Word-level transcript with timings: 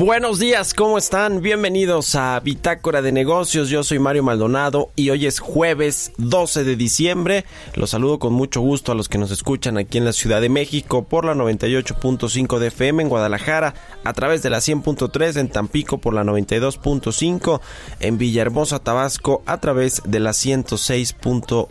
Buenos 0.00 0.38
días, 0.38 0.72
¿cómo 0.72 0.96
están? 0.96 1.42
Bienvenidos 1.42 2.14
a 2.14 2.40
Bitácora 2.40 3.02
de 3.02 3.12
Negocios. 3.12 3.68
Yo 3.68 3.84
soy 3.84 3.98
Mario 3.98 4.22
Maldonado 4.22 4.88
y 4.96 5.10
hoy 5.10 5.26
es 5.26 5.40
jueves 5.40 6.12
12 6.16 6.64
de 6.64 6.74
diciembre. 6.74 7.44
Los 7.74 7.90
saludo 7.90 8.18
con 8.18 8.32
mucho 8.32 8.62
gusto 8.62 8.92
a 8.92 8.94
los 8.94 9.10
que 9.10 9.18
nos 9.18 9.30
escuchan 9.30 9.76
aquí 9.76 9.98
en 9.98 10.06
la 10.06 10.14
Ciudad 10.14 10.40
de 10.40 10.48
México 10.48 11.04
por 11.04 11.26
la 11.26 11.34
98.5 11.34 12.58
de 12.58 12.68
FM 12.68 13.02
en 13.02 13.08
Guadalajara, 13.10 13.74
a 14.02 14.14
través 14.14 14.42
de 14.42 14.48
la 14.48 14.60
100.3 14.60 15.38
en 15.38 15.50
Tampico 15.50 15.98
por 15.98 16.14
la 16.14 16.24
92.5, 16.24 17.60
en 18.00 18.16
Villahermosa, 18.16 18.78
Tabasco 18.78 19.42
a 19.44 19.60
través 19.60 20.00
de 20.06 20.18
la 20.18 20.30
106.1 20.30 21.68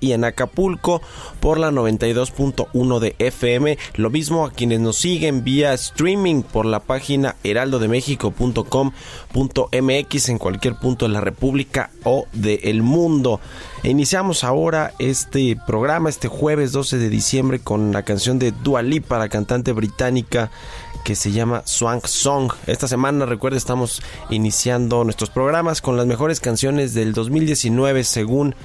y 0.00 0.12
en 0.12 0.24
Acapulco 0.24 1.00
por 1.40 1.58
la 1.58 1.70
92.1 1.70 2.98
de 2.98 3.16
FM. 3.18 3.78
Lo 3.94 4.10
mismo 4.10 4.44
a 4.44 4.52
quienes 4.52 4.80
nos 4.80 4.96
siguen 4.96 5.44
vía 5.44 5.72
streaming 5.72 6.42
por 6.42 6.66
la 6.66 6.80
página 6.80 7.36
heraldodemexico.com.mx 7.42 10.28
en 10.28 10.38
cualquier 10.38 10.74
punto 10.74 11.06
de 11.06 11.12
la 11.12 11.22
República 11.22 11.88
o 12.04 12.26
del 12.34 12.82
mundo. 12.82 13.40
Iniciamos 13.82 14.44
ahora 14.44 14.92
este 14.98 15.58
programa 15.66 16.10
este 16.10 16.28
jueves 16.28 16.72
12 16.72 16.98
de 16.98 17.08
diciembre 17.08 17.58
con 17.58 17.92
la 17.92 18.02
canción 18.02 18.38
de 18.38 18.52
Dua 18.52 18.82
Lipa, 18.82 19.18
la 19.18 19.30
cantante 19.30 19.72
británica 19.72 20.50
que 21.06 21.14
se 21.14 21.30
llama 21.30 21.62
Swank 21.64 22.06
Song. 22.06 22.52
Esta 22.66 22.88
semana, 22.88 23.26
recuerda, 23.26 23.56
estamos 23.56 24.02
iniciando 24.28 25.04
nuestros 25.04 25.30
programas 25.30 25.80
con 25.80 25.96
las 25.96 26.04
mejores 26.04 26.40
canciones 26.40 26.94
del 26.94 27.12
2019 27.12 28.02
según 28.02 28.56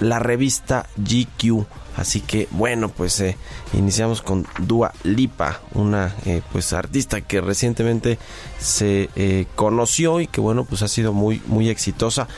la 0.00 0.18
revista 0.18 0.86
GQ. 0.96 1.64
Así 1.96 2.20
que 2.20 2.48
bueno, 2.52 2.88
pues 2.88 3.20
eh, 3.20 3.36
iniciamos 3.72 4.22
con 4.22 4.46
Dua 4.58 4.92
Lipa, 5.02 5.60
una 5.74 6.14
eh, 6.24 6.42
pues 6.52 6.72
artista 6.72 7.20
que 7.20 7.40
recientemente 7.40 8.18
se 8.58 9.10
eh, 9.16 9.46
conoció 9.54 10.20
y 10.20 10.26
que 10.26 10.40
bueno 10.40 10.64
pues 10.64 10.82
ha 10.82 10.88
sido 10.88 11.12
muy 11.12 11.42
muy 11.46 11.68
exitosa. 11.68 12.28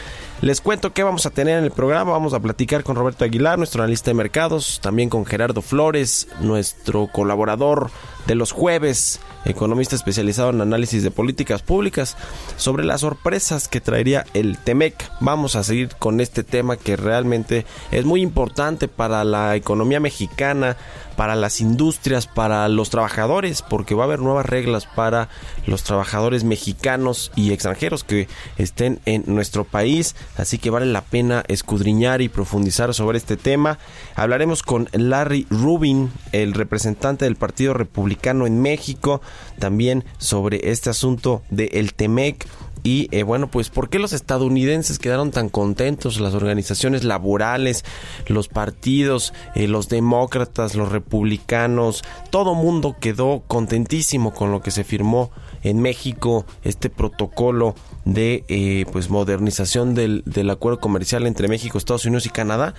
Les 0.43 0.63
cuento 0.63 0.95
que 0.95 1.03
vamos 1.03 1.27
a 1.27 1.31
tener 1.31 1.59
en 1.59 1.65
el 1.65 1.71
programa. 1.71 2.13
Vamos 2.13 2.33
a 2.33 2.41
platicar 2.41 2.83
con 2.83 2.97
Roberto 2.97 3.27
Aguilar, 3.27 3.59
nuestro 3.59 3.83
analista 3.83 4.11
de 4.11 4.15
mercados, 4.15 4.81
también 4.83 5.11
con 5.11 5.27
Gerardo 5.27 5.61
Flores, 5.61 6.29
nuestro 6.41 7.09
colaborador 7.09 7.91
de 8.27 8.35
los 8.37 8.51
jueves, 8.51 9.21
economista 9.45 9.97
especializado 9.97 10.49
en 10.49 10.63
análisis 10.63 11.03
de 11.03 11.11
políticas 11.11 11.61
públicas, 11.61 12.17
sobre 12.57 12.85
las 12.85 13.03
sorpresas 13.03 13.69
que 13.69 13.83
traería 13.83 14.25
el 14.33 14.57
TEMEC. 14.57 15.11
Vamos 15.21 15.57
a 15.57 15.63
seguir 15.63 15.91
con 15.99 16.21
este 16.21 16.43
tema 16.43 16.79
que 16.79 16.97
realmente 16.97 17.67
es 17.91 18.07
muy 18.07 18.23
importante 18.23 18.89
para 18.89 19.25
la 19.25 19.57
economía 19.57 20.01
mexicana, 20.01 20.79
para 21.21 21.37
las 21.37 21.61
industrias, 21.61 22.27
para 22.27 22.67
los 22.71 22.89
trabajadores, 22.89 23.61
porque 23.61 23.95
va 23.95 24.05
a 24.05 24.07
haber 24.07 24.21
nuevas 24.21 24.47
reglas 24.47 24.87
para 24.87 25.29
los 25.67 25.83
trabajadores 25.83 26.45
mexicanos 26.45 27.31
y 27.37 27.53
extranjeros 27.53 28.05
que 28.05 28.27
estén 28.57 29.01
en 29.05 29.25
nuestro 29.27 29.65
país, 29.65 30.17
así 30.39 30.57
que 30.57 30.71
vale 30.71 30.87
la 30.87 31.03
pena 31.03 31.45
escudriñar 31.49 32.23
y 32.23 32.31
profundizar 32.31 32.95
sobre 32.95 33.19
este 33.19 33.37
tema. 33.37 33.79
Hablaremos 34.15 34.63
con 34.63 34.89
Larry 34.93 35.47
Rubin, 35.51 36.11
el 36.33 36.55
representante 36.55 37.27
del 37.27 37.37
Partido 37.37 37.75
Republicano 37.75 38.47
en 38.47 38.63
México, 38.63 39.21
también 39.59 40.07
sobre 40.17 40.71
este 40.71 40.89
asunto 40.89 41.43
del 41.51 41.69
el 41.73 41.93
TEMEC 41.93 42.47
y 42.83 43.09
eh, 43.11 43.23
bueno, 43.23 43.51
pues 43.51 43.69
¿por 43.69 43.89
qué 43.89 43.99
los 43.99 44.13
estadounidenses 44.13 44.99
quedaron 44.99 45.31
tan 45.31 45.49
contentos? 45.49 46.21
Las 46.21 46.35
organizaciones 46.35 47.05
laborales, 47.05 47.85
los 48.27 48.49
partidos, 48.49 49.33
eh, 49.55 49.69
los 49.69 49.89
demócratas, 49.89 50.75
los 50.75 50.91
republicanos, 50.91 52.03
todo 52.31 52.55
mundo 52.55 52.97
quedó 53.01 53.43
contentísimo 53.47 54.33
con 54.33 54.51
lo 54.51 54.63
que 54.63 54.71
se 54.71 54.85
firmó 54.85 55.31
en 55.63 55.81
México, 55.81 56.47
este 56.65 56.89
protocolo 56.89 57.75
de 58.05 58.45
eh, 58.49 58.87
pues 58.93 59.11
modernización 59.11 59.95
del, 59.95 60.23
del 60.25 60.51
acuerdo 60.51 60.81
comercial 60.81 61.27
entre 61.27 61.49
México, 61.49 61.77
Estados 61.77 62.07
Unidos 62.07 62.27
y 62.27 62.31
Canadá. 62.31 62.75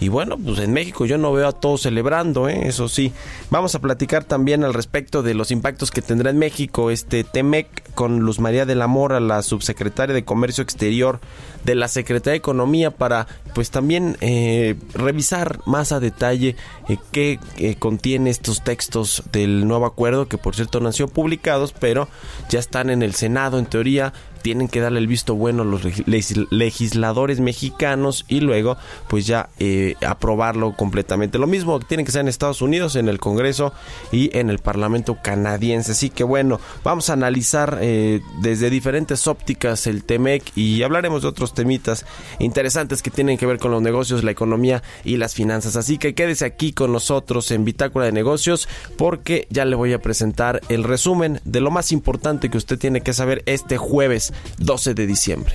Y 0.00 0.08
bueno, 0.08 0.36
pues 0.36 0.58
en 0.58 0.72
México 0.72 1.06
yo 1.06 1.16
no 1.16 1.32
veo 1.32 1.46
a 1.46 1.52
todos 1.52 1.82
celebrando, 1.82 2.48
¿eh? 2.48 2.66
eso 2.66 2.88
sí. 2.88 3.12
Vamos 3.50 3.76
a 3.76 3.80
platicar 3.80 4.24
también 4.24 4.64
al 4.64 4.74
respecto 4.74 5.22
de 5.22 5.34
los 5.34 5.52
impactos 5.52 5.92
que 5.92 6.02
tendrá 6.02 6.30
en 6.30 6.38
México 6.38 6.90
este 6.90 7.22
TEMEC 7.22 7.94
con 7.94 8.18
Luz 8.20 8.40
María 8.40 8.66
de 8.66 8.74
la 8.74 8.88
Mora, 8.88 9.20
la 9.20 9.41
subsecretaria 9.42 10.14
de 10.14 10.24
Comercio 10.24 10.62
Exterior 10.62 11.20
de 11.64 11.74
la 11.74 11.88
Secretaría 11.88 12.32
de 12.32 12.38
Economía, 12.38 12.90
para 12.90 13.26
pues 13.54 13.70
también 13.70 14.16
eh, 14.20 14.76
revisar 14.94 15.60
más 15.66 15.92
a 15.92 16.00
detalle 16.00 16.56
eh, 16.88 16.96
qué 17.12 17.38
contiene 17.78 18.30
estos 18.30 18.64
textos 18.64 19.22
del 19.32 19.66
nuevo 19.66 19.86
acuerdo, 19.86 20.28
que 20.28 20.38
por 20.38 20.54
cierto 20.54 20.80
no 20.80 20.88
han 20.88 20.92
sido 20.92 21.08
publicados, 21.08 21.72
pero 21.72 22.08
ya 22.48 22.58
están 22.58 22.90
en 22.90 23.02
el 23.02 23.14
Senado 23.14 23.58
en 23.58 23.66
teoría 23.66 24.12
tienen 24.42 24.68
que 24.68 24.80
darle 24.80 24.98
el 24.98 25.06
visto 25.06 25.34
bueno 25.34 25.62
a 25.62 25.64
los 25.64 25.82
legisladores 26.06 27.40
mexicanos 27.40 28.24
y 28.28 28.40
luego 28.40 28.76
pues 29.08 29.26
ya 29.26 29.48
eh, 29.58 29.94
aprobarlo 30.06 30.74
completamente. 30.76 31.38
Lo 31.38 31.46
mismo 31.46 31.80
tiene 31.80 32.04
que 32.04 32.12
ser 32.12 32.22
en 32.22 32.28
Estados 32.28 32.62
Unidos, 32.62 32.96
en 32.96 33.08
el 33.08 33.18
Congreso 33.18 33.72
y 34.10 34.36
en 34.36 34.50
el 34.50 34.58
Parlamento 34.58 35.18
canadiense. 35.22 35.92
Así 35.92 36.10
que 36.10 36.24
bueno, 36.24 36.60
vamos 36.84 37.10
a 37.10 37.14
analizar 37.14 37.78
eh, 37.80 38.20
desde 38.40 38.70
diferentes 38.70 39.26
ópticas 39.26 39.86
el 39.86 40.04
TEMEC 40.04 40.56
y 40.56 40.82
hablaremos 40.82 41.22
de 41.22 41.28
otros 41.28 41.54
temitas 41.54 42.04
interesantes 42.38 43.02
que 43.02 43.10
tienen 43.10 43.38
que 43.38 43.46
ver 43.46 43.58
con 43.58 43.70
los 43.70 43.82
negocios, 43.82 44.24
la 44.24 44.30
economía 44.30 44.82
y 45.04 45.16
las 45.16 45.34
finanzas. 45.34 45.76
Así 45.76 45.98
que 45.98 46.14
quédese 46.14 46.44
aquí 46.44 46.72
con 46.72 46.92
nosotros 46.92 47.50
en 47.50 47.64
Bitácora 47.64 48.06
de 48.06 48.12
Negocios 48.12 48.68
porque 48.96 49.46
ya 49.50 49.64
le 49.64 49.76
voy 49.76 49.92
a 49.92 50.00
presentar 50.00 50.60
el 50.68 50.84
resumen 50.84 51.40
de 51.44 51.60
lo 51.60 51.70
más 51.70 51.92
importante 51.92 52.50
que 52.50 52.58
usted 52.58 52.78
tiene 52.78 53.00
que 53.00 53.12
saber 53.12 53.42
este 53.46 53.76
jueves 53.76 54.31
12 54.58 54.94
de 54.94 55.06
diciembre. 55.06 55.54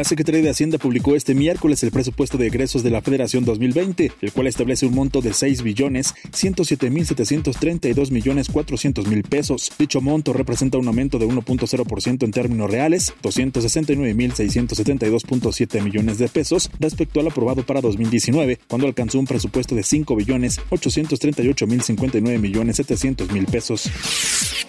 La 0.00 0.04
Secretaría 0.04 0.40
de 0.40 0.48
Hacienda 0.48 0.78
publicó 0.78 1.14
este 1.14 1.34
miércoles 1.34 1.82
el 1.82 1.90
presupuesto 1.90 2.38
de 2.38 2.46
egresos 2.46 2.82
de 2.82 2.88
la 2.88 3.02
Federación 3.02 3.44
2020, 3.44 4.12
el 4.22 4.32
cual 4.32 4.46
establece 4.46 4.86
un 4.86 4.94
monto 4.94 5.20
de 5.20 5.34
6 5.34 5.60
billones 5.60 6.14
107 6.32 6.88
mil 6.88 7.04
732 7.04 8.10
millones 8.10 8.48
400 8.48 9.06
mil 9.06 9.22
pesos. 9.24 9.70
Dicho 9.78 10.00
monto 10.00 10.32
representa 10.32 10.78
un 10.78 10.88
aumento 10.88 11.18
de 11.18 11.26
1.0% 11.26 12.24
en 12.24 12.30
términos 12.30 12.70
reales, 12.70 13.12
269 13.22 14.14
mil 14.14 14.32
672.7 14.32 15.82
millones 15.82 16.16
de 16.16 16.28
pesos 16.28 16.70
respecto 16.80 17.20
al 17.20 17.26
aprobado 17.26 17.66
para 17.66 17.82
2019, 17.82 18.58
cuando 18.68 18.86
alcanzó 18.86 19.18
un 19.18 19.26
presupuesto 19.26 19.74
de 19.74 19.82
5 19.82 20.16
billones 20.16 20.62
838 20.70 21.66
mil 21.66 21.82
59 21.82 22.38
millones 22.38 22.76
700 22.76 23.30
mil 23.32 23.44
pesos. 23.44 23.90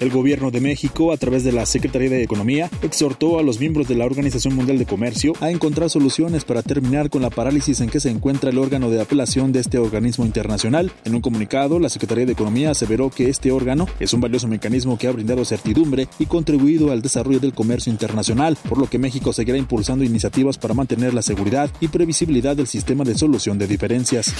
El 0.01 0.09
gobierno 0.09 0.51
de 0.51 0.59
México, 0.59 1.13
a 1.13 1.17
través 1.17 1.45
de 1.45 1.53
la 1.53 1.65
Secretaría 1.65 2.09
de 2.09 2.23
Economía, 2.23 2.69
exhortó 2.81 3.39
a 3.39 3.43
los 3.43 3.59
miembros 3.59 3.87
de 3.87 3.95
la 3.95 4.05
Organización 4.05 4.55
Mundial 4.55 4.79
de 4.79 4.85
Comercio 4.87 5.20
a 5.39 5.51
encontrar 5.51 5.89
soluciones 5.89 6.45
para 6.45 6.63
terminar 6.63 7.09
con 7.09 7.21
la 7.21 7.29
parálisis 7.29 7.79
en 7.79 7.89
que 7.89 7.99
se 7.99 8.09
encuentra 8.09 8.49
el 8.49 8.57
órgano 8.57 8.89
de 8.89 8.99
apelación 8.99 9.51
de 9.51 9.59
este 9.59 9.77
organismo 9.77 10.25
internacional. 10.25 10.91
En 11.05 11.13
un 11.13 11.21
comunicado, 11.21 11.79
la 11.79 11.89
Secretaría 11.89 12.25
de 12.25 12.31
Economía 12.31 12.71
aseveró 12.71 13.09
que 13.11 13.29
este 13.29 13.51
órgano 13.51 13.87
es 13.99 14.13
un 14.13 14.21
valioso 14.21 14.47
mecanismo 14.47 14.97
que 14.97 15.07
ha 15.07 15.11
brindado 15.11 15.45
certidumbre 15.45 16.07
y 16.17 16.25
contribuido 16.25 16.91
al 16.91 17.03
desarrollo 17.03 17.39
del 17.39 17.53
comercio 17.53 17.91
internacional, 17.91 18.57
por 18.67 18.79
lo 18.79 18.89
que 18.89 18.97
México 18.97 19.31
seguirá 19.31 19.57
impulsando 19.57 20.03
iniciativas 20.03 20.57
para 20.57 20.73
mantener 20.73 21.13
la 21.13 21.21
seguridad 21.21 21.69
y 21.79 21.87
previsibilidad 21.89 22.55
del 22.55 22.67
sistema 22.67 23.03
de 23.03 23.15
solución 23.15 23.59
de 23.59 23.67
diferencias. 23.67 24.33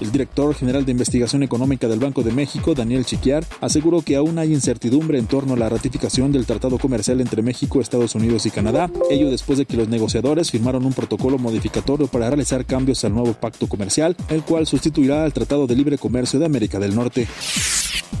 El 0.00 0.12
director 0.12 0.54
general 0.54 0.84
de 0.84 0.92
Investigación 0.92 1.42
Económica 1.42 1.88
del 1.88 1.98
Banco 1.98 2.22
de 2.22 2.32
México, 2.32 2.74
Daniel 2.74 3.04
Chiquiar, 3.04 3.44
aseguró 3.60 4.02
que 4.02 4.16
aún 4.16 4.38
hay 4.38 4.52
incertidumbre 4.52 5.18
en 5.18 5.26
torno 5.26 5.54
a 5.54 5.56
la 5.56 5.68
ratificación 5.68 6.30
del 6.30 6.46
Tratado 6.46 6.78
Comercial 6.78 7.20
entre 7.20 7.42
México, 7.42 7.80
Estados 7.80 8.14
Unidos 8.14 8.46
y 8.46 8.50
Canadá, 8.50 8.90
ello 9.10 9.30
después 9.30 9.58
de 9.58 9.66
que 9.66 9.76
los 9.76 9.88
negociadores 9.94 10.50
firmaron 10.50 10.84
un 10.84 10.92
protocolo 10.92 11.38
modificatorio 11.38 12.06
para 12.08 12.28
realizar 12.28 12.66
cambios 12.66 13.04
al 13.04 13.14
nuevo 13.14 13.32
pacto 13.32 13.68
comercial, 13.68 14.16
el 14.28 14.42
cual 14.42 14.66
sustituirá 14.66 15.24
al 15.24 15.32
Tratado 15.32 15.66
de 15.66 15.76
Libre 15.76 15.98
Comercio 15.98 16.38
de 16.38 16.46
América 16.46 16.78
del 16.78 16.94
Norte. 16.94 17.26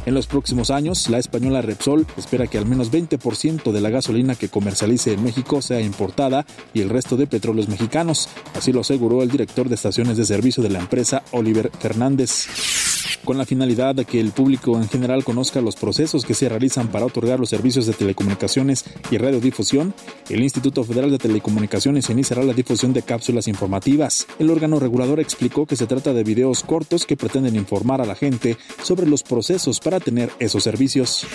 En 0.06 0.14
los 0.14 0.26
próximos 0.26 0.70
años, 0.70 1.08
la 1.08 1.18
española 1.18 1.62
Repsol 1.62 2.06
espera 2.16 2.46
que 2.46 2.58
al 2.58 2.66
menos 2.66 2.92
20% 2.92 3.72
de 3.72 3.80
la 3.80 3.90
gasolina 3.90 4.34
que 4.34 4.48
comercialice 4.48 5.14
en 5.14 5.24
México 5.24 5.62
sea 5.62 5.80
importada 5.80 6.44
y 6.74 6.80
el 6.80 6.90
resto 6.90 7.16
de 7.16 7.26
petróleos 7.26 7.68
mexicanos. 7.68 8.28
Así 8.54 8.72
lo 8.72 8.80
aseguró 8.80 9.22
el 9.22 9.30
director 9.30 9.68
de 9.68 9.74
estaciones 9.74 10.16
de 10.16 10.26
servicio 10.26 10.62
de 10.62 10.70
la 10.70 10.80
empresa, 10.80 11.22
Oliver 11.32 11.70
Fernández 11.80 12.93
con 13.24 13.38
la 13.38 13.46
finalidad 13.46 13.94
de 13.94 14.04
que 14.04 14.20
el 14.20 14.32
público 14.32 14.76
en 14.76 14.88
general 14.88 15.24
conozca 15.24 15.60
los 15.60 15.76
procesos 15.76 16.24
que 16.24 16.34
se 16.34 16.48
realizan 16.48 16.88
para 16.88 17.06
otorgar 17.06 17.40
los 17.40 17.50
servicios 17.50 17.86
de 17.86 17.92
telecomunicaciones 17.92 18.84
y 19.10 19.18
radiodifusión, 19.18 19.94
el 20.28 20.42
Instituto 20.42 20.84
Federal 20.84 21.10
de 21.10 21.18
Telecomunicaciones 21.18 22.10
iniciará 22.10 22.42
la 22.42 22.52
difusión 22.52 22.92
de 22.92 23.02
cápsulas 23.02 23.48
informativas. 23.48 24.26
El 24.38 24.50
órgano 24.50 24.78
regulador 24.78 25.20
explicó 25.20 25.66
que 25.66 25.76
se 25.76 25.86
trata 25.86 26.12
de 26.12 26.24
videos 26.24 26.62
cortos 26.62 27.06
que 27.06 27.16
pretenden 27.16 27.56
informar 27.56 28.00
a 28.00 28.06
la 28.06 28.14
gente 28.14 28.56
sobre 28.82 29.06
los 29.06 29.22
procesos 29.22 29.80
para 29.80 30.00
tener 30.00 30.30
esos 30.38 30.62
servicios. 30.62 31.26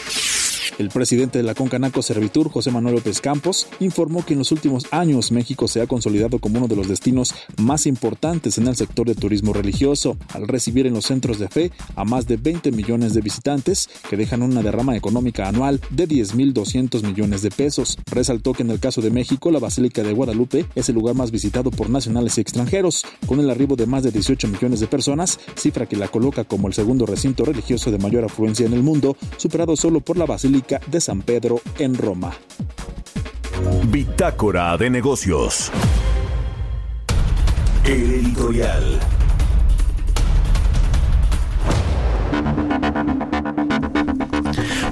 El 0.78 0.90
presidente 0.90 1.40
de 1.40 1.44
la 1.44 1.56
Concanaco 1.56 2.02
Servitur, 2.02 2.50
José 2.50 2.72
Manuel 2.72 2.96
López 2.96 3.22
Campos, 3.22 3.68
informó 3.80 4.26
que 4.26 4.34
en 4.34 4.40
los 4.40 4.52
últimos 4.52 4.86
años 4.92 5.32
México 5.32 5.68
se 5.68 5.82
ha 5.82 5.88
consolidado 5.88 6.40
como 6.40 6.60
uno 6.60 6.68
de 6.68 6.76
los 6.76 6.88
destinos 6.88 7.34
más 7.58 7.86
importantes 7.86 8.58
en 8.58 8.68
el 8.68 8.76
sector 8.76 9.08
de 9.08 9.16
turismo 9.16 9.54
religioso, 9.54 10.18
al 10.34 10.48
recibir 10.48 10.88
en 10.88 10.94
los 10.94 11.06
centros 11.06 11.40
de 11.40 11.50
fe 11.50 11.72
a 11.96 12.06
más 12.06 12.28
de 12.28 12.38
20 12.38 12.72
millones 12.72 13.14
de 13.14 13.22
visitantes 13.22 13.90
que 14.10 14.18
dejan 14.18 14.42
una 14.42 14.62
derrama 14.62 14.96
económica 14.96 15.48
anual 15.48 15.82
de 15.90 16.08
10.200 16.08 17.04
millones 17.04 17.42
de 17.42 17.52
pesos. 17.52 17.98
Resaltó 18.12 18.54
que 18.54 18.64
en 18.64 18.72
el 18.72 18.80
caso 18.80 19.02
de 19.02 19.12
México, 19.12 19.52
la 19.52 19.60
Basílica 19.60 20.04
de 20.04 20.14
Guadalupe 20.14 20.66
es 20.76 20.90
el 20.90 20.96
lugar 20.96 21.16
más 21.16 21.32
visitado 21.32 21.72
por 21.72 21.90
nacionales 21.90 22.38
y 22.38 22.42
extranjeros, 22.42 23.06
con 23.26 23.40
el 23.40 23.50
arribo 23.50 23.76
de 23.76 23.86
más 23.86 24.04
de 24.04 24.12
18 24.12 24.48
millones 24.48 24.80
de 24.80 24.88
personas, 24.88 25.40
cifra 25.56 25.88
que 25.88 25.98
la 25.98 26.08
coloca 26.08 26.44
como 26.44 26.68
el 26.68 26.74
segundo 26.74 27.06
recinto 27.06 27.46
religioso 27.46 27.92
de 27.92 27.98
mayor 27.98 28.24
afluencia 28.26 28.66
en 28.66 28.74
el 28.74 28.84
mundo, 28.84 29.18
superado 29.38 29.76
solo 29.76 30.02
por 30.02 30.18
la 30.18 30.26
Basílica 30.26 30.59
de 30.88 31.02
San 31.02 31.22
Pedro 31.22 31.62
en 31.78 31.96
Roma. 31.96 32.32
Bitácora 33.88 34.78
de 34.78 34.90
negocios. 34.90 35.72
editorial. 37.86 39.00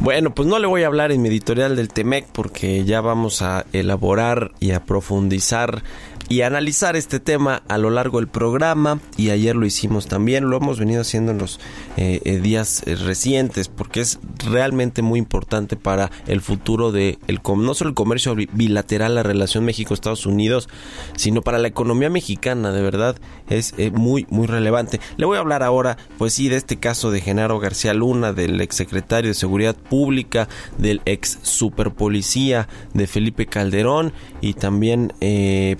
Bueno, 0.01 0.33
pues 0.33 0.47
no 0.47 0.57
le 0.57 0.67
voy 0.67 0.83
a 0.83 0.87
hablar 0.87 1.11
en 1.11 1.21
mi 1.21 1.27
editorial 1.27 1.75
del 1.75 1.89
Temec 1.89 2.27
porque 2.31 2.85
ya 2.85 3.01
vamos 3.01 3.41
a 3.41 3.65
elaborar 3.73 4.51
y 4.59 4.71
a 4.71 4.85
profundizar 4.85 5.83
y 6.29 6.41
analizar 6.41 6.95
este 6.95 7.19
tema 7.19 7.63
a 7.67 7.77
lo 7.77 7.89
largo 7.89 8.19
del 8.19 8.27
programa 8.27 8.99
y 9.15 9.29
ayer 9.29 9.55
lo 9.55 9.65
hicimos 9.65 10.07
también, 10.07 10.49
lo 10.49 10.57
hemos 10.57 10.79
venido 10.79 11.01
haciendo 11.01 11.31
en 11.31 11.37
los 11.37 11.59
eh, 11.95 12.19
eh, 12.25 12.39
días 12.39 12.83
eh, 12.85 12.95
recientes 12.95 13.69
porque 13.69 14.01
es 14.01 14.19
realmente 14.45 15.01
muy 15.01 15.19
importante 15.19 15.77
para 15.77 16.11
el 16.27 16.41
futuro 16.41 16.91
de 16.91 17.17
el, 17.27 17.39
no 17.45 17.73
solo 17.73 17.89
el 17.89 17.95
comercio 17.95 18.35
bilateral, 18.35 19.15
la 19.15 19.23
relación 19.23 19.63
México-Estados 19.63 20.25
Unidos, 20.25 20.67
sino 21.15 21.41
para 21.41 21.59
la 21.59 21.67
economía 21.67 22.09
mexicana, 22.09 22.71
de 22.71 22.81
verdad 22.81 23.17
es 23.49 23.73
muy 23.93 24.25
muy 24.29 24.45
relevante. 24.45 24.99
Le 25.15 25.25
voy 25.25 25.37
a 25.37 25.39
hablar 25.39 25.63
ahora, 25.63 25.97
pues 26.17 26.33
sí, 26.33 26.49
de 26.49 26.57
este 26.57 26.77
caso 26.77 27.11
de 27.11 27.21
Genaro 27.21 27.59
García 27.59 27.93
Luna, 27.93 28.33
del 28.33 28.59
exsecretario 28.59 29.29
de 29.29 29.33
Seguridad 29.33 29.75
Pública, 29.75 30.49
del 30.77 31.01
ex 31.05 31.39
superpolicía 31.43 32.67
de 32.93 33.07
Felipe 33.07 33.45
Calderón 33.45 34.11
y 34.41 34.53
también 34.53 35.13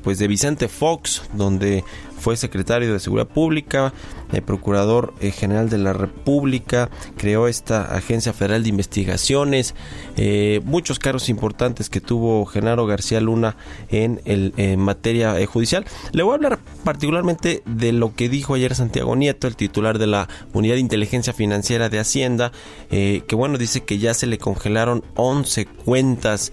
pues 0.01 0.19
de 0.19 0.27
Vicente 0.38 0.68
Fox, 0.68 1.24
donde 1.34 1.84
fue 2.27 2.35
secretario 2.35 2.91
de 2.91 3.00
Seguridad 3.00 3.29
Pública, 3.29 3.94
el 4.33 4.41
Procurador 4.41 5.13
eh, 5.21 5.31
General 5.31 5.69
de 5.69 5.77
la 5.77 5.94
República, 5.94 6.89
creó 7.15 7.47
esta 7.47 7.95
Agencia 7.95 8.33
Federal 8.33 8.63
de 8.63 8.69
Investigaciones, 8.69 9.75
eh, 10.18 10.59
muchos 10.65 11.00
cargos 11.00 11.29
importantes 11.29 11.89
que 11.89 12.01
tuvo 12.01 12.45
Genaro 12.45 12.85
García 12.85 13.21
Luna 13.21 13.56
en, 13.88 14.19
el, 14.25 14.53
en 14.57 14.81
materia 14.81 15.39
eh, 15.39 15.45
judicial. 15.45 15.85
Le 16.12 16.24
voy 16.24 16.33
a 16.33 16.35
hablar 16.35 16.59
particularmente 16.83 17.63
de 17.65 17.94
lo 17.94 18.13
que 18.13 18.27
dijo 18.27 18.56
ayer 18.56 18.75
Santiago 18.75 19.15
Nieto, 19.15 19.47
el 19.47 19.56
titular 19.56 19.97
de 19.97 20.07
la 20.07 20.27
Unidad 20.51 20.73
de 20.73 20.81
Inteligencia 20.81 21.31
Financiera 21.31 21.88
de 21.88 22.00
Hacienda, 22.00 22.51
que 22.89 23.35
bueno, 23.35 23.57
dice 23.57 23.85
que 23.85 24.00
ya 24.00 24.13
se 24.13 24.27
le 24.27 24.38
congelaron 24.38 25.03
11 25.15 25.65
cuentas 25.65 26.51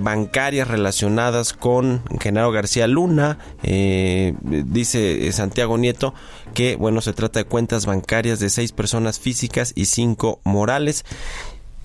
bancarias 0.00 0.68
relacionadas 0.68 1.52
con 1.52 2.02
Genaro 2.20 2.50
García 2.50 2.86
Luna, 2.86 3.38
dice 3.62 4.97
dice 4.98 5.32
Santiago 5.32 5.78
Nieto 5.78 6.14
que, 6.54 6.76
bueno, 6.76 7.00
se 7.00 7.12
trata 7.12 7.40
de 7.40 7.44
cuentas 7.44 7.86
bancarias 7.86 8.40
de 8.40 8.50
seis 8.50 8.72
personas 8.72 9.18
físicas 9.18 9.72
y 9.74 9.86
cinco 9.86 10.40
morales. 10.44 11.04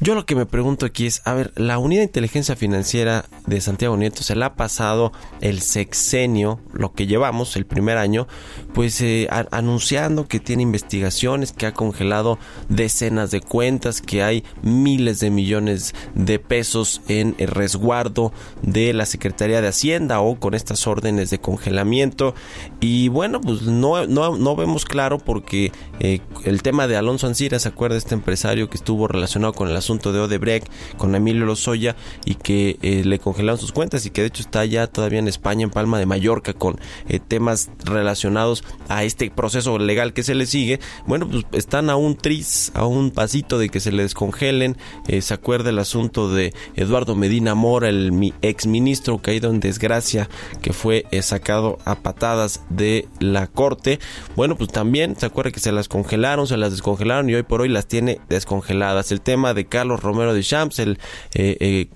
Yo 0.03 0.15
lo 0.15 0.25
que 0.25 0.36
me 0.36 0.45
pregunto 0.45 0.86
aquí 0.86 1.05
es, 1.05 1.22
a 1.24 1.33
ver, 1.33 1.53
la 1.55 1.77
unidad 1.77 2.01
de 2.01 2.07
inteligencia 2.07 2.57
financiera 2.57 3.24
de 3.48 3.62
Santiago 3.62 3.95
Nieto 3.95 4.22
se 4.22 4.36
la 4.36 4.48
ha 4.48 4.55
pasado 4.55 5.13
el 5.39 5.62
sexenio, 5.62 6.60
lo 6.74 6.91
que 6.91 7.07
llevamos, 7.07 7.55
el 7.55 7.65
primer 7.65 7.98
año, 7.98 8.27
pues 8.74 9.00
eh, 9.00 9.29
anunciando 9.51 10.27
que 10.27 10.41
tiene 10.41 10.62
investigaciones, 10.62 11.53
que 11.53 11.67
ha 11.67 11.74
congelado 11.74 12.38
decenas 12.67 13.31
de 13.31 13.39
cuentas, 13.39 14.01
que 14.01 14.24
hay 14.24 14.43
miles 14.62 15.22
de 15.22 15.29
millones 15.29 15.95
de 16.15 16.38
pesos 16.38 17.01
en 17.07 17.36
el 17.38 17.48
resguardo 17.48 18.33
de 18.62 18.91
la 18.91 19.05
Secretaría 19.05 19.62
de 19.62 19.69
Hacienda 19.69 20.19
o 20.19 20.38
con 20.38 20.53
estas 20.53 20.86
órdenes 20.86 21.29
de 21.29 21.39
congelamiento. 21.39 22.36
Y 22.81 23.07
bueno, 23.07 23.39
pues 23.39 23.62
no, 23.62 24.05
no, 24.05 24.38
no 24.38 24.55
vemos 24.57 24.83
claro 24.83 25.17
porque 25.17 25.72
eh, 26.01 26.19
el 26.43 26.62
tema 26.62 26.89
de 26.89 26.98
Alonso 26.98 27.25
Ancira, 27.27 27.57
¿se 27.57 27.69
acuerda 27.69 27.95
este 27.95 28.15
empresario 28.15 28.69
que 28.69 28.75
estuvo 28.75 29.07
relacionado 29.07 29.53
con 29.53 29.69
el 29.69 29.77
asunto? 29.77 29.92
De 30.01 30.19
Odebrecht 30.19 30.67
con 30.97 31.15
Emilio 31.15 31.45
Lozoya 31.45 31.95
y 32.25 32.35
que 32.35 32.77
eh, 32.81 33.03
le 33.05 33.19
congelaron 33.19 33.59
sus 33.59 33.71
cuentas 33.71 34.05
y 34.05 34.09
que 34.09 34.21
de 34.21 34.27
hecho 34.27 34.41
está 34.41 34.65
ya 34.65 34.88
todavía 34.88 35.19
en 35.19 35.27
España, 35.27 35.63
en 35.63 35.69
Palma 35.69 36.00
de 36.00 36.05
Mallorca, 36.05 36.53
con 36.53 36.79
eh, 37.07 37.19
temas 37.19 37.69
relacionados 37.83 38.63
a 38.89 39.03
este 39.03 39.29
proceso 39.29 39.77
legal 39.77 40.13
que 40.13 40.23
se 40.23 40.35
le 40.35 40.45
sigue. 40.45 40.79
Bueno, 41.05 41.29
pues 41.29 41.45
están 41.53 41.89
a 41.89 41.95
un 41.95 42.15
tris, 42.15 42.71
a 42.73 42.85
un 42.85 43.12
pasito 43.12 43.59
de 43.59 43.69
que 43.69 43.79
se 43.79 43.91
le 43.91 44.03
descongelen. 44.03 44.77
Eh, 45.07 45.21
se 45.21 45.33
acuerda 45.33 45.69
el 45.69 45.79
asunto 45.79 46.33
de 46.33 46.53
Eduardo 46.75 47.15
Medina 47.15 47.55
Mora, 47.55 47.89
el 47.89 48.12
mi 48.12 48.33
ex 48.41 48.65
ministro 48.65 49.19
caído 49.19 49.50
en 49.50 49.59
desgracia, 49.59 50.29
que 50.62 50.73
fue 50.73 51.05
sacado 51.21 51.77
a 51.85 51.95
patadas 51.95 52.62
de 52.69 53.07
la 53.19 53.47
corte. 53.47 54.00
Bueno, 54.35 54.55
pues 54.55 54.71
también 54.71 55.15
se 55.15 55.25
acuerda 55.25 55.51
que 55.51 55.59
se 55.59 55.71
las 55.71 55.88
congelaron, 55.88 56.47
se 56.47 56.57
las 56.57 56.71
descongelaron 56.71 57.29
y 57.29 57.35
hoy 57.35 57.43
por 57.43 57.62
hoy 57.62 57.69
las 57.69 57.88
tiene 57.88 58.19
descongeladas. 58.29 59.12
El 59.12 59.21
tema 59.21 59.53
de 59.53 59.65
Carlos 59.65 59.82
Romero 59.83 60.33
de 60.33 60.43
Champs, 60.43 60.79
el 60.79 60.99
eh, 61.33 61.57
eh 61.59 61.89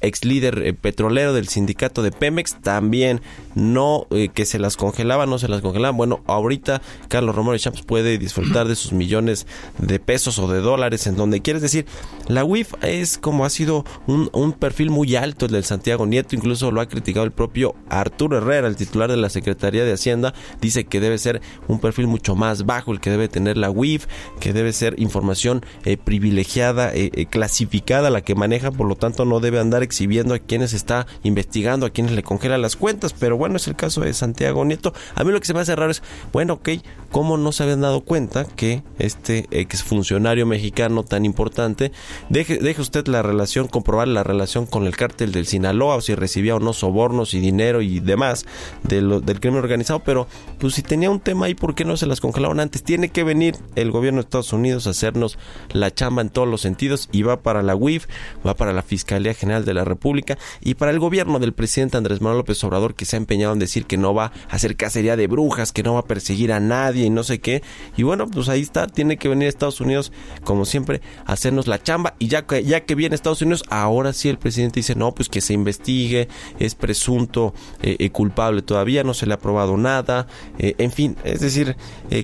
ex 0.00 0.24
líder 0.24 0.62
eh, 0.64 0.72
petrolero 0.72 1.32
del 1.32 1.48
sindicato 1.48 2.02
de 2.02 2.10
Pemex, 2.12 2.60
también 2.62 3.20
no 3.56 4.06
eh, 4.10 4.28
que 4.28 4.44
se 4.44 4.58
las 4.60 4.76
congelaban, 4.76 5.28
no 5.28 5.38
se 5.38 5.48
las 5.48 5.62
congelaban. 5.62 5.96
Bueno, 5.96 6.20
ahorita 6.26 6.82
Carlos 7.08 7.34
Romero 7.34 7.58
Champs 7.58 7.82
puede 7.82 8.18
disfrutar 8.18 8.68
de 8.68 8.76
sus 8.76 8.92
millones 8.92 9.46
de 9.78 9.98
pesos 9.98 10.38
o 10.38 10.46
de 10.46 10.60
dólares 10.60 11.06
en 11.06 11.16
donde 11.16 11.40
quieres 11.40 11.62
decir, 11.62 11.86
la 12.28 12.44
WIF 12.44 12.74
es 12.82 13.18
como 13.18 13.44
ha 13.44 13.50
sido 13.50 13.84
un, 14.06 14.52
perfil 14.52 14.90
muy 14.90 15.16
alto 15.16 15.46
el 15.46 15.52
del 15.52 15.64
Santiago 15.64 16.06
Nieto, 16.06 16.36
incluso 16.36 16.70
lo 16.70 16.80
ha 16.80 16.86
criticado 16.86 17.24
el 17.24 17.32
propio 17.32 17.74
Arturo 17.88 18.38
Herrera, 18.38 18.68
el 18.68 18.76
titular 18.76 19.10
de 19.10 19.16
la 19.16 19.30
Secretaría 19.30 19.84
de 19.84 19.92
Hacienda, 19.92 20.34
dice 20.60 20.84
que 20.84 21.00
debe 21.00 21.18
ser 21.18 21.40
un 21.66 21.80
perfil 21.80 22.06
mucho 22.06 22.36
más 22.36 22.66
bajo 22.66 22.92
el 22.92 23.00
que 23.00 23.10
debe 23.10 23.28
tener 23.28 23.56
la 23.56 23.70
WIF, 23.70 24.06
que 24.38 24.52
debe 24.52 24.72
ser 24.72 25.00
información 25.00 25.64
eh, 25.84 25.96
privilegiada, 25.96 26.94
eh, 26.94 27.10
eh, 27.14 27.26
clasificada 27.26 28.10
la 28.10 28.20
que 28.20 28.34
maneja, 28.34 28.70
por 28.70 28.86
lo 28.86 28.96
tanto 28.96 29.24
no 29.24 29.40
debe 29.40 29.60
andar 29.60 29.82
exhibiendo 29.82 30.34
a 30.34 30.38
quienes 30.38 30.74
está 30.74 31.06
investigando, 31.22 31.86
a 31.86 31.90
quienes 31.90 32.12
le 32.12 32.22
congela 32.22 32.58
las 32.58 32.76
cuentas, 32.76 33.14
pero 33.14 33.36
bueno, 33.36 33.45
es 33.54 33.68
el 33.68 33.76
caso 33.76 34.00
de 34.00 34.12
Santiago 34.12 34.64
Nieto. 34.64 34.92
A 35.14 35.22
mí 35.22 35.30
lo 35.30 35.38
que 35.40 35.46
se 35.46 35.54
me 35.54 35.60
hace 35.60 35.76
raro 35.76 35.92
es, 35.92 36.02
bueno, 36.32 36.54
ok, 36.54 36.70
¿cómo 37.12 37.36
no 37.36 37.52
se 37.52 37.62
habían 37.62 37.82
dado 37.82 38.00
cuenta 38.00 38.44
que 38.44 38.82
este 38.98 39.46
exfuncionario 39.52 40.46
mexicano 40.46 41.04
tan 41.04 41.24
importante, 41.24 41.92
deje, 42.28 42.58
deje 42.58 42.80
usted 42.82 43.06
la 43.06 43.22
relación, 43.22 43.68
comprobar 43.68 44.08
la 44.08 44.24
relación 44.24 44.66
con 44.66 44.86
el 44.86 44.96
cártel 44.96 45.30
del 45.30 45.46
Sinaloa, 45.46 45.96
o 45.96 46.00
si 46.00 46.14
recibía 46.14 46.56
o 46.56 46.60
no 46.60 46.72
sobornos 46.72 47.34
y 47.34 47.40
dinero 47.40 47.82
y 47.82 48.00
demás 48.00 48.46
de 48.82 48.96
del 48.96 49.40
crimen 49.40 49.60
organizado, 49.60 50.00
pero 50.00 50.26
pues 50.58 50.74
si 50.74 50.82
tenía 50.82 51.10
un 51.10 51.20
tema 51.20 51.46
ahí, 51.46 51.54
¿por 51.54 51.74
qué 51.74 51.84
no 51.84 51.96
se 51.96 52.06
las 52.06 52.20
congelaron 52.20 52.60
antes? 52.60 52.82
Tiene 52.82 53.10
que 53.10 53.24
venir 53.24 53.56
el 53.74 53.90
gobierno 53.90 54.18
de 54.18 54.24
Estados 54.24 54.52
Unidos 54.52 54.86
a 54.86 54.90
hacernos 54.90 55.38
la 55.72 55.92
chamba 55.92 56.22
en 56.22 56.30
todos 56.30 56.48
los 56.48 56.62
sentidos 56.62 57.08
y 57.12 57.22
va 57.22 57.40
para 57.42 57.62
la 57.62 57.76
UIF, 57.76 58.06
va 58.46 58.54
para 58.54 58.72
la 58.72 58.82
Fiscalía 58.82 59.34
General 59.34 59.64
de 59.64 59.74
la 59.74 59.84
República 59.84 60.38
y 60.60 60.74
para 60.74 60.90
el 60.90 60.98
gobierno 60.98 61.38
del 61.38 61.52
presidente 61.52 61.96
Andrés 61.96 62.20
Manuel 62.20 62.38
López 62.38 62.62
Obrador 62.64 62.94
que 62.94 63.04
se 63.04 63.16
ha 63.16 63.18
empeñado 63.18 63.35
en 63.36 63.58
decir 63.58 63.86
que 63.86 63.96
no 63.96 64.14
va 64.14 64.32
a 64.50 64.54
hacer 64.54 64.76
cacería 64.76 65.16
de 65.16 65.26
brujas, 65.26 65.72
que 65.72 65.82
no 65.82 65.94
va 65.94 66.00
a 66.00 66.04
perseguir 66.04 66.52
a 66.52 66.60
nadie 66.60 67.06
y 67.06 67.10
no 67.10 67.22
sé 67.22 67.40
qué. 67.40 67.62
Y 67.96 68.02
bueno, 68.02 68.26
pues 68.26 68.48
ahí 68.48 68.62
está, 68.62 68.86
tiene 68.86 69.16
que 69.16 69.28
venir 69.28 69.48
Estados 69.48 69.80
Unidos, 69.80 70.12
como 70.44 70.64
siempre, 70.64 71.00
a 71.24 71.32
hacernos 71.32 71.66
la 71.66 71.82
chamba. 71.82 72.14
Y 72.18 72.28
ya 72.28 72.46
que, 72.46 72.64
ya 72.64 72.84
que 72.84 72.94
viene 72.94 73.14
Estados 73.14 73.42
Unidos, 73.42 73.64
ahora 73.68 74.12
sí 74.12 74.28
el 74.28 74.38
presidente 74.38 74.80
dice, 74.80 74.94
no, 74.94 75.14
pues 75.14 75.28
que 75.28 75.40
se 75.40 75.52
investigue, 75.52 76.28
es 76.58 76.74
presunto 76.74 77.54
eh, 77.82 77.96
eh, 77.98 78.10
culpable 78.10 78.62
todavía, 78.62 79.04
no 79.04 79.14
se 79.14 79.26
le 79.26 79.34
ha 79.34 79.38
probado 79.38 79.76
nada. 79.76 80.26
Eh, 80.58 80.74
en 80.78 80.92
fin, 80.92 81.16
es 81.24 81.40
decir, 81.40 81.76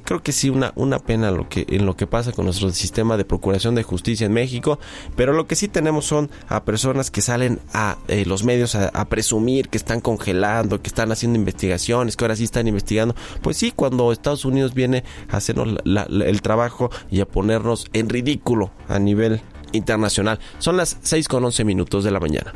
creo 0.04 0.23
que 0.23 0.33
sí, 0.33 0.50
una, 0.50 0.73
una 0.76 0.99
pena 0.99 1.31
lo 1.31 1.49
que, 1.49 1.66
en 1.69 1.87
lo 1.87 1.97
que 1.97 2.07
pasa 2.07 2.33
con 2.33 2.45
nuestro 2.45 2.71
sistema 2.71 3.16
de 3.16 3.25
procuración 3.25 3.75
de 3.75 3.83
justicia 3.83 4.26
en 4.26 4.33
México. 4.33 4.78
Pero 5.16 5.33
lo 5.33 5.47
que 5.47 5.57
sí 5.57 5.69
tenemos 5.69 6.07
son 6.07 6.31
a 6.49 6.64
personas 6.64 7.11
que 7.11 7.21
salen 7.21 7.61
a 7.73 7.99
los 8.26 8.45
medios 8.45 8.75
a, 8.75 8.88
a 8.88 9.07
presumir 9.07 9.69
que 9.69 9.78
están 9.78 10.00
congelando, 10.00 10.81
que 10.81 10.88
están 10.88 11.01
haciendo 11.11 11.38
investigaciones, 11.38 12.16
que 12.16 12.25
ahora 12.25 12.37
sí 12.37 12.44
están 12.44 12.68
investigando. 12.68 13.14
Pues 13.40 13.56
sí, 13.56 13.73
cuando 13.75 14.12
Estados 14.12 14.44
Unidos 14.44 14.75
viene 14.75 15.04
a 15.30 15.38
hacernos 15.38 15.78
el 15.85 16.42
trabajo 16.42 16.90
y 17.11 17.21
a 17.21 17.26
ponernos 17.26 17.87
en 17.92 18.09
ridículo 18.09 18.71
a 18.88 18.99
nivel 18.99 19.40
internacional. 19.73 20.38
Son 20.59 20.76
las 20.76 20.99
6 21.02 21.28
con 21.28 21.44
11 21.44 21.64
minutos 21.64 22.04
de 22.04 22.11
la 22.11 22.21
mañana. 22.21 22.52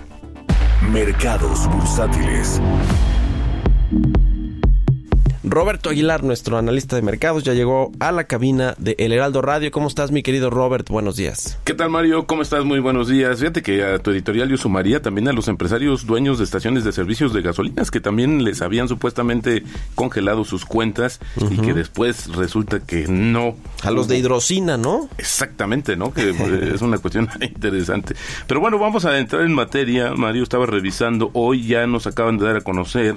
Mercados 0.93 1.69
bursátiles. 1.69 2.61
Roberto 5.49 5.91
Aguilar, 5.91 6.25
nuestro 6.25 6.59
analista 6.59 6.97
de 6.97 7.03
mercados, 7.03 7.45
ya 7.45 7.55
llegó 7.55 7.93
a 8.01 8.11
la 8.11 8.25
cabina 8.25 8.75
de 8.79 8.97
El 8.99 9.13
Heraldo 9.13 9.43
Radio. 9.43 9.71
¿Cómo 9.71 9.87
estás, 9.87 10.11
mi 10.11 10.25
querido 10.25 10.51
Robert? 10.51 10.89
Buenos 10.89 11.15
días. 11.15 11.57
¿Qué 11.63 11.73
tal, 11.73 11.89
Mario? 11.89 12.27
¿Cómo 12.27 12.43
estás? 12.43 12.65
Muy 12.65 12.81
buenos 12.81 13.07
días. 13.07 13.39
Fíjate 13.39 13.63
que 13.63 13.85
a 13.85 14.01
tu 14.01 14.11
editorial 14.11 14.49
yo 14.49 14.57
sumaría 14.57 15.01
también 15.01 15.29
a 15.29 15.33
los 15.33 15.47
empresarios 15.47 16.05
dueños 16.05 16.39
de 16.39 16.45
estaciones 16.45 16.83
de 16.83 16.91
servicios 16.91 17.33
de 17.33 17.43
gasolinas 17.43 17.93
que 17.93 18.01
también 18.01 18.43
les 18.43 18.61
habían 18.61 18.89
supuestamente 18.89 19.63
congelado 19.95 20.45
sus 20.45 20.65
cuentas 20.65 21.21
y 21.49 21.59
que 21.59 21.75
después 21.75 22.27
resulta 22.35 22.81
que 22.81 23.07
no. 23.07 23.55
A 23.85 23.93
los 23.93 24.09
de 24.09 24.19
hidrocina, 24.19 24.77
¿no? 24.77 25.09
Exactamente, 25.17 25.97
¿no? 25.97 26.13
Que 26.13 26.31
es 26.75 26.83
una 26.83 26.99
cuestión 26.99 27.29
interesante. 27.41 28.17
Pero 28.49 28.59
bueno, 28.59 28.81
vamos 28.81 29.05
a 29.05 29.17
entrar 29.17 29.43
en 29.43 29.55
materia. 29.55 30.13
Mario 30.13 30.43
estaba 30.43 30.67
revisando. 30.67 31.31
Hoy 31.35 31.69
ya 31.69 31.87
nos 31.87 32.09
acaban 32.09 32.37
de 32.37 32.47
dar 32.47 32.57
a 32.57 32.61
conocer 32.63 33.15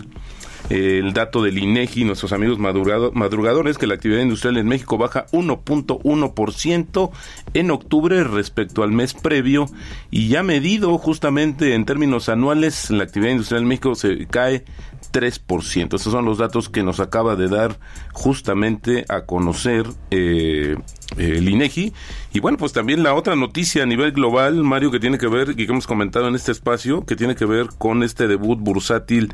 el 0.70 1.14
dato 1.14 1.42
del 1.42 1.58
INEGI, 1.58 2.04
nuestros 2.04 2.32
amigos 2.32 2.60
madrugadores, 2.60 3.78
que 3.78 3.88
la 3.88 3.96
actividad 3.96 4.22
industrial 4.22 4.58
en 4.58 4.68
México 4.68 4.98
baja 4.98 5.26
1.1% 5.32 7.12
en 7.54 7.72
octubre 7.72 8.24
respecto 8.24 8.84
al 8.84 8.92
mes 8.92 9.14
previo 9.14 9.66
y 10.12 10.28
ya 10.28 10.44
medido 10.44 10.98
justamente 10.98 11.74
en 11.74 11.86
términos 11.86 12.30
anuales, 12.30 12.90
la 12.92 13.04
actividad 13.04 13.32
industrial 13.32 13.64
en 13.64 13.68
México 13.68 13.96
se 13.96 14.28
cae 14.28 14.66
3%. 15.12 15.96
Estos 15.96 16.12
son 16.12 16.26
los 16.26 16.38
datos 16.38 16.70
que 16.70 16.84
nos 16.84 17.00
acaba 17.00 17.36
de 17.36 17.48
dar 17.48 17.80
justamente 18.14 19.06
a 19.10 19.22
conocer 19.22 19.86
eh, 20.12 20.76
el 21.18 21.50
INEGI. 21.50 21.94
Y 22.34 22.40
bueno, 22.40 22.58
pues 22.58 22.74
también 22.74 23.02
la 23.02 23.14
otra 23.14 23.36
noticia 23.36 23.84
a 23.84 23.86
nivel 23.86 24.12
global, 24.12 24.64
Mario, 24.64 24.92
que 24.92 25.00
tiene 25.00 25.18
que 25.18 25.28
ver, 25.28 25.52
y 25.52 25.56
que 25.56 25.72
hemos 25.72 25.88
comentado 25.88 26.28
en 26.28 26.36
este 26.36 26.52
espacio, 26.52 27.06
que 27.06 27.16
tiene 27.16 27.36
que 27.36 27.46
ver 27.46 27.70
con 27.78 28.04
este 28.04 28.28
debut 28.28 28.60
bursátil 28.60 29.34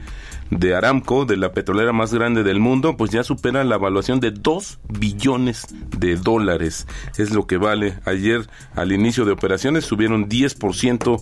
de 0.49 0.75
Aramco, 0.75 1.25
de 1.25 1.37
la 1.37 1.51
petrolera 1.51 1.91
más 1.91 2.13
grande 2.13 2.43
del 2.43 2.59
mundo, 2.59 2.95
pues 2.97 3.11
ya 3.11 3.23
supera 3.23 3.63
la 3.63 3.75
evaluación 3.75 4.19
de 4.19 4.31
2 4.31 4.79
billones 4.99 5.67
de 5.97 6.15
dólares. 6.15 6.87
Es 7.17 7.33
lo 7.33 7.47
que 7.47 7.57
vale. 7.57 7.99
Ayer, 8.05 8.47
al 8.75 8.91
inicio 8.91 9.25
de 9.25 9.31
operaciones, 9.31 9.85
subieron 9.85 10.29
10% 10.29 11.21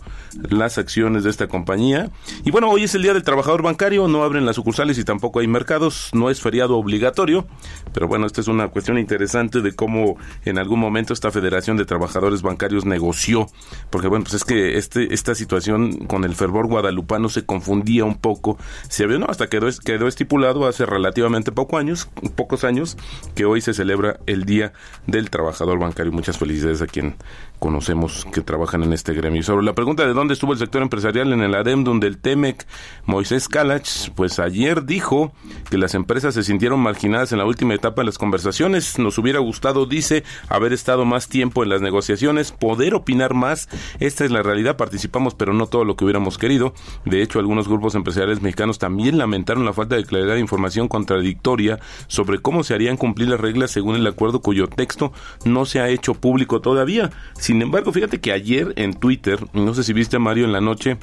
las 0.49 0.77
acciones 0.77 1.23
de 1.23 1.29
esta 1.29 1.47
compañía. 1.47 2.11
Y 2.45 2.51
bueno, 2.51 2.69
hoy 2.69 2.83
es 2.83 2.95
el 2.95 3.03
Día 3.03 3.13
del 3.13 3.23
Trabajador 3.23 3.63
Bancario, 3.63 4.07
no 4.07 4.23
abren 4.23 4.42
las 4.45 4.55
sucursales 4.55 4.97
y 4.97 5.03
tampoco 5.03 5.39
hay 5.39 5.47
mercados, 5.47 6.09
no 6.13 6.29
es 6.29 6.41
feriado 6.41 6.77
obligatorio, 6.77 7.47
pero 7.93 8.07
bueno, 8.07 8.25
esta 8.25 8.41
es 8.41 8.47
una 8.47 8.67
cuestión 8.69 8.97
interesante 8.97 9.61
de 9.61 9.73
cómo 9.73 10.17
en 10.45 10.57
algún 10.57 10.79
momento 10.79 11.13
esta 11.13 11.31
Federación 11.31 11.77
de 11.77 11.85
Trabajadores 11.85 12.41
Bancarios 12.41 12.85
negoció, 12.85 13.47
porque 13.89 14.07
bueno, 14.07 14.23
pues 14.23 14.35
es 14.35 14.43
que 14.43 14.77
este, 14.77 15.13
esta 15.13 15.35
situación 15.35 16.05
con 16.07 16.23
el 16.23 16.35
fervor 16.35 16.67
guadalupano 16.67 17.29
se 17.29 17.45
confundía 17.45 18.05
un 18.05 18.15
poco, 18.15 18.57
se 18.89 19.03
había, 19.03 19.19
no, 19.19 19.27
hasta 19.27 19.47
quedó, 19.47 19.67
quedó 19.83 20.07
estipulado 20.07 20.67
hace 20.67 20.85
relativamente 20.85 21.51
poco 21.51 21.77
años, 21.77 22.09
pocos 22.35 22.63
años, 22.63 22.97
que 23.35 23.45
hoy 23.45 23.61
se 23.61 23.73
celebra 23.73 24.19
el 24.25 24.45
Día 24.45 24.73
del 25.07 25.29
Trabajador 25.29 25.79
Bancario. 25.79 26.11
Muchas 26.11 26.37
felicidades 26.37 26.81
a 26.81 26.87
quien 26.87 27.15
conocemos 27.63 28.27
que 28.33 28.41
trabajan 28.41 28.83
en 28.83 28.91
este 28.91 29.13
gremio. 29.13 29.41
sobre 29.41 29.63
la 29.63 29.73
pregunta 29.73 30.05
de 30.05 30.13
dónde 30.13 30.33
estuvo 30.33 30.51
el 30.51 30.59
sector 30.59 30.81
empresarial 30.81 31.31
en 31.31 31.39
el 31.39 31.55
adendum 31.55 32.01
del 32.01 32.17
TEMEC, 32.17 32.67
Moisés 33.05 33.47
Kalach, 33.47 34.09
pues 34.15 34.37
ayer 34.39 34.83
dijo 34.83 35.31
que 35.69 35.77
las 35.77 35.95
empresas 35.95 36.33
se 36.33 36.43
sintieron 36.43 36.81
marginadas 36.81 37.31
en 37.31 37.37
la 37.37 37.45
última 37.45 37.73
etapa 37.73 38.01
de 38.01 38.07
las 38.07 38.17
conversaciones. 38.17 38.99
Nos 38.99 39.17
hubiera 39.17 39.39
gustado, 39.39 39.85
dice, 39.85 40.25
haber 40.49 40.73
estado 40.73 41.05
más 41.05 41.29
tiempo 41.29 41.63
en 41.63 41.69
las 41.69 41.79
negociaciones, 41.79 42.51
poder 42.51 42.95
opinar 42.95 43.33
más. 43.33 43.69
Esta 44.01 44.25
es 44.25 44.31
la 44.31 44.43
realidad, 44.43 44.75
participamos, 44.75 45.33
pero 45.33 45.53
no 45.53 45.67
todo 45.67 45.85
lo 45.85 45.95
que 45.95 46.03
hubiéramos 46.03 46.37
querido. 46.37 46.73
De 47.05 47.21
hecho, 47.21 47.39
algunos 47.39 47.69
grupos 47.69 47.95
empresariales 47.95 48.41
mexicanos 48.41 48.77
también 48.77 49.17
lamentaron 49.17 49.63
la 49.63 49.71
falta 49.71 49.95
de 49.95 50.03
claridad 50.03 50.33
de 50.33 50.41
información 50.41 50.89
contradictoria 50.89 51.79
sobre 52.07 52.39
cómo 52.39 52.65
se 52.65 52.73
harían 52.73 52.97
cumplir 52.97 53.29
las 53.29 53.39
reglas 53.39 53.71
según 53.71 53.95
el 53.95 54.05
acuerdo 54.05 54.41
cuyo 54.41 54.67
texto 54.67 55.13
no 55.45 55.63
se 55.63 55.79
ha 55.79 55.87
hecho 55.87 56.13
público 56.13 56.59
todavía. 56.59 57.09
Sin 57.35 57.52
embargo, 57.61 57.91
fíjate 57.91 58.19
que 58.19 58.31
ayer 58.31 58.73
en 58.75 58.93
Twitter, 58.93 59.39
no 59.53 59.73
sé 59.73 59.83
si 59.83 59.93
viste 59.93 60.19
Mario 60.19 60.45
en 60.45 60.51
la 60.51 60.61
noche, 60.61 60.97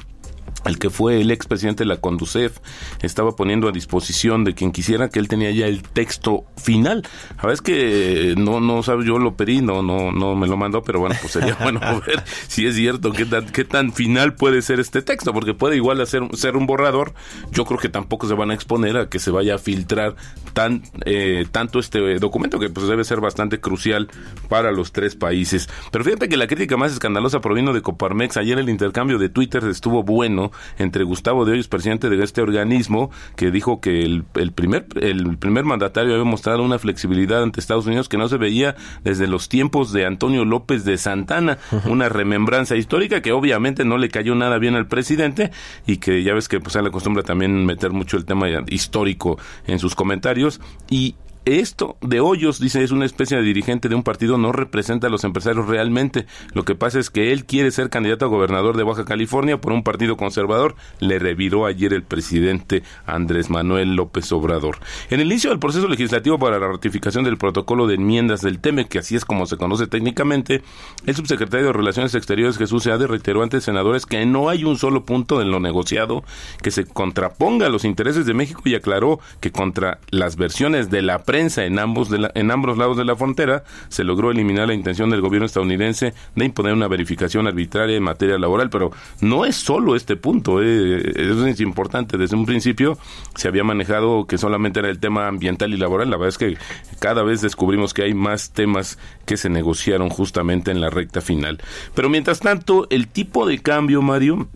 el 0.65 0.77
que 0.79 0.89
fue 0.89 1.21
el 1.21 1.31
expresidente 1.31 1.83
de 1.83 1.87
la 1.87 1.97
Conducef 1.97 2.59
estaba 3.01 3.35
poniendo 3.35 3.67
a 3.67 3.71
disposición 3.71 4.43
de 4.43 4.53
quien 4.53 4.71
quisiera 4.71 5.09
que 5.09 5.19
él 5.19 5.27
tenía 5.27 5.51
ya 5.51 5.67
el 5.67 5.83
texto 5.83 6.45
final. 6.57 7.03
A 7.37 7.47
ver, 7.47 7.53
es 7.53 7.61
que 7.61 8.35
no, 8.37 8.59
no 8.59 8.83
sabe, 8.83 9.05
yo 9.05 9.17
lo 9.17 9.35
pedí, 9.35 9.61
no, 9.61 9.81
no, 9.81 10.11
no 10.11 10.35
me 10.35 10.47
lo 10.47 10.57
mandó, 10.57 10.83
pero 10.83 10.99
bueno, 10.99 11.15
pues 11.19 11.33
sería 11.33 11.55
bueno 11.55 11.79
ver 12.05 12.23
si 12.47 12.65
es 12.65 12.75
cierto 12.75 13.11
qué 13.11 13.25
tan, 13.25 13.47
qué 13.47 13.63
tan 13.63 13.93
final 13.93 14.35
puede 14.35 14.61
ser 14.61 14.79
este 14.79 15.01
texto, 15.01 15.33
porque 15.33 15.53
puede 15.53 15.75
igual 15.75 16.01
hacer, 16.01 16.23
ser 16.33 16.55
un 16.55 16.67
borrador. 16.67 17.13
Yo 17.51 17.65
creo 17.65 17.79
que 17.79 17.89
tampoco 17.89 18.27
se 18.27 18.33
van 18.33 18.51
a 18.51 18.53
exponer 18.53 18.97
a 18.97 19.09
que 19.09 19.19
se 19.19 19.31
vaya 19.31 19.55
a 19.55 19.57
filtrar 19.57 20.15
tan, 20.53 20.83
eh, 21.05 21.45
tanto 21.51 21.79
este 21.79 22.19
documento, 22.19 22.59
que 22.59 22.69
pues 22.69 22.87
debe 22.87 23.03
ser 23.03 23.19
bastante 23.19 23.59
crucial 23.59 24.09
para 24.49 24.71
los 24.71 24.91
tres 24.91 25.15
países. 25.15 25.69
Pero 25.91 26.03
fíjate 26.03 26.29
que 26.29 26.37
la 26.37 26.47
crítica 26.47 26.77
más 26.77 26.91
escandalosa 26.91 27.41
provino 27.41 27.73
de 27.73 27.81
Coparmex. 27.81 28.37
Ayer 28.37 28.59
el 28.59 28.69
intercambio 28.69 29.17
de 29.17 29.29
Twitter 29.29 29.63
estuvo 29.65 30.03
bueno 30.03 30.50
entre 30.77 31.03
Gustavo 31.03 31.45
de 31.45 31.53
Hoyos, 31.53 31.67
presidente 31.67 32.09
de 32.09 32.23
este 32.23 32.41
organismo, 32.41 33.11
que 33.35 33.51
dijo 33.51 33.81
que 33.81 34.03
el, 34.03 34.23
primer, 34.53 34.85
el 35.01 35.37
primer 35.37 35.65
mandatario 35.65 36.13
había 36.13 36.25
mostrado 36.25 36.63
una 36.63 36.79
flexibilidad 36.79 37.43
ante 37.43 37.59
Estados 37.59 37.85
Unidos 37.85 38.09
que 38.09 38.17
no 38.17 38.27
se 38.27 38.37
veía 38.37 38.75
desde 39.03 39.27
los 39.27 39.49
tiempos 39.49 39.91
de 39.91 40.05
Antonio 40.05 40.45
López 40.45 40.85
de 40.85 40.97
Santana, 40.97 41.57
una 41.85 42.09
remembranza 42.09 42.75
histórica 42.75 43.21
que 43.21 43.31
obviamente 43.31 43.85
no 43.85 43.97
le 43.97 44.09
cayó 44.09 44.35
nada 44.35 44.57
bien 44.57 44.75
al 44.75 44.87
presidente 44.87 45.51
y 45.87 45.97
que 45.97 46.23
ya 46.23 46.33
ves 46.33 46.47
que 46.47 46.59
pues, 46.59 46.73
se 46.73 46.81
le 46.81 46.89
acostumbra 46.89 47.23
también 47.23 47.65
meter 47.65 47.91
mucho 47.91 48.17
el 48.17 48.25
tema 48.25 48.47
histórico 48.67 49.37
en 49.67 49.79
sus 49.79 49.95
comentarios. 49.95 50.59
Y 50.89 51.15
esto 51.45 51.97
de 52.01 52.19
Hoyos, 52.19 52.59
dice, 52.59 52.83
es 52.83 52.91
una 52.91 53.05
especie 53.05 53.37
de 53.37 53.43
dirigente 53.43 53.89
de 53.89 53.95
un 53.95 54.03
partido, 54.03 54.37
no 54.37 54.51
representa 54.51 55.07
a 55.07 55.09
los 55.09 55.23
empresarios 55.23 55.67
realmente. 55.67 56.25
Lo 56.53 56.63
que 56.63 56.75
pasa 56.75 56.99
es 56.99 57.09
que 57.09 57.31
él 57.31 57.45
quiere 57.45 57.71
ser 57.71 57.89
candidato 57.89 58.25
a 58.25 58.29
gobernador 58.29 58.77
de 58.77 58.83
Baja 58.83 59.05
California 59.05 59.59
por 59.59 59.73
un 59.73 59.83
partido 59.83 60.17
conservador. 60.17 60.75
Le 60.99 61.19
reviró 61.19 61.65
ayer 61.65 61.93
el 61.93 62.03
presidente 62.03 62.83
Andrés 63.05 63.49
Manuel 63.49 63.95
López 63.95 64.31
Obrador. 64.31 64.77
En 65.09 65.19
el 65.19 65.27
inicio 65.27 65.49
del 65.49 65.59
proceso 65.59 65.87
legislativo 65.87 66.37
para 66.37 66.59
la 66.59 66.67
ratificación 66.67 67.23
del 67.23 67.37
protocolo 67.37 67.87
de 67.87 67.95
enmiendas 67.95 68.41
del 68.41 68.59
TEMEC, 68.59 68.87
que 68.87 68.99
así 68.99 69.15
es 69.15 69.25
como 69.25 69.45
se 69.45 69.57
conoce 69.57 69.87
técnicamente, 69.87 70.61
el 71.05 71.15
subsecretario 71.15 71.67
de 71.67 71.73
Relaciones 71.73 72.13
Exteriores 72.15 72.57
Jesús 72.57 72.83
Seade 72.83 73.07
reiteró 73.07 73.43
ante 73.43 73.61
senadores 73.61 74.05
que 74.05 74.25
no 74.25 74.49
hay 74.49 74.63
un 74.63 74.77
solo 74.77 75.05
punto 75.05 75.41
en 75.41 75.51
lo 75.51 75.59
negociado 75.59 76.23
que 76.61 76.71
se 76.71 76.85
contraponga 76.85 77.65
a 77.65 77.69
los 77.69 77.85
intereses 77.85 78.25
de 78.25 78.33
México 78.33 78.61
y 78.65 78.75
aclaró 78.75 79.19
que 79.39 79.51
contra 79.51 79.99
las 80.09 80.35
versiones 80.35 80.89
de 80.89 81.01
la 81.01 81.19
prensa 81.31 81.63
en 81.63 81.79
ambos, 81.79 82.09
de 82.09 82.29
en 82.35 82.51
ambos 82.51 82.77
lados 82.77 82.97
de 82.97 83.05
la 83.05 83.15
frontera, 83.15 83.63
se 83.87 84.03
logró 84.03 84.31
eliminar 84.31 84.67
la 84.67 84.73
intención 84.73 85.09
del 85.09 85.21
gobierno 85.21 85.45
estadounidense 85.45 86.13
de 86.35 86.43
imponer 86.43 86.73
una 86.73 86.89
verificación 86.89 87.47
arbitraria 87.47 87.95
en 87.95 88.03
materia 88.03 88.37
laboral, 88.37 88.69
pero 88.69 88.91
no 89.21 89.45
es 89.45 89.55
solo 89.55 89.95
este 89.95 90.17
punto, 90.17 90.61
eh, 90.61 90.97
eso 91.15 91.47
es 91.47 91.61
importante. 91.61 92.17
Desde 92.17 92.35
un 92.35 92.45
principio 92.45 92.97
se 93.33 93.47
había 93.47 93.63
manejado 93.63 94.27
que 94.27 94.37
solamente 94.37 94.81
era 94.81 94.89
el 94.89 94.99
tema 94.99 95.29
ambiental 95.29 95.73
y 95.73 95.77
laboral, 95.77 96.09
la 96.09 96.17
verdad 96.17 96.27
es 96.27 96.37
que 96.37 96.57
cada 96.99 97.23
vez 97.23 97.39
descubrimos 97.39 97.93
que 97.93 98.03
hay 98.03 98.13
más 98.13 98.51
temas 98.51 98.99
que 99.25 99.37
se 99.37 99.49
negociaron 99.49 100.09
justamente 100.09 100.69
en 100.69 100.81
la 100.81 100.89
recta 100.89 101.21
final. 101.21 101.59
Pero 101.95 102.09
mientras 102.09 102.41
tanto, 102.41 102.87
el 102.89 103.07
tipo 103.07 103.47
de 103.47 103.59
cambio, 103.59 104.01
Mario, 104.01 104.49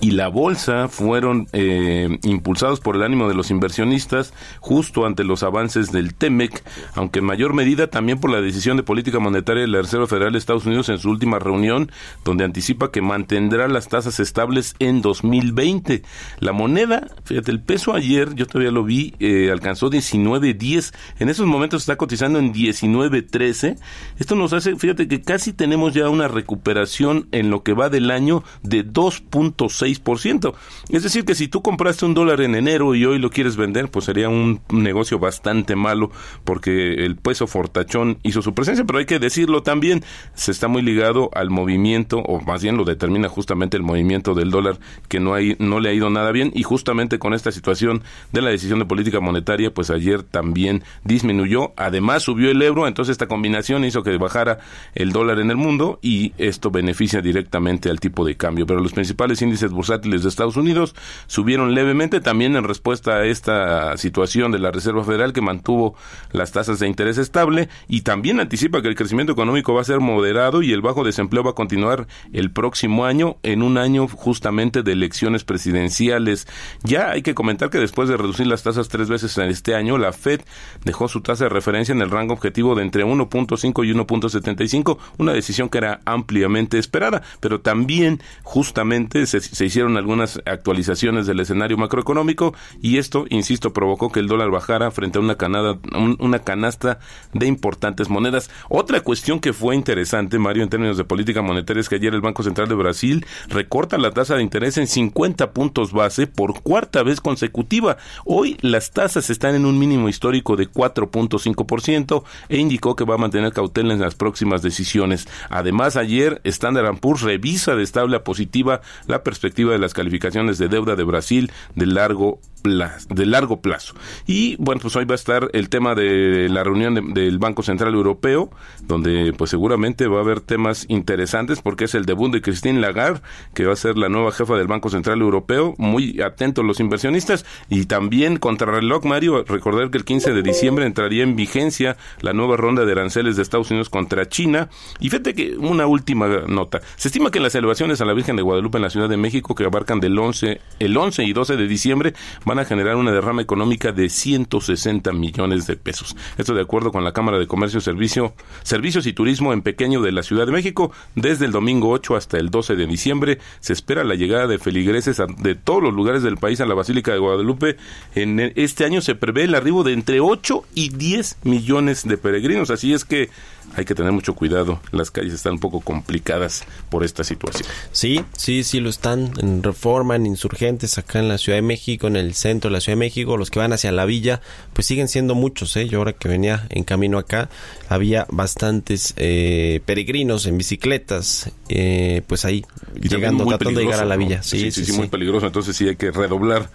y 0.00 0.12
la 0.12 0.28
bolsa 0.28 0.88
fueron 0.88 1.48
eh, 1.52 2.18
impulsados 2.22 2.80
por 2.80 2.96
el 2.96 3.02
ánimo 3.02 3.28
de 3.28 3.34
los 3.34 3.50
inversionistas 3.50 4.34
justo 4.60 5.06
ante 5.06 5.24
los 5.24 5.42
avances 5.42 5.92
del 5.92 6.14
TEMEC, 6.14 6.62
aunque 6.94 7.20
en 7.20 7.24
mayor 7.24 7.54
medida 7.54 7.86
también 7.88 8.18
por 8.18 8.30
la 8.30 8.40
decisión 8.40 8.76
de 8.76 8.82
política 8.82 9.18
monetaria 9.18 9.62
de 9.62 9.68
la 9.68 9.82
Reserva 9.82 10.06
Federal 10.06 10.32
de 10.32 10.38
Estados 10.38 10.66
Unidos 10.66 10.88
en 10.88 10.98
su 10.98 11.10
última 11.10 11.38
reunión, 11.38 11.90
donde 12.24 12.44
anticipa 12.44 12.90
que 12.90 13.00
mantendrá 13.00 13.68
las 13.68 13.88
tasas 13.88 14.20
estables 14.20 14.74
en 14.78 15.02
2020. 15.02 16.02
La 16.40 16.52
moneda, 16.52 17.08
fíjate, 17.24 17.50
el 17.50 17.60
peso 17.60 17.94
ayer, 17.94 18.34
yo 18.34 18.46
todavía 18.46 18.72
lo 18.72 18.84
vi, 18.84 19.14
eh, 19.18 19.50
alcanzó 19.50 19.90
19.10, 19.90 20.94
en 21.20 21.28
esos 21.28 21.46
momentos 21.46 21.82
está 21.82 21.96
cotizando 21.96 22.38
en 22.38 22.52
19.13. 22.52 23.78
Esto 24.18 24.34
nos 24.34 24.52
hace, 24.52 24.76
fíjate 24.76 25.08
que 25.08 25.22
casi 25.22 25.52
tenemos 25.52 25.94
ya 25.94 26.08
una 26.08 26.28
recuperación 26.28 27.28
en 27.32 27.50
lo 27.50 27.62
que 27.62 27.72
va 27.72 27.88
del 27.88 28.10
año 28.10 28.42
de 28.62 28.84
2.6 28.84 29.75
6%. 29.80 30.54
Es 30.90 31.02
decir, 31.02 31.24
que 31.24 31.34
si 31.34 31.48
tú 31.48 31.62
compraste 31.62 32.04
un 32.04 32.14
dólar 32.14 32.40
en 32.40 32.54
enero 32.54 32.94
y 32.94 33.04
hoy 33.04 33.18
lo 33.18 33.30
quieres 33.30 33.56
vender, 33.56 33.90
pues 33.90 34.04
sería 34.06 34.28
un 34.28 34.60
negocio 34.70 35.18
bastante 35.18 35.76
malo 35.76 36.10
porque 36.44 37.04
el 37.04 37.16
peso 37.16 37.46
fortachón 37.46 38.18
hizo 38.22 38.42
su 38.42 38.54
presencia, 38.54 38.84
pero 38.84 38.98
hay 38.98 39.06
que 39.06 39.18
decirlo 39.18 39.62
también, 39.62 40.04
se 40.34 40.52
está 40.52 40.68
muy 40.68 40.82
ligado 40.82 41.30
al 41.34 41.50
movimiento, 41.50 42.18
o 42.18 42.40
más 42.40 42.62
bien 42.62 42.76
lo 42.76 42.84
determina 42.84 43.28
justamente 43.28 43.76
el 43.76 43.82
movimiento 43.82 44.34
del 44.34 44.50
dólar, 44.50 44.78
que 45.08 45.20
no, 45.20 45.34
hay, 45.34 45.56
no 45.58 45.80
le 45.80 45.90
ha 45.90 45.92
ido 45.92 46.10
nada 46.10 46.32
bien, 46.32 46.52
y 46.54 46.62
justamente 46.62 47.18
con 47.18 47.34
esta 47.34 47.52
situación 47.52 48.02
de 48.32 48.42
la 48.42 48.50
decisión 48.50 48.78
de 48.78 48.84
política 48.84 49.20
monetaria, 49.20 49.72
pues 49.72 49.90
ayer 49.90 50.22
también 50.22 50.82
disminuyó, 51.04 51.72
además 51.76 52.22
subió 52.22 52.50
el 52.50 52.62
euro, 52.62 52.86
entonces 52.86 53.12
esta 53.12 53.26
combinación 53.26 53.84
hizo 53.84 54.02
que 54.02 54.16
bajara 54.16 54.58
el 54.94 55.12
dólar 55.12 55.38
en 55.40 55.50
el 55.50 55.56
mundo 55.56 55.98
y 56.02 56.32
esto 56.38 56.70
beneficia 56.70 57.20
directamente 57.20 57.90
al 57.90 58.00
tipo 58.00 58.24
de 58.24 58.36
cambio, 58.36 58.66
pero 58.66 58.80
los 58.80 58.92
principales 58.92 59.40
índices 59.42 59.65
bursátiles 59.72 60.22
de 60.22 60.28
Estados 60.28 60.56
Unidos 60.56 60.94
subieron 61.26 61.74
levemente 61.74 62.20
también 62.20 62.56
en 62.56 62.64
respuesta 62.64 63.16
a 63.16 63.24
esta 63.24 63.96
situación 63.96 64.52
de 64.52 64.58
la 64.58 64.70
Reserva 64.70 65.04
Federal 65.04 65.32
que 65.32 65.40
mantuvo 65.40 65.94
las 66.32 66.52
tasas 66.52 66.78
de 66.78 66.88
interés 66.88 67.18
estable 67.18 67.68
y 67.88 68.02
también 68.02 68.40
anticipa 68.40 68.82
que 68.82 68.88
el 68.88 68.94
crecimiento 68.94 69.32
económico 69.32 69.74
va 69.74 69.80
a 69.80 69.84
ser 69.84 70.00
moderado 70.00 70.62
y 70.62 70.72
el 70.72 70.82
bajo 70.82 71.04
desempleo 71.04 71.44
va 71.44 71.50
a 71.50 71.54
continuar 71.54 72.06
el 72.32 72.50
próximo 72.50 73.04
año 73.04 73.36
en 73.42 73.62
un 73.62 73.78
año 73.78 74.08
justamente 74.08 74.82
de 74.82 74.92
elecciones 74.92 75.44
presidenciales. 75.44 76.46
Ya 76.82 77.10
hay 77.10 77.22
que 77.22 77.34
comentar 77.34 77.70
que 77.70 77.78
después 77.78 78.08
de 78.08 78.16
reducir 78.16 78.46
las 78.46 78.62
tasas 78.62 78.88
tres 78.88 79.08
veces 79.08 79.36
en 79.38 79.48
este 79.48 79.74
año, 79.74 79.98
la 79.98 80.12
Fed 80.12 80.40
dejó 80.84 81.08
su 81.08 81.20
tasa 81.20 81.44
de 81.44 81.50
referencia 81.50 81.92
en 81.92 82.02
el 82.02 82.10
rango 82.10 82.34
objetivo 82.34 82.74
de 82.74 82.82
entre 82.82 83.04
1.5 83.04 83.86
y 83.86 83.92
1.75, 83.92 84.98
una 85.18 85.32
decisión 85.32 85.68
que 85.68 85.78
era 85.78 86.00
ampliamente 86.04 86.78
esperada, 86.78 87.22
pero 87.40 87.60
también 87.60 88.20
justamente 88.42 89.26
se, 89.26 89.55
se 89.56 89.64
hicieron 89.64 89.96
algunas 89.96 90.38
actualizaciones 90.44 91.26
del 91.26 91.40
escenario 91.40 91.78
macroeconómico 91.78 92.54
y 92.82 92.98
esto, 92.98 93.24
insisto, 93.30 93.72
provocó 93.72 94.12
que 94.12 94.20
el 94.20 94.26
dólar 94.26 94.50
bajara 94.50 94.90
frente 94.90 95.16
a 95.16 95.22
una, 95.22 95.36
canada, 95.36 95.78
una 96.18 96.40
canasta 96.40 96.98
de 97.32 97.46
importantes 97.46 98.10
monedas. 98.10 98.50
Otra 98.68 99.00
cuestión 99.00 99.40
que 99.40 99.54
fue 99.54 99.74
interesante, 99.74 100.38
Mario, 100.38 100.62
en 100.62 100.68
términos 100.68 100.98
de 100.98 101.04
política 101.04 101.40
monetaria 101.40 101.80
es 101.80 101.88
que 101.88 101.94
ayer 101.94 102.12
el 102.12 102.20
Banco 102.20 102.42
Central 102.42 102.68
de 102.68 102.74
Brasil 102.74 103.24
recorta 103.48 103.96
la 103.96 104.10
tasa 104.10 104.34
de 104.34 104.42
interés 104.42 104.76
en 104.76 104.86
50 104.86 105.52
puntos 105.52 105.90
base 105.90 106.26
por 106.26 106.60
cuarta 106.60 107.02
vez 107.02 107.22
consecutiva. 107.22 107.96
Hoy 108.26 108.58
las 108.60 108.90
tasas 108.90 109.30
están 109.30 109.54
en 109.54 109.64
un 109.64 109.78
mínimo 109.78 110.10
histórico 110.10 110.56
de 110.56 110.70
4.5% 110.70 112.24
e 112.50 112.58
indicó 112.58 112.94
que 112.94 113.04
va 113.04 113.14
a 113.14 113.18
mantener 113.18 113.54
cautela 113.54 113.94
en 113.94 114.02
las 114.02 114.16
próximas 114.16 114.60
decisiones. 114.60 115.26
Además, 115.48 115.96
ayer 115.96 116.42
Standard 116.44 116.98
Poor's 116.98 117.22
revisa 117.22 117.74
de 117.74 117.84
estable 117.84 118.16
a 118.16 118.24
positiva 118.24 118.82
la 119.06 119.22
perspectiva 119.22 119.45
de 119.72 119.78
las 119.78 119.94
calificaciones 119.94 120.58
de 120.58 120.68
deuda 120.68 120.96
de 120.96 121.04
Brasil 121.04 121.52
de 121.74 121.86
largo 121.86 122.40
de 122.66 123.26
largo 123.26 123.60
plazo. 123.60 123.94
Y 124.26 124.56
bueno, 124.56 124.80
pues 124.80 124.96
hoy 124.96 125.04
va 125.04 125.14
a 125.14 125.16
estar 125.16 125.50
el 125.52 125.68
tema 125.68 125.94
de 125.94 126.48
la 126.48 126.64
reunión 126.64 127.14
del 127.14 127.38
Banco 127.38 127.62
Central 127.62 127.94
Europeo, 127.94 128.50
donde 128.82 129.32
pues 129.36 129.50
seguramente 129.50 130.06
va 130.08 130.18
a 130.18 130.22
haber 130.22 130.40
temas 130.40 130.86
interesantes 130.88 131.60
porque 131.62 131.84
es 131.84 131.94
el 131.94 132.04
debut 132.04 132.32
de 132.32 132.42
Christine 132.42 132.80
Lagarde, 132.80 133.20
que 133.54 133.66
va 133.66 133.72
a 133.72 133.76
ser 133.76 133.96
la 133.96 134.08
nueva 134.08 134.32
jefa 134.32 134.56
del 134.56 134.66
Banco 134.66 134.90
Central 134.90 135.20
Europeo, 135.20 135.74
muy 135.78 136.20
atentos 136.20 136.64
los 136.64 136.80
inversionistas. 136.80 137.44
Y 137.68 137.86
también 137.86 138.38
contra 138.38 138.70
reloj 138.72 139.04
Mario, 139.04 139.44
recordar 139.44 139.90
que 139.90 139.98
el 139.98 140.04
15 140.04 140.32
de 140.32 140.42
diciembre 140.42 140.86
entraría 140.86 141.22
en 141.22 141.36
vigencia 141.36 141.96
la 142.20 142.32
nueva 142.32 142.56
ronda 142.56 142.84
de 142.84 142.92
aranceles 142.92 143.36
de 143.36 143.42
Estados 143.42 143.70
Unidos 143.70 143.90
contra 143.90 144.28
China. 144.28 144.68
Y 145.00 145.10
fíjate 145.10 145.34
que 145.34 145.56
una 145.56 145.86
última 145.86 146.26
nota, 146.46 146.80
se 146.96 147.08
estima 147.08 147.30
que 147.30 147.40
las 147.40 147.52
celebraciones 147.52 148.00
a 148.00 148.04
la 148.04 148.12
Virgen 148.12 148.36
de 148.36 148.42
Guadalupe 148.42 148.78
en 148.78 148.82
la 148.82 148.90
Ciudad 148.90 149.08
de 149.08 149.16
México 149.16 149.54
que 149.54 149.64
abarcan 149.64 150.00
del 150.00 150.18
11, 150.18 150.60
el 150.78 150.96
11 150.96 151.24
y 151.24 151.32
12 151.32 151.56
de 151.56 151.66
diciembre 151.66 152.14
van 152.44 152.55
a 152.58 152.64
generar 152.64 152.96
una 152.96 153.12
derrama 153.12 153.42
económica 153.42 153.92
de 153.92 154.08
160 154.08 155.12
millones 155.12 155.66
de 155.66 155.76
pesos. 155.76 156.16
Esto 156.38 156.54
de 156.54 156.62
acuerdo 156.62 156.92
con 156.92 157.04
la 157.04 157.12
Cámara 157.12 157.38
de 157.38 157.46
Comercio, 157.46 157.80
Servicio, 157.80 158.34
Servicios 158.62 159.06
y 159.06 159.12
Turismo 159.12 159.52
en 159.52 159.62
Pequeño 159.62 160.00
de 160.02 160.12
la 160.12 160.22
Ciudad 160.22 160.46
de 160.46 160.52
México. 160.52 160.92
Desde 161.14 161.46
el 161.46 161.52
domingo 161.52 161.90
8 161.90 162.16
hasta 162.16 162.38
el 162.38 162.50
12 162.50 162.76
de 162.76 162.86
diciembre 162.86 163.38
se 163.60 163.72
espera 163.72 164.04
la 164.04 164.14
llegada 164.14 164.46
de 164.46 164.58
feligreses 164.58 165.20
de 165.38 165.54
todos 165.54 165.82
los 165.82 165.94
lugares 165.94 166.22
del 166.22 166.36
país 166.36 166.60
a 166.60 166.66
la 166.66 166.74
Basílica 166.74 167.12
de 167.12 167.18
Guadalupe. 167.18 167.76
En 168.14 168.40
este 168.56 168.84
año 168.84 169.00
se 169.00 169.14
prevé 169.14 169.44
el 169.44 169.54
arribo 169.54 169.84
de 169.84 169.92
entre 169.92 170.20
8 170.20 170.64
y 170.74 170.90
10 170.90 171.38
millones 171.44 172.06
de 172.06 172.18
peregrinos. 172.18 172.70
Así 172.70 172.92
es 172.92 173.04
que 173.04 173.30
hay 173.74 173.84
que 173.84 173.94
tener 173.94 174.12
mucho 174.12 174.34
cuidado. 174.34 174.80
Las 174.92 175.10
calles 175.10 175.34
están 175.34 175.54
un 175.54 175.58
poco 175.58 175.80
complicadas 175.80 176.64
por 176.88 177.04
esta 177.04 177.24
situación. 177.24 177.68
Sí, 177.92 178.24
sí, 178.36 178.64
sí 178.64 178.80
lo 178.80 178.88
están. 178.88 179.32
En 179.38 179.62
Reforma, 179.62 180.16
en 180.16 180.26
Insurgentes, 180.26 180.98
acá 180.98 181.18
en 181.18 181.28
la 181.28 181.38
Ciudad 181.38 181.58
de 181.58 181.62
México, 181.62 182.06
en 182.06 182.16
el 182.16 182.34
centro 182.34 182.70
de 182.70 182.74
la 182.74 182.80
Ciudad 182.80 182.96
de 182.96 183.00
México, 183.00 183.36
los 183.36 183.50
que 183.50 183.58
van 183.58 183.72
hacia 183.72 183.92
la 183.92 184.04
villa, 184.04 184.40
pues 184.72 184.86
siguen 184.86 185.08
siendo 185.08 185.34
muchos. 185.34 185.76
¿eh? 185.76 185.88
Yo 185.88 185.98
ahora 185.98 186.12
que 186.12 186.28
venía 186.28 186.66
en 186.70 186.84
camino 186.84 187.18
acá, 187.18 187.50
había 187.88 188.26
bastantes 188.30 189.14
eh, 189.16 189.80
peregrinos 189.84 190.46
en 190.46 190.58
bicicletas, 190.58 191.50
eh, 191.68 192.22
pues 192.26 192.44
ahí 192.44 192.64
llegando, 193.00 193.44
tratando 193.46 193.80
de 193.80 193.86
llegar 193.86 194.00
a 194.00 194.06
la 194.06 194.16
villa. 194.16 194.42
Sí 194.42 194.70
sí, 194.70 194.84
sí, 194.84 194.92
muy 194.92 195.08
peligroso. 195.08 195.46
Entonces 195.46 195.76
sí 195.76 195.88
hay 195.88 195.96
que 195.96 196.10
redoblar 196.10 196.70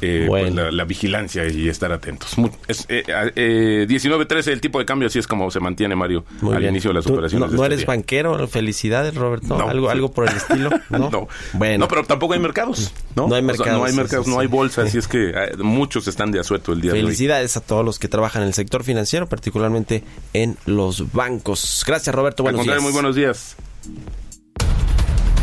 eh, 0.00 0.24
pues, 0.26 0.54
la, 0.54 0.84
vigilancia 0.84 1.46
y 1.48 1.68
estar 1.68 1.92
atentos. 1.92 2.36
Es, 2.66 2.86
eh, 2.88 3.02
eh, 3.34 3.86
19.13 3.88 4.48
el 4.48 4.60
tipo 4.60 4.78
de 4.78 4.84
cambio, 4.84 5.08
así 5.08 5.18
es 5.18 5.26
como 5.26 5.50
se 5.50 5.60
mantiene 5.60 5.96
Mario 5.96 6.24
al 6.42 6.64
inicio 6.64 6.90
de 6.90 6.94
las 6.94 7.06
operaciones. 7.06 7.50
¿No, 7.50 7.56
no 7.56 7.62
este 7.64 7.74
eres 7.74 7.86
banquero? 7.86 8.48
Felicidades, 8.48 9.14
Roberto. 9.14 9.58
¿Algo, 9.68 9.90
¿Algo 9.90 10.10
por 10.10 10.28
el 10.28 10.36
estilo? 10.36 10.70
¿no? 10.90 11.28
Bueno. 11.54 11.78
no, 11.78 11.88
pero 11.88 12.04
tampoco 12.04 12.34
hay 12.34 12.40
mercados. 12.40 12.92
No, 13.14 13.32
hay 13.34 13.42
mercados. 13.42 13.78
no 13.78 13.84
hay 13.84 13.92
mercados, 13.92 14.26
no 14.26 14.38
hay 14.38 14.46
bolsas, 14.46 14.88
así 14.88 14.98
es 14.98 15.08
que 15.08 15.30
eh, 15.30 15.56
muchos 15.58 16.06
están 16.08 16.30
de 16.30 16.40
asueto 16.40 16.72
el 16.72 16.80
día 16.80 16.92
de 16.92 16.98
hoy. 16.98 17.04
Felicidades 17.04 17.56
a 17.56 17.60
todos 17.60 17.84
los 17.84 17.98
que 17.98 18.08
trabajan 18.08 18.42
en 18.42 18.48
el 18.48 18.54
sector 18.54 18.84
financiero, 18.84 19.28
particularmente 19.28 20.04
en 20.32 20.56
los 20.66 21.12
bancos. 21.12 21.84
Gracias, 21.86 22.14
Roberto. 22.14 22.42
Buenos 22.42 22.64
días. 22.64 22.82
Muy 22.82 22.92
buenos 22.92 23.14
días. 23.14 23.56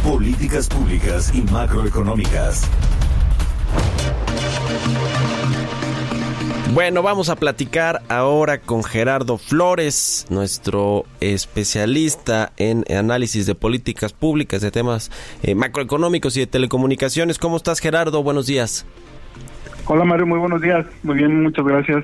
Políticas 0.04 0.68
públicas 0.68 1.32
y 1.34 1.42
macroeconómicas. 1.42 2.70
Bueno, 6.76 7.02
vamos 7.02 7.30
a 7.30 7.38
platicar 7.38 8.02
ahora 8.10 8.60
con 8.60 8.84
Gerardo 8.84 9.38
Flores, 9.38 10.28
nuestro 10.30 11.06
especialista 11.22 12.52
en 12.58 12.84
análisis 12.94 13.46
de 13.46 13.56
políticas 13.56 14.12
públicas, 14.12 14.62
de 14.62 14.72
temas 14.72 15.10
eh, 15.42 15.56
macroeconómicos 15.56 16.36
y 16.36 16.42
de 16.42 16.48
telecomunicaciones. 16.48 17.40
¿Cómo 17.40 17.56
estás, 17.56 17.80
Gerardo? 17.80 18.24
Buenos 18.24 18.48
días. 18.48 18.86
Hola, 19.86 20.04
Mario. 20.04 20.26
Muy 20.26 20.38
buenos 20.38 20.62
días. 20.62 20.86
Muy 21.04 21.16
bien, 21.16 21.44
muchas 21.44 21.66
gracias. 21.66 22.04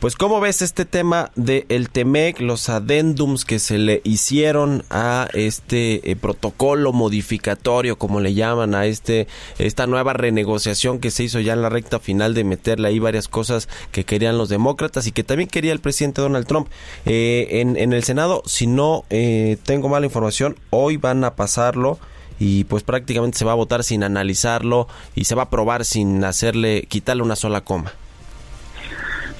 Pues 0.00 0.14
cómo 0.14 0.38
ves 0.38 0.62
este 0.62 0.84
tema 0.84 1.32
del 1.34 1.66
el 1.68 1.90
TEMEC, 1.90 2.38
los 2.38 2.68
adendums 2.68 3.44
que 3.44 3.58
se 3.58 3.78
le 3.78 4.00
hicieron 4.04 4.84
a 4.90 5.26
este 5.32 6.12
eh, 6.12 6.14
protocolo 6.14 6.92
modificatorio, 6.92 7.98
como 7.98 8.20
le 8.20 8.32
llaman, 8.32 8.76
a 8.76 8.86
este 8.86 9.26
esta 9.58 9.88
nueva 9.88 10.12
renegociación 10.12 11.00
que 11.00 11.10
se 11.10 11.24
hizo 11.24 11.40
ya 11.40 11.54
en 11.54 11.62
la 11.62 11.68
recta 11.68 11.98
final 11.98 12.32
de 12.34 12.44
meterle 12.44 12.86
ahí 12.86 13.00
varias 13.00 13.26
cosas 13.26 13.68
que 13.90 14.04
querían 14.04 14.38
los 14.38 14.48
demócratas 14.48 15.08
y 15.08 15.10
que 15.10 15.24
también 15.24 15.48
quería 15.48 15.72
el 15.72 15.80
presidente 15.80 16.20
Donald 16.20 16.46
Trump. 16.46 16.68
Eh, 17.04 17.48
en, 17.54 17.92
el 17.92 18.04
Senado, 18.04 18.44
si 18.46 18.68
no 18.68 19.04
eh, 19.10 19.56
tengo 19.64 19.88
mala 19.88 20.06
información, 20.06 20.54
hoy 20.70 20.96
van 20.96 21.24
a 21.24 21.34
pasarlo 21.34 21.98
y 22.38 22.62
pues 22.64 22.84
prácticamente 22.84 23.36
se 23.36 23.44
va 23.44 23.50
a 23.50 23.56
votar 23.56 23.82
sin 23.82 24.04
analizarlo 24.04 24.86
y 25.16 25.24
se 25.24 25.34
va 25.34 25.42
a 25.42 25.46
aprobar 25.46 25.84
sin 25.84 26.22
hacerle, 26.22 26.86
quitarle 26.88 27.24
una 27.24 27.34
sola 27.34 27.62
coma. 27.62 27.94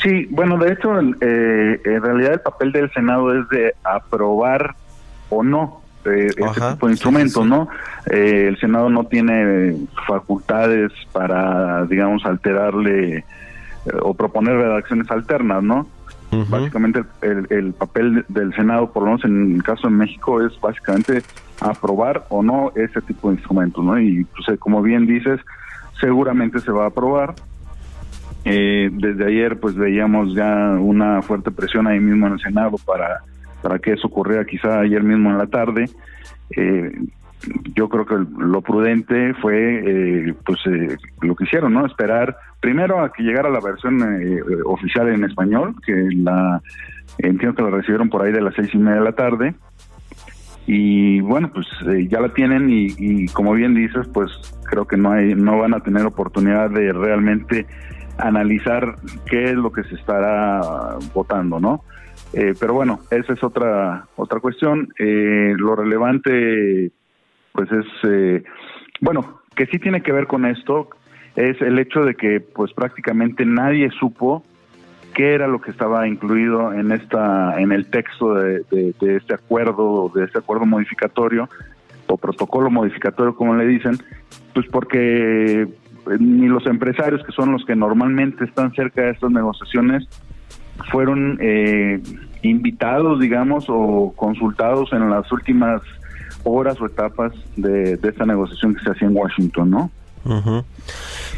Sí, 0.02 0.26
bueno, 0.30 0.58
de 0.58 0.72
hecho, 0.72 0.98
eh, 1.00 1.80
en 1.84 2.02
realidad 2.02 2.34
el 2.34 2.40
papel 2.40 2.72
del 2.72 2.90
Senado 2.92 3.34
es 3.34 3.48
de 3.48 3.74
aprobar 3.82 4.74
o 5.28 5.42
no 5.42 5.82
eh, 6.04 6.28
este 6.28 6.60
tipo 6.72 6.86
de 6.86 6.92
instrumentos, 6.92 7.44
¿no? 7.44 7.68
Eh, 8.10 8.46
el 8.48 8.58
Senado 8.58 8.88
no 8.88 9.04
tiene 9.04 9.76
facultades 10.06 10.92
para, 11.12 11.84
digamos, 11.86 12.24
alterarle 12.24 13.24
o 14.02 14.14
proponer 14.14 14.56
redacciones 14.56 15.10
alternas, 15.10 15.62
¿no? 15.62 15.86
Básicamente 16.30 17.04
el, 17.22 17.46
el, 17.48 17.72
papel 17.72 18.24
del 18.28 18.54
Senado, 18.54 18.92
por 18.92 19.02
lo 19.02 19.08
menos 19.10 19.24
en 19.24 19.56
el 19.56 19.62
caso 19.62 19.88
de 19.88 19.94
México, 19.94 20.42
es 20.44 20.60
básicamente 20.60 21.22
aprobar 21.58 22.26
o 22.28 22.42
no 22.42 22.70
ese 22.74 23.00
tipo 23.00 23.30
de 23.30 23.36
instrumentos, 23.36 23.82
¿no? 23.82 23.98
Y 23.98 24.24
pues, 24.24 24.58
como 24.58 24.82
bien 24.82 25.06
dices, 25.06 25.40
seguramente 26.00 26.60
se 26.60 26.70
va 26.70 26.84
a 26.84 26.88
aprobar. 26.88 27.34
Eh, 28.50 28.88
desde 28.90 29.26
ayer 29.26 29.60
pues 29.60 29.74
veíamos 29.74 30.34
ya 30.34 30.70
una 30.78 31.20
fuerte 31.20 31.50
presión 31.50 31.86
ahí 31.86 32.00
mismo 32.00 32.26
en 32.28 32.32
el 32.34 32.40
Senado 32.40 32.76
para, 32.86 33.18
para 33.60 33.78
que 33.78 33.92
eso 33.92 34.06
ocurriera 34.06 34.44
quizá 34.46 34.80
ayer 34.80 35.02
mismo 35.02 35.30
en 35.30 35.36
la 35.38 35.46
tarde. 35.46 35.84
Eh, 36.56 36.92
yo 37.74 37.88
creo 37.88 38.06
que 38.06 38.16
lo 38.38 38.60
prudente 38.62 39.34
fue 39.34 39.82
eh, 39.84 40.34
pues 40.44 40.58
eh, 40.66 40.96
lo 41.22 41.36
que 41.36 41.44
hicieron, 41.44 41.72
¿no? 41.72 41.86
Esperar 41.86 42.36
primero 42.60 43.00
a 43.02 43.12
que 43.12 43.22
llegara 43.22 43.50
la 43.50 43.60
versión 43.60 44.02
eh, 44.02 44.40
oficial 44.64 45.08
en 45.08 45.24
español, 45.24 45.74
que 45.84 45.92
la 46.16 46.60
entiendo 47.18 47.54
que 47.54 47.62
la 47.62 47.70
recibieron 47.70 48.08
por 48.08 48.22
ahí 48.22 48.32
de 48.32 48.40
las 48.40 48.54
seis 48.54 48.70
y 48.72 48.78
media 48.78 48.98
de 48.98 49.04
la 49.04 49.12
tarde. 49.12 49.54
Y 50.66 51.20
bueno, 51.20 51.50
pues 51.52 51.66
ya 52.10 52.20
la 52.20 52.28
tienen 52.30 52.68
y, 52.68 52.88
y, 52.98 53.26
como 53.28 53.54
bien 53.54 53.74
dices, 53.74 54.06
pues 54.12 54.30
creo 54.64 54.86
que 54.86 54.98
no 54.98 55.12
hay, 55.12 55.34
no 55.34 55.58
van 55.58 55.72
a 55.72 55.80
tener 55.80 56.04
oportunidad 56.04 56.68
de 56.70 56.92
realmente 56.92 57.66
analizar 58.18 58.96
qué 59.26 59.44
es 59.44 59.54
lo 59.54 59.72
que 59.72 59.84
se 59.84 59.94
estará 59.94 60.98
votando, 61.14 61.60
¿no? 61.60 61.84
Eh, 62.32 62.54
pero 62.58 62.74
bueno, 62.74 63.00
esa 63.10 63.32
es 63.32 63.42
otra 63.42 64.06
otra 64.16 64.40
cuestión. 64.40 64.88
Eh, 64.98 65.54
lo 65.56 65.76
relevante, 65.76 66.90
pues 67.52 67.70
es, 67.72 67.86
eh, 68.04 68.42
bueno, 69.00 69.40
que 69.54 69.66
sí 69.66 69.78
tiene 69.78 70.02
que 70.02 70.12
ver 70.12 70.26
con 70.26 70.44
esto, 70.44 70.90
es 71.36 71.60
el 71.62 71.78
hecho 71.78 72.00
de 72.04 72.14
que, 72.14 72.40
pues 72.40 72.72
prácticamente 72.72 73.44
nadie 73.46 73.90
supo 73.90 74.44
qué 75.14 75.34
era 75.34 75.48
lo 75.48 75.60
que 75.60 75.70
estaba 75.70 76.06
incluido 76.06 76.72
en 76.72 76.92
esta, 76.92 77.58
en 77.60 77.72
el 77.72 77.90
texto 77.90 78.34
de, 78.34 78.62
de 78.70 79.16
este 79.16 79.34
acuerdo, 79.34 80.12
de 80.14 80.24
este 80.24 80.38
acuerdo 80.38 80.66
modificatorio 80.66 81.48
o 82.06 82.16
protocolo 82.16 82.70
modificatorio, 82.70 83.34
como 83.34 83.54
le 83.54 83.66
dicen, 83.66 83.98
pues 84.54 84.66
porque 84.70 85.68
ni 86.18 86.46
los 86.46 86.66
empresarios, 86.66 87.24
que 87.24 87.32
son 87.32 87.52
los 87.52 87.64
que 87.64 87.76
normalmente 87.76 88.44
están 88.44 88.72
cerca 88.72 89.02
de 89.02 89.10
estas 89.10 89.30
negociaciones, 89.30 90.08
fueron 90.90 91.38
eh, 91.40 92.00
invitados, 92.42 93.20
digamos, 93.20 93.66
o 93.68 94.12
consultados 94.16 94.92
en 94.92 95.10
las 95.10 95.30
últimas 95.32 95.82
horas 96.44 96.80
o 96.80 96.86
etapas 96.86 97.32
de, 97.56 97.94
esta 97.94 98.24
negociación 98.24 98.74
que 98.74 98.84
se 98.84 98.90
hacía 98.90 99.08
en 99.08 99.16
Washington, 99.16 99.70
¿no? 99.70 99.90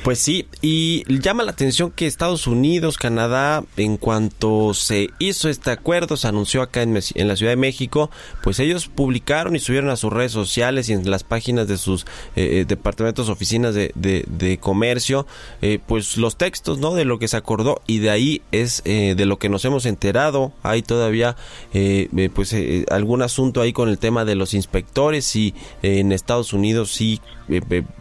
Pues 0.02 0.18
sí, 0.18 0.46
y 0.62 1.04
llama 1.20 1.42
la 1.42 1.50
atención 1.50 1.90
que 1.90 2.06
Estados 2.06 2.46
Unidos, 2.46 2.96
Canadá, 2.96 3.64
en 3.76 3.98
cuanto 3.98 4.72
se 4.72 5.10
hizo 5.18 5.48
este 5.48 5.70
acuerdo, 5.70 6.16
se 6.16 6.26
anunció 6.26 6.62
acá 6.62 6.82
en, 6.82 6.94
la 6.94 7.36
Ciudad 7.36 7.52
de 7.52 7.56
México, 7.56 8.10
pues 8.42 8.60
ellos 8.60 8.88
publicaron 8.88 9.56
y 9.56 9.58
subieron 9.58 9.90
a 9.90 9.96
sus 9.96 10.12
redes 10.12 10.32
sociales 10.32 10.88
y 10.88 10.94
en 10.94 11.10
las 11.10 11.22
páginas 11.22 11.68
de 11.68 11.76
sus 11.76 12.06
eh, 12.34 12.60
eh 12.60 12.64
departamentos, 12.66 13.28
oficinas 13.28 13.74
de 13.74 14.58
comercio, 14.60 15.26
eh, 15.62 15.78
pues 15.86 16.16
los 16.16 16.36
textos, 16.36 16.78
¿no? 16.78 16.94
De 16.94 17.04
lo 17.04 17.18
que 17.18 17.28
se 17.28 17.36
acordó 17.36 17.82
y 17.86 17.98
de 17.98 18.10
ahí 18.10 18.42
es 18.52 18.82
eh, 18.84 19.14
de 19.16 19.26
lo 19.26 19.38
que 19.38 19.48
nos 19.48 19.64
hemos 19.64 19.86
enterado. 19.86 20.52
Hay 20.62 20.82
todavía, 20.82 21.36
eh, 21.72 22.30
pues, 22.34 22.54
algún 22.90 23.22
asunto 23.22 23.60
ahí 23.60 23.72
con 23.72 23.88
el 23.88 23.98
tema 23.98 24.24
de 24.24 24.34
los 24.34 24.54
inspectores 24.54 25.34
y 25.36 25.54
en 25.82 26.12
Estados 26.12 26.52
Unidos 26.52 26.92
sí 26.92 27.20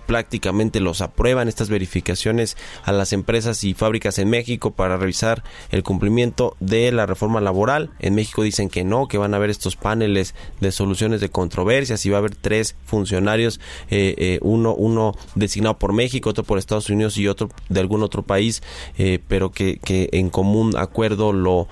prácticamente 0.06 0.80
los 0.80 1.02
aprueban 1.02 1.39
estas 1.48 1.70
verificaciones 1.70 2.58
a 2.84 2.92
las 2.92 3.14
empresas 3.14 3.64
y 3.64 3.74
fábricas 3.74 4.20
en 4.20 4.30
México 4.30 4.72
para 4.72 4.98
revisar 4.98 5.44
el 5.72 5.84
cumplimiento 5.84 6.56
de 6.60 6.92
la 6.92 7.06
reforma 7.06 7.42
laboral. 7.42 7.92
En 8.00 8.16
México 8.16 8.44
dicen 8.44 8.70
que 8.70 8.84
no, 8.84 9.08
que 9.08 9.18
van 9.18 9.34
a 9.34 9.38
haber 9.38 9.50
estos 9.50 9.76
paneles 9.76 10.36
de 10.60 10.72
soluciones 10.72 11.22
de 11.22 11.30
controversias 11.30 12.06
y 12.06 12.10
va 12.10 12.18
a 12.18 12.20
haber 12.20 12.36
tres 12.36 12.76
funcionarios, 12.86 13.60
eh, 13.90 14.16
eh, 14.18 14.40
uno, 14.42 14.74
uno 14.74 15.16
designado 15.36 15.78
por 15.78 15.94
México, 15.94 16.30
otro 16.30 16.44
por 16.44 16.58
Estados 16.58 16.90
Unidos 16.90 17.18
y 17.18 17.28
otro 17.28 17.50
de 17.70 17.80
algún 17.80 18.04
otro 18.04 18.24
país, 18.24 18.62
eh, 18.98 19.20
pero 19.28 19.52
que, 19.52 19.80
que, 19.84 20.10
en 20.14 20.30
común 20.30 20.76
acuerdo 20.78 21.34
lo, 21.34 21.68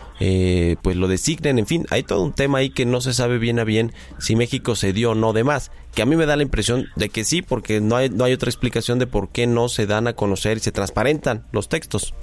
pues 0.81 0.95
lo 0.95 1.07
designen. 1.07 1.59
En 1.59 1.67
fin, 1.67 1.85
hay 1.89 2.03
todo 2.03 2.23
un 2.23 2.33
tema 2.33 2.59
ahí 2.59 2.69
que 2.69 2.85
no 2.85 3.01
se 3.01 3.13
sabe 3.13 3.37
bien 3.37 3.59
a 3.59 3.63
bien 3.63 3.93
si 4.19 4.35
México 4.35 4.75
se 4.75 4.93
dio 4.93 5.11
o 5.11 5.15
no 5.15 5.33
de 5.33 5.43
más 5.43 5.71
que 5.97 6.03
a 6.03 6.05
mí 6.05 6.15
me 6.15 6.27
da 6.27 6.35
la 6.35 6.43
impresión 6.43 6.85
de 6.95 7.09
que 7.09 7.23
sí, 7.23 7.41
porque 7.41 7.81
no 7.81 7.95
hay, 7.95 8.11
no 8.11 8.23
hay 8.23 8.31
otra 8.31 8.49
explicación 8.49 8.99
de 8.99 9.07
por 9.07 9.29
qué 9.29 9.47
no 9.47 9.67
se 9.67 9.87
dan 9.87 10.05
a 10.05 10.13
conocer 10.13 10.57
y 10.57 10.59
se 10.59 10.71
transparentan 10.71 11.41
los 11.51 11.69
textos. 11.69 12.13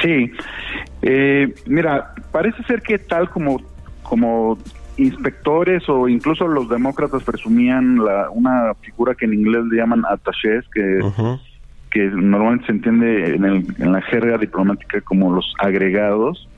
Sí, 0.00 0.30
eh, 1.02 1.52
mira, 1.66 2.14
parece 2.30 2.62
ser 2.62 2.80
que 2.80 3.00
tal 3.00 3.28
como, 3.28 3.60
como 4.04 4.56
inspectores 4.98 5.88
o 5.88 6.06
incluso 6.06 6.46
los 6.46 6.68
demócratas 6.68 7.24
presumían 7.24 7.96
la, 8.04 8.30
una 8.30 8.72
figura 8.74 9.16
que 9.16 9.24
en 9.24 9.34
inglés 9.34 9.64
le 9.64 9.78
llaman 9.78 10.04
attachés, 10.08 10.64
que, 10.72 11.00
que 11.90 12.04
normalmente 12.04 12.66
se 12.66 12.72
entiende 12.72 13.34
en, 13.34 13.44
el, 13.46 13.66
en 13.80 13.90
la 13.90 14.00
jerga 14.02 14.38
diplomática 14.38 15.00
como 15.00 15.34
los 15.34 15.54
agregados, 15.58 16.48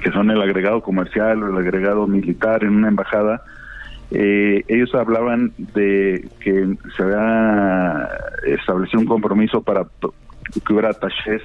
que 0.00 0.12
son 0.12 0.30
el 0.30 0.40
agregado 0.40 0.82
comercial 0.82 1.42
o 1.42 1.48
el 1.48 1.66
agregado 1.66 2.06
militar 2.06 2.62
en 2.62 2.76
una 2.76 2.86
embajada, 2.86 3.42
eh, 4.10 4.64
ellos 4.68 4.94
hablaban 4.94 5.52
de 5.58 6.28
que 6.40 6.76
se 6.96 7.02
había 7.02 8.08
establecido 8.46 9.00
un 9.00 9.06
compromiso 9.06 9.62
para 9.62 9.84
que 9.84 10.72
hubiera 10.72 10.90
attachés 10.90 11.42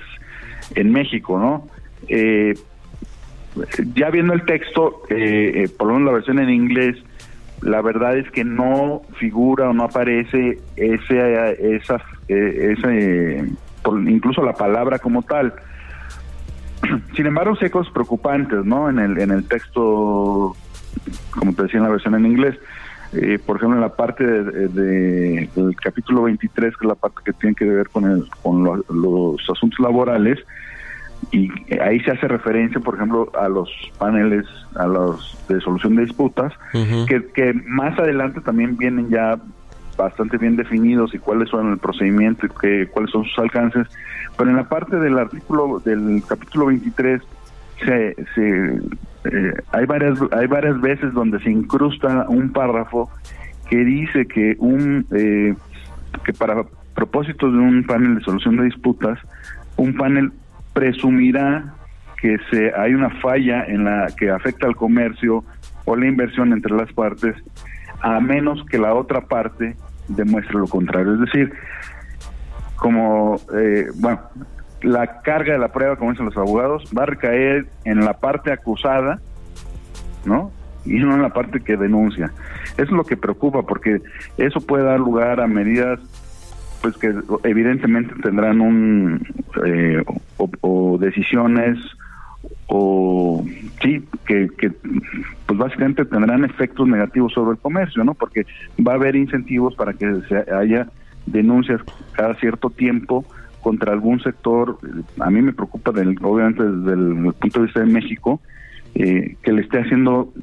en 0.76 0.92
México, 0.92 1.40
¿no? 1.40 1.68
Eh, 2.08 2.54
ya 3.96 4.10
viendo 4.12 4.34
el 4.34 4.46
texto, 4.46 5.04
eh, 5.10 5.68
por 5.78 5.88
lo 5.88 5.94
menos 5.96 6.08
la 6.08 6.14
versión 6.14 6.40
en 6.40 6.50
inglés, 6.50 6.98
la 7.62 7.82
verdad 7.82 8.18
es 8.18 8.30
que 8.32 8.44
no 8.44 9.02
figura 9.18 9.70
o 9.70 9.74
no 9.74 9.84
aparece 9.84 10.60
ese, 10.76 11.76
esa, 11.76 12.02
ese, 12.28 13.46
incluso 14.08 14.44
la 14.44 14.54
palabra 14.54 15.00
como 15.00 15.24
tal. 15.24 15.54
Sin 17.16 17.26
embargo, 17.26 17.56
cosas 17.72 17.92
preocupantes, 17.92 18.64
¿no? 18.66 18.90
En 18.90 19.00
el, 19.00 19.20
en 19.20 19.32
el 19.32 19.48
texto 19.48 20.56
como 21.32 21.54
te 21.54 21.64
decía 21.64 21.80
en 21.80 21.86
la 21.86 21.92
versión 21.92 22.16
en 22.16 22.26
inglés. 22.26 22.58
Eh, 23.14 23.40
por 23.46 23.58
ejemplo, 23.58 23.76
en 23.76 23.82
la 23.82 23.94
parte 23.96 24.24
de, 24.24 25.50
del 25.54 25.76
capítulo 25.76 26.24
23, 26.24 26.78
que 26.78 26.86
es 26.86 26.88
la 26.88 26.96
parte 26.96 27.18
que 27.26 27.34
tiene 27.34 27.56
que 27.56 27.66
ver 27.66 27.90
con, 27.90 28.06
el, 28.06 28.26
con 28.42 28.64
los 28.64 29.50
asuntos 29.50 29.80
laborales, 29.80 30.40
y 31.32 31.50
ahí 31.82 32.00
se 32.02 32.12
hace 32.12 32.28
referencia, 32.28 32.80
por 32.80 32.96
ejemplo, 32.96 33.32
a 33.40 33.48
los 33.50 33.70
paneles, 33.98 34.46
a 34.76 34.88
los 34.88 35.38
de 35.48 35.60
solución 35.62 35.96
de 35.96 36.06
disputas, 36.06 36.54
que, 36.72 37.26
que 37.34 37.54
más 37.66 37.98
adelante 38.00 38.42
también 38.42 38.78
vienen 38.78 39.10
ya 39.10 39.38
bastante 39.98 40.38
bien 40.38 40.56
definidos 40.56 41.14
y 41.14 41.20
cuáles 41.20 41.50
son 41.50 41.74
el 41.74 41.78
procedimiento 41.78 42.46
y 42.46 42.50
que, 42.50 42.88
cuáles 42.88 43.12
son 43.12 43.24
sus 43.26 43.40
alcances, 43.40 43.88
pero 44.38 44.50
en 44.50 44.56
la 44.56 44.68
parte 44.68 44.96
del 44.96 45.18
artículo 45.18 45.80
del 45.84 46.24
capítulo 46.28 46.68
23 46.68 47.22
se, 47.86 48.16
se 48.36 48.80
eh, 49.26 49.54
hay 49.72 49.86
varias 49.86 50.20
hay 50.32 50.48
varias 50.48 50.80
veces 50.82 51.14
donde 51.14 51.40
se 51.40 51.52
incrusta 51.52 52.26
un 52.28 52.52
párrafo 52.52 53.10
que 53.70 53.78
dice 53.78 54.28
que 54.28 54.56
un 54.60 55.06
eh, 55.12 55.56
que 56.26 56.34
para 56.34 56.64
propósitos 56.96 57.54
de 57.54 57.60
un 57.60 57.84
panel 57.86 58.16
de 58.16 58.22
solución 58.22 58.58
de 58.58 58.66
disputas 58.66 59.20
un 59.78 59.96
panel 59.96 60.32
presumirá 60.74 61.74
que 62.22 62.38
se 62.50 62.74
hay 62.76 62.94
una 62.94 63.10
falla 63.22 63.64
en 63.66 63.86
la 63.86 64.08
que 64.18 64.30
afecta 64.30 64.68
al 64.68 64.76
comercio 64.76 65.44
o 65.86 65.96
la 65.96 66.08
inversión 66.08 66.54
entre 66.54 66.76
las 66.76 66.92
partes 66.94 67.36
a 68.02 68.20
menos 68.20 68.64
que 68.66 68.78
la 68.78 68.94
otra 68.94 69.22
parte 69.22 69.76
demuestre 70.08 70.58
lo 70.58 70.68
contrario. 70.68 71.14
Es 71.14 71.20
decir 71.22 71.54
como 72.76 73.40
eh, 73.56 73.86
bueno 73.96 74.20
la 74.82 75.22
carga 75.22 75.54
de 75.54 75.60
la 75.60 75.72
prueba, 75.72 75.96
como 75.96 76.12
dicen 76.12 76.26
los 76.26 76.38
abogados, 76.38 76.84
va 76.98 77.04
a 77.04 77.08
recaer 77.08 77.68
en 77.86 78.04
la 78.04 78.14
parte 78.14 78.52
acusada, 78.52 79.20
¿no? 80.26 80.52
Y 80.86 80.94
no 81.00 81.14
en 81.14 81.22
la 81.22 81.30
parte 81.30 81.62
que 81.62 81.78
denuncia. 81.78 82.32
Eso 82.74 82.84
es 82.84 82.92
lo 82.92 83.04
que 83.04 83.18
preocupa, 83.18 83.64
porque 83.64 84.02
eso 84.38 84.62
puede 84.62 84.84
dar 84.84 85.00
lugar 85.00 85.40
a 85.40 85.48
medidas 85.48 86.00
pues 86.82 86.98
que 86.98 87.14
evidentemente 87.44 88.16
tendrán 88.24 88.60
un 88.60 89.22
eh, 89.66 90.04
o, 90.62 90.98
decisiones 91.00 91.78
o 92.68 93.46
sí 93.82 94.04
que, 94.26 94.50
que 94.58 94.72
pues 95.46 95.60
básicamente 95.60 96.06
tendrán 96.06 96.44
efectos 96.44 96.88
negativos 96.88 97.34
sobre 97.34 97.52
el 97.52 97.58
comercio 97.60 98.04
no 98.04 98.16
porque 98.16 98.48
va 98.80 98.94
a 98.94 98.96
haber 98.96 99.16
incentivos 99.16 99.76
para 99.76 99.94
que 99.94 100.22
se 100.28 100.52
haya 100.52 100.88
denuncias 101.28 101.82
cada 102.14 102.34
cierto 102.36 102.72
tiempo 102.72 103.26
contra 103.62 103.94
algún 103.94 104.20
sector, 104.22 104.78
a 105.20 105.30
mí 105.30 105.42
me 105.42 105.54
preocupa 105.54 105.92
del, 105.92 106.18
obviamente 106.22 106.64
desde 106.64 106.94
el 106.94 107.34
punto 107.34 107.60
de 107.60 107.66
vista 107.66 107.80
de 107.80 107.86
México, 107.86 108.40
eh, 108.96 109.38
que 109.42 109.54
le 109.54 109.62
esté 109.62 109.80
haciendo 109.80 110.34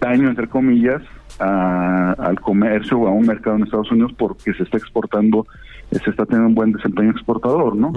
daño, 0.00 0.28
entre 0.28 0.48
comillas, 0.48 1.02
al 1.38 2.40
comercio 2.40 2.98
o 2.98 3.08
a 3.08 3.10
un 3.10 3.26
mercado 3.26 3.56
en 3.56 3.64
Estados 3.64 3.90
Unidos 3.90 4.12
porque 4.16 4.54
se 4.54 4.62
está 4.62 4.78
exportando, 4.78 5.46
se 5.90 6.10
está 6.10 6.24
teniendo 6.24 6.48
un 6.48 6.54
buen 6.54 6.72
desempeño 6.72 7.10
exportador, 7.10 7.76
¿no? 7.76 7.92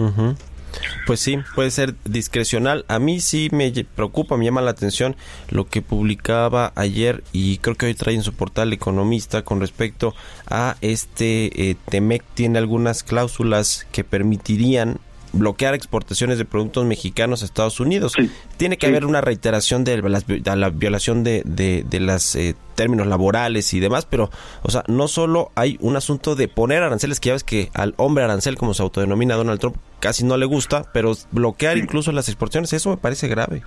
Pues 1.06 1.20
sí, 1.20 1.40
puede 1.56 1.72
ser 1.72 1.96
discrecional. 2.06 2.86
A 2.88 3.00
mí 3.00 3.20
sí 3.20 3.50
me 3.52 3.72
preocupa, 3.96 4.38
me 4.38 4.46
llama 4.46 4.62
la 4.62 4.72
atención 4.72 5.16
lo 5.50 5.68
que 5.68 5.82
publicaba 5.82 6.72
ayer 6.76 7.24
y 7.32 7.58
creo 7.58 7.76
que 7.76 7.88
hoy 7.88 7.96
trae 7.96 8.16
en 8.16 8.24
su 8.24 8.34
portal 8.34 8.74
Economista 8.74 9.44
con 9.44 9.60
respecto 9.60 10.14
a 10.48 10.78
este 10.82 11.70
eh, 11.70 11.76
TEMEC. 11.90 12.24
Tiene 12.34 12.60
algunas 12.60 13.04
cláusulas 13.04 13.88
que 13.92 14.04
permitirían 14.04 15.00
bloquear 15.34 15.74
exportaciones 15.74 16.38
de 16.38 16.46
productos 16.46 16.86
mexicanos 16.86 17.42
a 17.42 17.46
Estados 17.46 17.80
Unidos. 17.80 18.14
Tiene 18.58 18.78
que 18.78 18.88
haber 18.88 19.06
una 19.06 19.22
reiteración 19.22 19.84
de, 19.84 20.02
la 20.02 20.70
violación 20.70 21.24
de, 21.24 21.44
de, 21.46 22.00
los 22.00 22.36
eh, 22.36 22.56
términos 22.76 23.08
laborales 23.08 23.74
y 23.74 23.80
demás, 23.80 24.06
pero, 24.06 24.30
o 24.64 24.72
sea, 24.72 24.84
no 24.88 25.08
solo 25.08 25.52
hay 25.56 25.78
un 25.82 25.96
asunto 25.96 26.36
de 26.36 26.48
poner 26.48 26.84
aranceles, 26.84 27.20
que 27.20 27.28
ya 27.28 27.34
ves 27.34 27.44
que 27.44 27.70
al 27.74 27.94
hombre 27.98 28.24
arancel, 28.24 28.58
como 28.58 28.74
se 28.74 28.82
autodenomina 28.82 29.36
Donald 29.36 29.60
Trump, 29.60 29.78
casi 30.00 30.24
no 30.24 30.38
le 30.38 30.46
gusta, 30.46 30.86
pero 30.94 31.14
bloquear 31.32 31.78
incluso 31.78 32.12
las 32.12 32.30
exportaciones, 32.30 32.74
eso 32.74 32.90
me 32.90 32.98
parece 32.98 33.28
grave. 33.28 33.64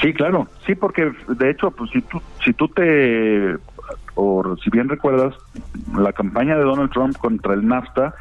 Sí, 0.00 0.12
claro, 0.12 0.48
sí, 0.66 0.74
porque 0.74 1.12
de 1.28 1.50
hecho, 1.50 1.70
pues 1.70 1.90
si 1.90 2.00
tú, 2.02 2.20
si 2.44 2.52
tú 2.54 2.66
te, 2.68 3.56
o 4.14 4.56
si 4.62 4.70
bien 4.70 4.88
recuerdas, 4.88 5.34
la 5.96 6.12
campaña 6.12 6.56
de 6.56 6.64
Donald 6.64 6.90
Trump 6.90 7.16
contra 7.18 7.54
el 7.54 7.66
NAFTA 7.66 8.14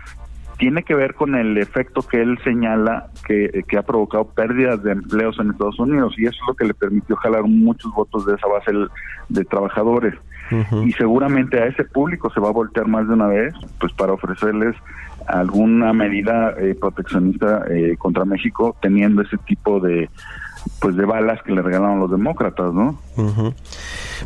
tiene 0.62 0.84
que 0.84 0.94
ver 0.94 1.16
con 1.16 1.34
el 1.34 1.58
efecto 1.58 2.04
que 2.04 2.22
él 2.22 2.38
señala 2.44 3.08
que, 3.26 3.64
ha 3.76 3.82
provocado 3.82 4.26
pérdidas 4.26 4.84
de 4.84 4.92
empleos 4.92 5.40
en 5.40 5.50
Estados 5.50 5.80
Unidos 5.80 6.14
y 6.20 6.28
eso 6.28 6.38
es 6.40 6.48
lo 6.48 6.54
que 6.54 6.66
le 6.66 6.76
permitió 6.76 7.16
jalar 7.16 7.46
muchos 7.46 7.92
votos 7.96 8.28
de 8.28 8.36
esa 8.36 8.46
base 8.46 8.72
de 9.28 9.46
trabajadores. 9.46 10.14
Y 10.86 10.92
seguramente 10.92 11.60
a 11.60 11.66
ese 11.66 11.84
público 11.86 12.30
se 12.30 12.40
va 12.40 12.50
a 12.50 12.52
voltear 12.52 12.86
más 12.86 13.08
de 13.08 13.14
una 13.16 13.26
vez 13.26 13.56
pues 13.80 13.92
para 13.94 14.14
ofrecerles 14.14 14.76
alguna 15.26 15.94
medida 15.94 16.54
eh, 16.60 16.76
proteccionista 16.80 17.64
eh, 17.68 17.96
contra 17.98 18.26
México 18.26 18.76
teniendo 18.82 19.24
ese 19.24 19.38
tipo 19.38 19.80
de 19.80 20.10
pues 20.80 20.96
de 20.96 21.06
balas 21.06 21.42
que 21.44 21.52
le 21.52 21.62
regalaron 21.62 22.00
los 22.00 22.12
demócratas, 22.12 22.74
¿no? 22.74 23.00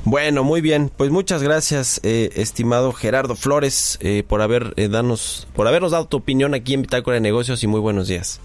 Bueno, 0.03 0.43
muy 0.43 0.61
bien, 0.61 0.91
pues 0.95 1.11
muchas 1.11 1.43
gracias, 1.43 1.99
eh, 2.03 2.29
estimado 2.35 2.93
Gerardo 2.93 3.35
Flores, 3.35 3.97
eh, 4.01 4.23
por 4.27 4.41
haber 4.41 4.73
eh, 4.77 4.87
danos, 4.87 5.47
por 5.55 5.67
habernos 5.67 5.91
dado 5.91 6.07
tu 6.07 6.17
opinión 6.17 6.53
aquí 6.53 6.73
en 6.73 6.83
Bitácora 6.83 7.15
de 7.15 7.21
Negocios 7.21 7.63
y 7.63 7.67
muy 7.67 7.79
buenos 7.79 8.07
días. 8.07 8.41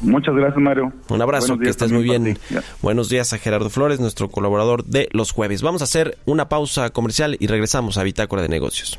Muchas 0.00 0.34
gracias, 0.34 0.60
Mario. 0.60 0.92
Un 1.08 1.22
abrazo, 1.22 1.58
que 1.58 1.68
estés 1.68 1.92
muy 1.92 2.02
bien. 2.02 2.36
Buenos 2.82 3.08
días 3.08 3.32
a 3.32 3.38
Gerardo 3.38 3.70
Flores, 3.70 4.00
nuestro 4.00 4.28
colaborador 4.28 4.84
de 4.84 5.08
los 5.12 5.30
jueves. 5.30 5.62
Vamos 5.62 5.80
a 5.80 5.84
hacer 5.84 6.18
una 6.24 6.48
pausa 6.48 6.90
comercial 6.90 7.36
y 7.38 7.46
regresamos 7.46 7.98
a 7.98 8.02
Bitácora 8.02 8.42
de 8.42 8.48
Negocios. 8.48 8.98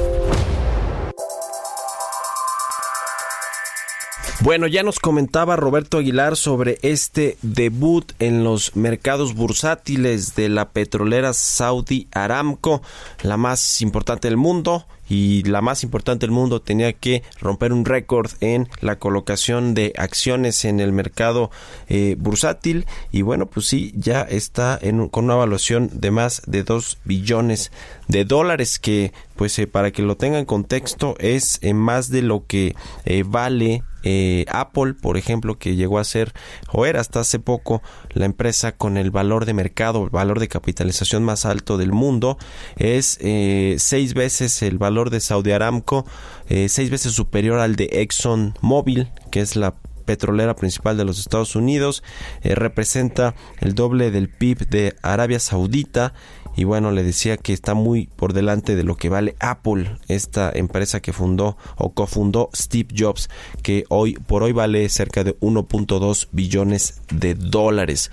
Bueno, 4.43 4.65
ya 4.65 4.81
nos 4.81 4.99
comentaba 4.99 5.55
Roberto 5.55 5.99
Aguilar 5.99 6.35
sobre 6.35 6.79
este 6.81 7.37
debut 7.43 8.11
en 8.17 8.43
los 8.43 8.75
mercados 8.75 9.35
bursátiles 9.35 10.33
de 10.33 10.49
la 10.49 10.69
petrolera 10.71 11.33
Saudi 11.33 12.07
Aramco, 12.11 12.81
la 13.21 13.37
más 13.37 13.83
importante 13.83 14.27
del 14.27 14.37
mundo 14.37 14.87
y 15.07 15.43
la 15.43 15.61
más 15.61 15.83
importante 15.83 16.25
del 16.25 16.31
mundo 16.31 16.59
tenía 16.59 16.93
que 16.93 17.21
romper 17.39 17.71
un 17.71 17.85
récord 17.85 18.31
en 18.39 18.67
la 18.79 18.97
colocación 18.97 19.75
de 19.75 19.93
acciones 19.95 20.65
en 20.65 20.79
el 20.79 20.91
mercado 20.91 21.51
eh, 21.87 22.15
bursátil. 22.17 22.87
Y 23.11 23.21
bueno 23.21 23.45
pues 23.45 23.67
sí 23.67 23.93
ya 23.95 24.21
está 24.21 24.79
en, 24.81 25.07
con 25.09 25.25
una 25.25 25.35
evaluación 25.35 25.89
de 25.93 26.09
más 26.09 26.41
de 26.47 26.63
2 26.63 26.97
billones 27.03 27.71
de 28.07 28.25
dólares 28.25 28.79
que 28.79 29.11
pues 29.41 29.57
eh, 29.57 29.65
para 29.65 29.89
que 29.89 30.03
lo 30.03 30.17
tengan 30.17 30.41
en 30.41 30.45
contexto 30.45 31.15
es 31.17 31.57
en 31.63 31.75
más 31.75 32.11
de 32.11 32.21
lo 32.21 32.45
que 32.45 32.75
eh, 33.05 33.23
vale 33.25 33.83
eh, 34.03 34.45
Apple, 34.49 34.93
por 34.93 35.17
ejemplo, 35.17 35.57
que 35.57 35.75
llegó 35.75 35.97
a 35.97 36.03
ser 36.03 36.31
o 36.71 36.85
era 36.85 37.01
hasta 37.01 37.21
hace 37.21 37.39
poco 37.39 37.81
la 38.11 38.25
empresa 38.25 38.73
con 38.73 38.97
el 38.97 39.09
valor 39.09 39.45
de 39.45 39.55
mercado, 39.55 40.03
el 40.03 40.11
valor 40.11 40.39
de 40.39 40.47
capitalización 40.47 41.23
más 41.23 41.47
alto 41.47 41.79
del 41.79 41.91
mundo, 41.91 42.37
es 42.77 43.17
eh, 43.19 43.77
seis 43.79 44.13
veces 44.13 44.61
el 44.61 44.77
valor 44.77 45.09
de 45.09 45.21
Saudi 45.21 45.53
Aramco, 45.53 46.05
eh, 46.47 46.69
seis 46.69 46.91
veces 46.91 47.13
superior 47.13 47.57
al 47.57 47.75
de 47.75 47.89
Exxon 47.93 48.53
Mobil, 48.61 49.09
que 49.31 49.39
es 49.39 49.55
la 49.55 49.73
petrolera 50.05 50.55
principal 50.55 50.97
de 50.97 51.05
los 51.05 51.17
Estados 51.17 51.55
Unidos, 51.55 52.03
representa 52.43 53.33
el 53.59 53.73
doble 53.73 54.11
del 54.11 54.29
PIB 54.29 54.67
de 54.67 54.95
Arabia 55.01 55.39
Saudita 55.39 56.13
y 56.55 56.63
bueno, 56.63 56.91
le 56.91 57.03
decía 57.03 57.37
que 57.37 57.53
está 57.53 57.73
muy 57.73 58.07
por 58.07 58.33
delante 58.33 58.75
de 58.75 58.83
lo 58.83 58.97
que 58.97 59.09
vale 59.09 59.35
Apple, 59.39 59.97
esta 60.07 60.51
empresa 60.53 60.99
que 60.99 61.13
fundó 61.13 61.57
o 61.77 61.93
cofundó 61.93 62.49
Steve 62.55 62.93
Jobs, 62.97 63.29
que 63.63 63.85
hoy 63.89 64.13
por 64.13 64.43
hoy 64.43 64.51
vale 64.51 64.87
cerca 64.89 65.23
de 65.23 65.37
1.2 65.39 66.27
billones 66.31 67.01
de 67.11 67.35
dólares. 67.35 68.11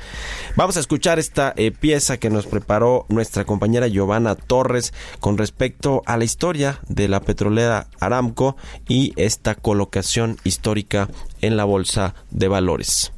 Vamos 0.56 0.76
a 0.76 0.80
escuchar 0.80 1.18
esta 1.18 1.52
eh, 1.56 1.70
pieza 1.70 2.18
que 2.18 2.30
nos 2.30 2.46
preparó 2.46 3.06
nuestra 3.08 3.44
compañera 3.44 3.88
Giovanna 3.88 4.34
Torres 4.34 4.92
con 5.20 5.38
respecto 5.38 6.02
a 6.06 6.16
la 6.16 6.24
historia 6.24 6.80
de 6.88 7.08
la 7.08 7.20
petrolera 7.20 7.88
Aramco 8.00 8.56
y 8.88 9.12
esta 9.16 9.54
colocación 9.54 10.36
histórica 10.44 11.08
en 11.40 11.56
la 11.56 11.64
bolsa 11.64 12.14
de 12.30 12.48
valores. 12.48 13.12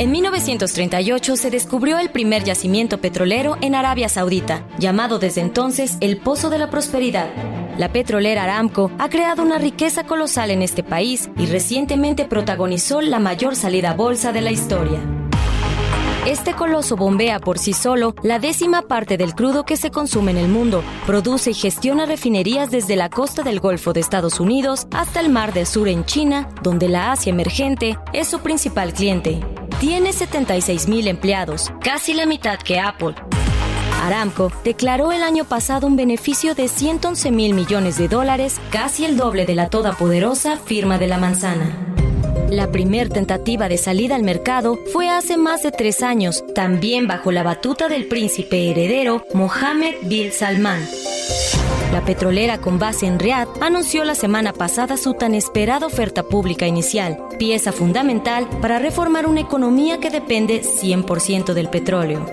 En 0.00 0.12
1938 0.12 1.36
se 1.36 1.50
descubrió 1.50 1.98
el 1.98 2.08
primer 2.08 2.42
yacimiento 2.42 3.02
petrolero 3.02 3.58
en 3.60 3.74
Arabia 3.74 4.08
Saudita, 4.08 4.66
llamado 4.78 5.18
desde 5.18 5.42
entonces 5.42 5.98
el 6.00 6.16
Pozo 6.16 6.48
de 6.48 6.56
la 6.56 6.70
Prosperidad. 6.70 7.28
La 7.76 7.92
petrolera 7.92 8.44
Aramco 8.44 8.90
ha 8.98 9.10
creado 9.10 9.42
una 9.42 9.58
riqueza 9.58 10.04
colosal 10.04 10.52
en 10.52 10.62
este 10.62 10.82
país 10.82 11.28
y 11.36 11.44
recientemente 11.44 12.24
protagonizó 12.24 13.02
la 13.02 13.18
mayor 13.18 13.56
salida 13.56 13.92
bolsa 13.92 14.32
de 14.32 14.40
la 14.40 14.50
historia. 14.50 15.00
Este 16.26 16.52
coloso 16.52 16.96
bombea 16.96 17.40
por 17.40 17.58
sí 17.58 17.72
solo 17.72 18.14
la 18.22 18.38
décima 18.38 18.82
parte 18.82 19.16
del 19.16 19.34
crudo 19.34 19.64
que 19.64 19.78
se 19.78 19.90
consume 19.90 20.32
en 20.32 20.36
el 20.36 20.48
mundo. 20.48 20.84
Produce 21.06 21.52
y 21.52 21.54
gestiona 21.54 22.04
refinerías 22.04 22.70
desde 22.70 22.94
la 22.94 23.08
costa 23.08 23.42
del 23.42 23.58
Golfo 23.58 23.94
de 23.94 24.00
Estados 24.00 24.38
Unidos 24.38 24.86
hasta 24.92 25.20
el 25.20 25.30
Mar 25.30 25.54
del 25.54 25.66
Sur 25.66 25.88
en 25.88 26.04
China, 26.04 26.48
donde 26.62 26.88
la 26.88 27.12
Asia 27.12 27.30
emergente 27.30 27.98
es 28.12 28.28
su 28.28 28.40
principal 28.40 28.92
cliente. 28.92 29.40
Tiene 29.80 30.12
76 30.12 30.88
mil 30.88 31.08
empleados, 31.08 31.72
casi 31.80 32.12
la 32.12 32.26
mitad 32.26 32.58
que 32.58 32.78
Apple. 32.78 33.14
Aramco 34.02 34.52
declaró 34.62 35.12
el 35.12 35.22
año 35.22 35.44
pasado 35.44 35.86
un 35.86 35.96
beneficio 35.96 36.54
de 36.54 36.68
111 36.68 37.30
mil 37.30 37.54
millones 37.54 37.96
de 37.96 38.08
dólares, 38.08 38.60
casi 38.70 39.06
el 39.06 39.16
doble 39.16 39.46
de 39.46 39.54
la 39.54 39.70
todopoderosa 39.70 40.58
firma 40.58 40.98
de 40.98 41.06
la 41.06 41.16
manzana. 41.18 41.89
La 42.50 42.72
primer 42.72 43.10
tentativa 43.10 43.68
de 43.68 43.78
salida 43.78 44.16
al 44.16 44.24
mercado 44.24 44.76
fue 44.92 45.08
hace 45.08 45.36
más 45.36 45.62
de 45.62 45.70
tres 45.70 46.02
años, 46.02 46.44
también 46.52 47.06
bajo 47.06 47.30
la 47.30 47.44
batuta 47.44 47.86
del 47.86 48.08
príncipe 48.08 48.68
heredero 48.70 49.24
Mohammed 49.34 49.94
bin 50.02 50.32
Salman. 50.32 50.84
La 51.92 52.04
petrolera 52.04 52.58
con 52.58 52.80
base 52.80 53.06
en 53.06 53.20
Riyadh 53.20 53.48
anunció 53.60 54.02
la 54.02 54.16
semana 54.16 54.52
pasada 54.52 54.96
su 54.96 55.14
tan 55.14 55.36
esperada 55.36 55.86
oferta 55.86 56.24
pública 56.24 56.66
inicial, 56.66 57.18
pieza 57.38 57.70
fundamental 57.70 58.48
para 58.60 58.80
reformar 58.80 59.26
una 59.26 59.40
economía 59.40 59.98
que 59.98 60.10
depende 60.10 60.62
100% 60.62 61.54
del 61.54 61.68
petróleo. 61.68 62.26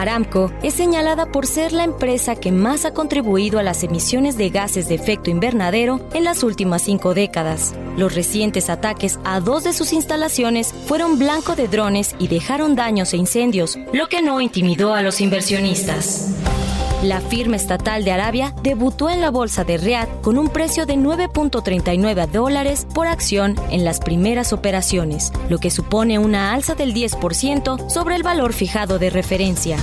Aramco 0.00 0.52
es 0.62 0.74
señalada 0.74 1.26
por 1.26 1.46
ser 1.46 1.72
la 1.72 1.84
empresa 1.84 2.36
que 2.36 2.52
más 2.52 2.84
ha 2.84 2.92
contribuido 2.92 3.58
a 3.58 3.62
las 3.62 3.82
emisiones 3.82 4.36
de 4.36 4.50
gases 4.50 4.88
de 4.88 4.94
efecto 4.94 5.30
invernadero 5.30 6.00
en 6.12 6.24
las 6.24 6.42
últimas 6.42 6.82
cinco 6.82 7.14
décadas. 7.14 7.74
Los 7.96 8.14
recientes 8.14 8.68
ataques 8.68 9.18
a 9.24 9.40
dos 9.40 9.64
de 9.64 9.72
sus 9.72 9.92
instalaciones 9.92 10.74
fueron 10.86 11.18
blanco 11.18 11.56
de 11.56 11.68
drones 11.68 12.14
y 12.18 12.28
dejaron 12.28 12.76
daños 12.76 13.14
e 13.14 13.16
incendios, 13.16 13.78
lo 13.92 14.08
que 14.08 14.22
no 14.22 14.40
intimidó 14.40 14.94
a 14.94 15.02
los 15.02 15.20
inversionistas. 15.20 16.30
La 17.06 17.20
firma 17.20 17.54
estatal 17.54 18.02
de 18.02 18.10
Arabia 18.10 18.52
debutó 18.64 19.08
en 19.10 19.20
la 19.20 19.30
bolsa 19.30 19.62
de 19.62 19.76
Riyadh 19.76 20.22
con 20.22 20.36
un 20.38 20.48
precio 20.48 20.86
de 20.86 20.96
9.39 20.96 22.26
dólares 22.26 22.84
por 22.92 23.06
acción 23.06 23.54
en 23.70 23.84
las 23.84 24.00
primeras 24.00 24.52
operaciones, 24.52 25.32
lo 25.48 25.58
que 25.58 25.70
supone 25.70 26.18
una 26.18 26.52
alza 26.52 26.74
del 26.74 26.92
10% 26.92 27.88
sobre 27.88 28.16
el 28.16 28.24
valor 28.24 28.52
fijado 28.52 28.98
de 28.98 29.10
referencia. 29.10 29.76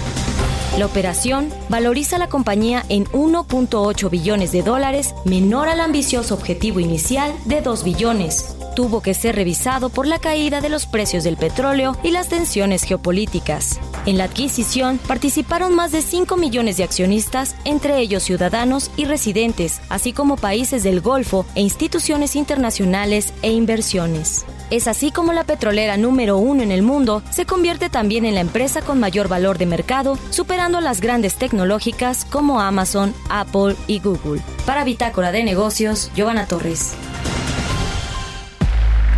La 0.77 0.86
operación 0.86 1.47
valoriza 1.69 2.17
la 2.17 2.27
compañía 2.27 2.83
en 2.89 3.05
1.8 3.05 4.09
billones 4.09 4.51
de 4.51 4.62
dólares, 4.62 5.15
menor 5.23 5.69
al 5.69 5.79
ambicioso 5.79 6.33
objetivo 6.33 6.81
inicial 6.81 7.33
de 7.45 7.62
2 7.62 7.86
billones. 7.86 8.57
Tuvo 8.75 9.01
que 9.01 9.13
ser 9.13 9.36
revisado 9.36 9.89
por 9.89 10.07
la 10.07 10.17
caída 10.17 10.59
de 10.59 10.69
los 10.69 10.88
precios 10.88 11.23
del 11.23 11.38
petróleo 11.38 11.95
y 12.01 12.09
las 12.09 12.29
tensiones 12.29 12.83
geopolíticas. 12.83 13.79
En 14.07 14.17
la 14.17 14.23
adquisición 14.23 14.99
participaron 15.07 15.75
más 15.75 15.91
de 15.91 16.01
5 16.01 16.38
millones 16.38 16.77
de 16.77 16.83
accionistas, 16.83 17.55
entre 17.65 17.99
ellos 17.99 18.23
ciudadanos 18.23 18.89
y 18.97 19.05
residentes, 19.05 19.79
así 19.89 20.12
como 20.12 20.38
países 20.38 20.81
del 20.81 21.01
Golfo 21.01 21.45
e 21.53 21.62
instituciones 21.62 22.36
internacionales 22.36 23.33
e 23.43 23.51
inversiones. 23.51 24.43
Es 24.71 24.88
así 24.88 25.12
como 25.12 25.33
la 25.33 25.43
petrolera 25.43 25.97
número 25.97 26.38
uno 26.38 26.63
en 26.63 26.71
el 26.71 26.81
mundo 26.81 27.21
se 27.29 27.45
convierte 27.45 27.91
también 27.91 28.25
en 28.25 28.33
la 28.33 28.41
empresa 28.41 28.81
con 28.81 28.99
mayor 28.99 29.27
valor 29.27 29.59
de 29.59 29.67
mercado, 29.67 30.17
superando 30.31 30.81
las 30.81 30.99
grandes 30.99 31.36
tecnológicas 31.36 32.25
como 32.25 32.59
Amazon, 32.59 33.13
Apple 33.29 33.75
y 33.86 33.99
Google. 33.99 34.41
Para 34.65 34.83
Bitácora 34.83 35.31
de 35.31 35.43
Negocios, 35.43 36.09
Giovanna 36.15 36.47
Torres. 36.47 36.95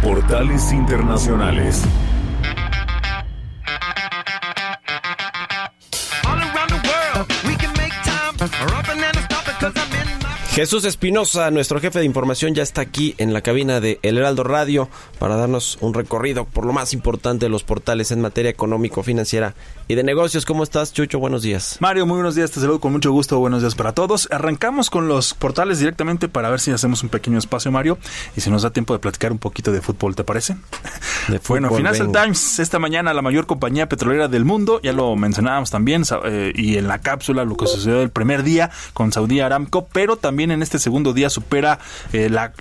Portales 0.05 0.71
Internacionales. 0.71 1.81
Jesús 10.55 10.85
Espinosa, 10.85 11.51
nuestro 11.51 11.81
jefe 11.81 11.99
de 11.99 12.05
información, 12.05 12.55
ya 12.55 12.63
está 12.63 12.79
aquí 12.79 13.13
en 13.17 13.33
la 13.33 13.41
cabina 13.41 13.81
de 13.81 13.99
El 14.03 14.17
Heraldo 14.17 14.45
Radio 14.45 14.87
para 15.19 15.35
darnos 15.35 15.77
un 15.81 15.93
recorrido 15.93 16.45
por 16.45 16.65
lo 16.65 16.71
más 16.71 16.93
importante 16.93 17.47
de 17.47 17.49
los 17.49 17.65
portales 17.65 18.11
en 18.11 18.21
materia 18.21 18.51
económico, 18.51 19.03
financiera 19.03 19.53
y 19.89 19.95
de 19.95 20.03
negocios. 20.03 20.45
¿Cómo 20.45 20.63
estás, 20.63 20.93
Chucho? 20.93 21.19
Buenos 21.19 21.41
días. 21.41 21.75
Mario, 21.81 22.05
muy 22.05 22.15
buenos 22.15 22.35
días. 22.35 22.51
Te 22.51 22.61
saludo 22.61 22.79
con 22.79 22.93
mucho 22.93 23.11
gusto. 23.11 23.37
Buenos 23.37 23.63
días 23.63 23.75
para 23.75 23.91
todos. 23.91 24.29
Arrancamos 24.31 24.89
con 24.89 25.09
los 25.09 25.33
portales 25.33 25.79
directamente 25.79 26.29
para 26.29 26.49
ver 26.49 26.61
si 26.61 26.71
hacemos 26.71 27.03
un 27.03 27.09
pequeño 27.09 27.37
espacio, 27.37 27.69
Mario, 27.69 27.97
y 28.37 28.39
si 28.39 28.49
nos 28.49 28.61
da 28.61 28.69
tiempo 28.69 28.93
de 28.93 28.99
platicar 28.99 29.33
un 29.33 29.39
poquito 29.39 29.73
de 29.73 29.81
fútbol, 29.81 30.15
¿te 30.15 30.23
parece? 30.23 30.55
De 31.27 31.41
bueno, 31.47 31.71
Financial 31.71 32.11
Times, 32.11 32.59
esta 32.59 32.77
mañana 32.77 33.11
la 33.11 33.23
mayor 33.23 33.47
compañía 33.47 33.89
petrolera 33.89 34.27
del 34.27 34.45
mundo, 34.45 34.79
ya 34.83 34.93
lo 34.93 35.15
mencionábamos 35.15 35.71
también, 35.71 36.03
eh, 36.23 36.53
y 36.55 36.77
en 36.77 36.87
la 36.87 36.99
cápsula 36.99 37.43
lo 37.43 37.57
que 37.57 37.65
sucedió 37.65 38.03
el 38.03 38.11
primer 38.11 38.43
día 38.43 38.69
con 38.93 39.11
Saudi 39.11 39.39
Aramco, 39.39 39.87
pero 39.91 40.17
también 40.17 40.44
en 40.51 40.61
este 40.61 40.79
segundo 40.79 41.13
día 41.13 41.29
supera 41.29 41.79
eh, 42.13 42.29
la, 42.29 42.51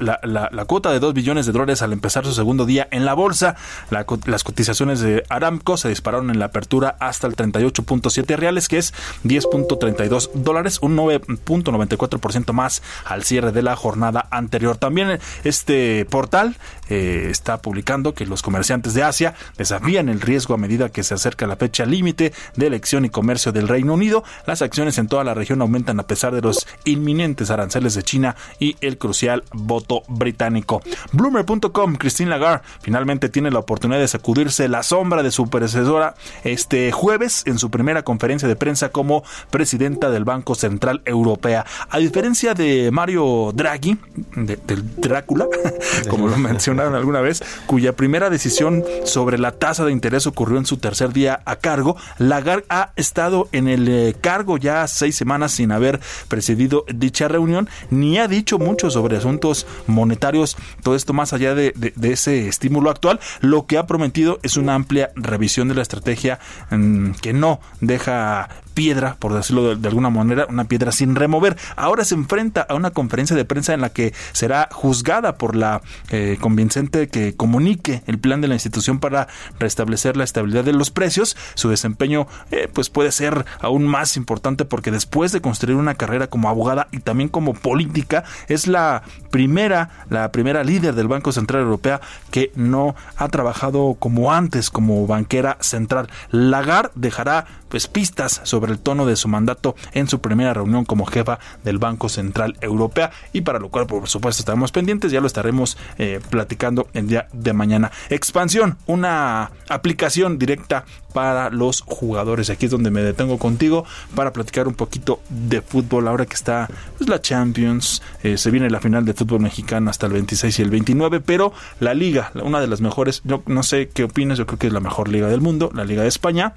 cuota 0.67 0.93
de 0.93 1.01
2 1.01 1.15
billones 1.15 1.47
de 1.47 1.53
dólares 1.53 1.83
al 1.83 1.93
empezar 1.93 2.25
su 2.25 2.33
segundo 2.33 2.67
día 2.67 2.89
en 2.91 3.05
la 3.05 3.15
bolsa. 3.15 3.57
las 3.91 4.45
cotizaciones 4.45 5.01
de 5.01 5.25
Aramco 5.29 5.77
se 5.77 5.89
dispararon 5.89 6.31
en 6.31 6.39
la 6.39 6.47
apertura 6.47 6.97
hasta 7.01 7.27
el 7.27 7.37
38.7 7.37 8.37
reales, 8.37 8.69
que 8.69 8.79
es 8.79 8.95
10.32 9.25 10.31
dólares, 10.35 10.79
un 10.81 10.97
9.94% 10.97 12.53
más 12.53 12.83
al 13.05 13.25
cierre 13.25 13.53
de 13.53 13.63
la 13.63 13.77
jornada 13.77 14.27
anterior. 14.31 14.77
También 14.77 15.19
este 15.45 16.05
portal 16.07 16.57
eh, 16.89 17.29
está 17.31 17.59
publicando 17.59 18.15
que 18.15 18.27
los 18.27 18.43
comerciantes 18.43 18.95
de 18.95 19.03
Asia 19.03 19.35
desafían 19.57 20.09
el 20.09 20.21
riesgo 20.21 20.55
a 20.55 20.59
medida 20.59 20.89
que 20.89 21.03
se 21.03 21.15
acerca 21.15 21.47
la 21.47 21.57
fecha 21.57 21.87
límite 21.87 22.33
de 22.57 22.67
elección 22.67 23.05
y 23.05 23.11
comercio 23.11 23.53
del 23.53 23.69
Reino 23.69 23.95
Unido. 23.95 24.25
Las 24.47 24.63
acciones 24.63 24.99
en 24.99 25.09
toda 25.09 25.25
la 25.25 25.35
región 25.35 25.61
aumentan 25.61 26.01
a 26.01 26.07
pesar 26.07 26.35
de 26.35 26.41
los 26.41 26.67
inminentes 26.85 27.51
aranceles 27.51 27.74
de 27.83 28.03
China 28.05 28.37
y 28.61 28.77
el 28.81 28.99
crucial 28.99 29.43
voto 29.53 30.03
británico. 30.07 30.81
Bloomer.com, 31.13 31.97
Christine 31.97 32.31
Lagarde 32.31 32.63
finalmente 32.81 33.29
tiene 33.29 33.51
la 33.51 33.59
oportunidad 33.59 33.99
de 33.99 34.07
sacudirse 34.07 34.69
la 34.69 34.83
sombra 34.85 35.23
de 35.23 35.33
su 35.33 35.49
predecesora 35.51 36.15
este 36.45 36.93
jueves 36.93 37.43
en 37.47 37.59
su 37.59 37.71
primera 37.71 38.03
conferencia 38.03 38.47
de 38.47 38.55
prensa 38.55 38.91
como 38.91 39.25
presidenta 39.51 40.11
del 40.11 40.25
Banco 40.25 40.55
Central 40.55 41.03
Europea. 41.05 41.67
A 41.91 41.99
diferencia 41.99 42.55
de 42.55 42.91
Mario 42.93 43.51
Draghi, 43.55 43.99
del 44.37 45.01
Drácula, 45.01 45.47
como 46.09 46.29
lo 46.29 46.37
mencionaron 46.37 46.95
alguna 46.95 47.21
vez, 47.21 47.43
cuya 47.67 47.95
primera 47.95 48.31
decisión 48.31 48.85
sobre 49.05 49.39
la 49.39 49.53
tasa 49.53 49.85
de 49.85 49.93
interés 49.93 50.27
ocurrió 50.27 50.59
en 50.59 50.67
su 50.67 50.77
tercer 50.77 51.13
día 51.13 51.41
a 51.45 51.57
cargo, 51.57 51.97
Lagarde 52.19 52.65
ha 52.69 52.93
estado 52.97 53.49
en 53.53 53.67
el 53.67 53.89
eh, 53.89 54.15
cargo 54.21 54.59
ya 54.59 54.87
seis 54.87 55.17
semanas 55.17 55.53
sin 55.53 55.73
haber 55.73 56.01
presidido 56.29 56.85
dicha 56.95 57.29
reunión 57.29 57.64
ni 57.91 58.19
ha 58.19 58.29
dicho 58.29 58.59
mucho 58.59 58.91
sobre 58.91 59.17
asuntos 59.17 59.67
monetarios, 59.87 60.57
todo 60.83 60.95
esto 60.95 61.13
más 61.13 61.33
allá 61.33 61.55
de, 61.55 61.75
ese 62.03 62.49
estímulo 62.49 62.91
actual. 62.91 63.21
Lo 63.41 63.67
que 63.67 63.79
ha 63.79 63.87
prometido 63.87 64.39
es 64.43 64.57
una 64.57 64.75
amplia 64.75 65.11
revisión 65.17 65.69
de 65.69 65.75
la 65.75 65.83
estrategia 65.83 66.39
mm, 66.71 67.13
que 67.23 67.33
no 67.33 67.61
deja 67.81 68.49
piedra, 68.75 69.17
por 69.19 69.33
decirlo 69.33 69.77
de, 69.77 69.89
alguna 69.89 70.11
manera, 70.11 70.47
una 70.49 70.65
piedra 70.65 70.93
sin 70.93 71.15
remover. 71.15 71.57
Ahora 71.77 72.05
se 72.05 72.15
enfrenta 72.15 72.63
a 72.63 72.75
una 72.75 72.91
conferencia 72.91 73.37
de 73.37 73.45
prensa 73.45 73.73
en 73.73 73.81
la 73.81 73.91
que 73.91 74.13
será 74.33 74.69
juzgada 74.73 75.37
por 75.37 75.57
la 75.57 75.81
eh, 76.11 76.37
convincente 76.41 77.09
que 77.09 77.35
comunique 77.35 78.03
el 78.07 78.19
plan 78.19 78.41
de 78.41 78.49
la 78.49 78.55
institución 78.55 78.99
para 78.99 79.29
restablecer 79.59 80.17
la 80.17 80.25
estabilidad 80.25 80.65
de 80.65 80.73
los 80.73 80.91
precios. 80.91 81.37
Su 81.55 81.71
desempeño 81.71 82.27
eh, 82.51 82.69
pues 82.73 82.91
puede 82.91 83.13
ser 83.13 83.47
aún 83.61 83.87
más 83.87 84.17
importante 84.17 84.65
porque 84.65 84.91
después 84.91 85.33
de 85.33 85.41
construir 85.41 85.77
una 85.77 85.95
carrera 85.95 86.27
como 86.27 86.49
abogada 86.49 86.89
y 86.91 86.99
también 86.99 87.29
como 87.29 87.55
política, 87.55 88.25
es 88.49 88.67
la 88.67 89.03
primera, 89.31 89.91
la 90.11 90.33
primera 90.33 90.65
líder 90.65 90.95
del 90.95 91.09
Banco 91.09 91.33
Central 91.33 91.63
Europeo 91.63 92.01
que 92.31 92.51
no 92.55 92.95
ha 93.17 93.29
trabajado 93.29 93.97
como 93.99 94.33
antes 94.33 94.71
como 94.71 95.07
banquera 95.07 95.57
central. 95.61 96.09
Lagarde 96.31 96.91
dejará 96.95 97.47
pistas 97.89 98.41
sobre 98.45 98.73
el 98.73 98.79
tono 98.79 99.07
de 99.07 99.17
su 99.17 99.29
mandato 99.29 99.75
en 99.93 100.09
su 100.09 100.21
primera 100.21 100.55
reunión 100.55 100.85
como 100.85 101.07
jefa 101.07 101.39
del 101.63 101.79
Banco 101.79 102.09
Central 102.09 102.57
Europeo 102.61 103.11
y 103.33 103.43
para 103.43 103.59
lo 103.59 103.69
cual 103.69 103.87
por 103.87 104.09
supuesto 104.09 104.41
estaremos 104.41 104.73
pendientes, 104.73 105.13
ya 105.13 105.21
lo 105.21 105.27
estaremos 105.27 105.77
eh, 105.99 106.21
platicando 106.31 106.89
el 106.95 107.09
día 107.09 107.29
de 107.33 107.53
mañana. 107.53 107.91
Expansión, 108.09 108.79
una 108.87 109.51
aplicación 109.69 110.39
directa 110.39 110.85
para 111.13 111.49
los 111.49 111.83
jugadores. 111.83 112.51
Aquí 112.51 112.67
es 112.67 112.73
donde 112.73 112.91
me 112.91 113.01
detengo 113.01 113.39
contigo 113.39 113.87
para 114.15 114.33
platicar 114.33 114.67
un 114.67 114.75
poquito 114.75 115.21
de 115.29 115.63
fútbol 115.63 116.09
ahora 116.09 116.27
que 116.27 116.35
está 116.35 116.69
pues, 116.99 117.09
la 117.09 117.21
Champions, 117.21 118.03
eh, 118.23 118.37
se 118.37 118.51
viene 118.51 118.69
la 118.69 118.81
final 118.81 119.05
de 119.05 119.15
fútbol 119.15 119.41
mexicano 119.41 119.91
hasta 119.91 120.07
el 120.07 120.13
26 120.13 120.59
y 120.59 120.63
el 120.63 120.71
29, 120.71 121.21
pero 121.21 121.53
la 121.81 121.95
liga, 121.95 122.33
una 122.43 122.61
de 122.61 122.67
las 122.67 122.81
mejores, 122.81 123.23
yo 123.25 123.43
no 123.47 123.63
sé 123.63 123.89
qué 123.89 124.05
opinas, 124.05 124.39
yo 124.39 124.47
creo 124.47 124.59
que 124.59 124.67
es 124.67 124.73
la 124.73 124.81
mejor 124.81 125.09
liga 125.09 125.29
del 125.29 125.41
mundo, 125.41 125.71
la 125.73 125.85
Liga 125.85 126.03
de 126.03 126.09
España 126.09 126.55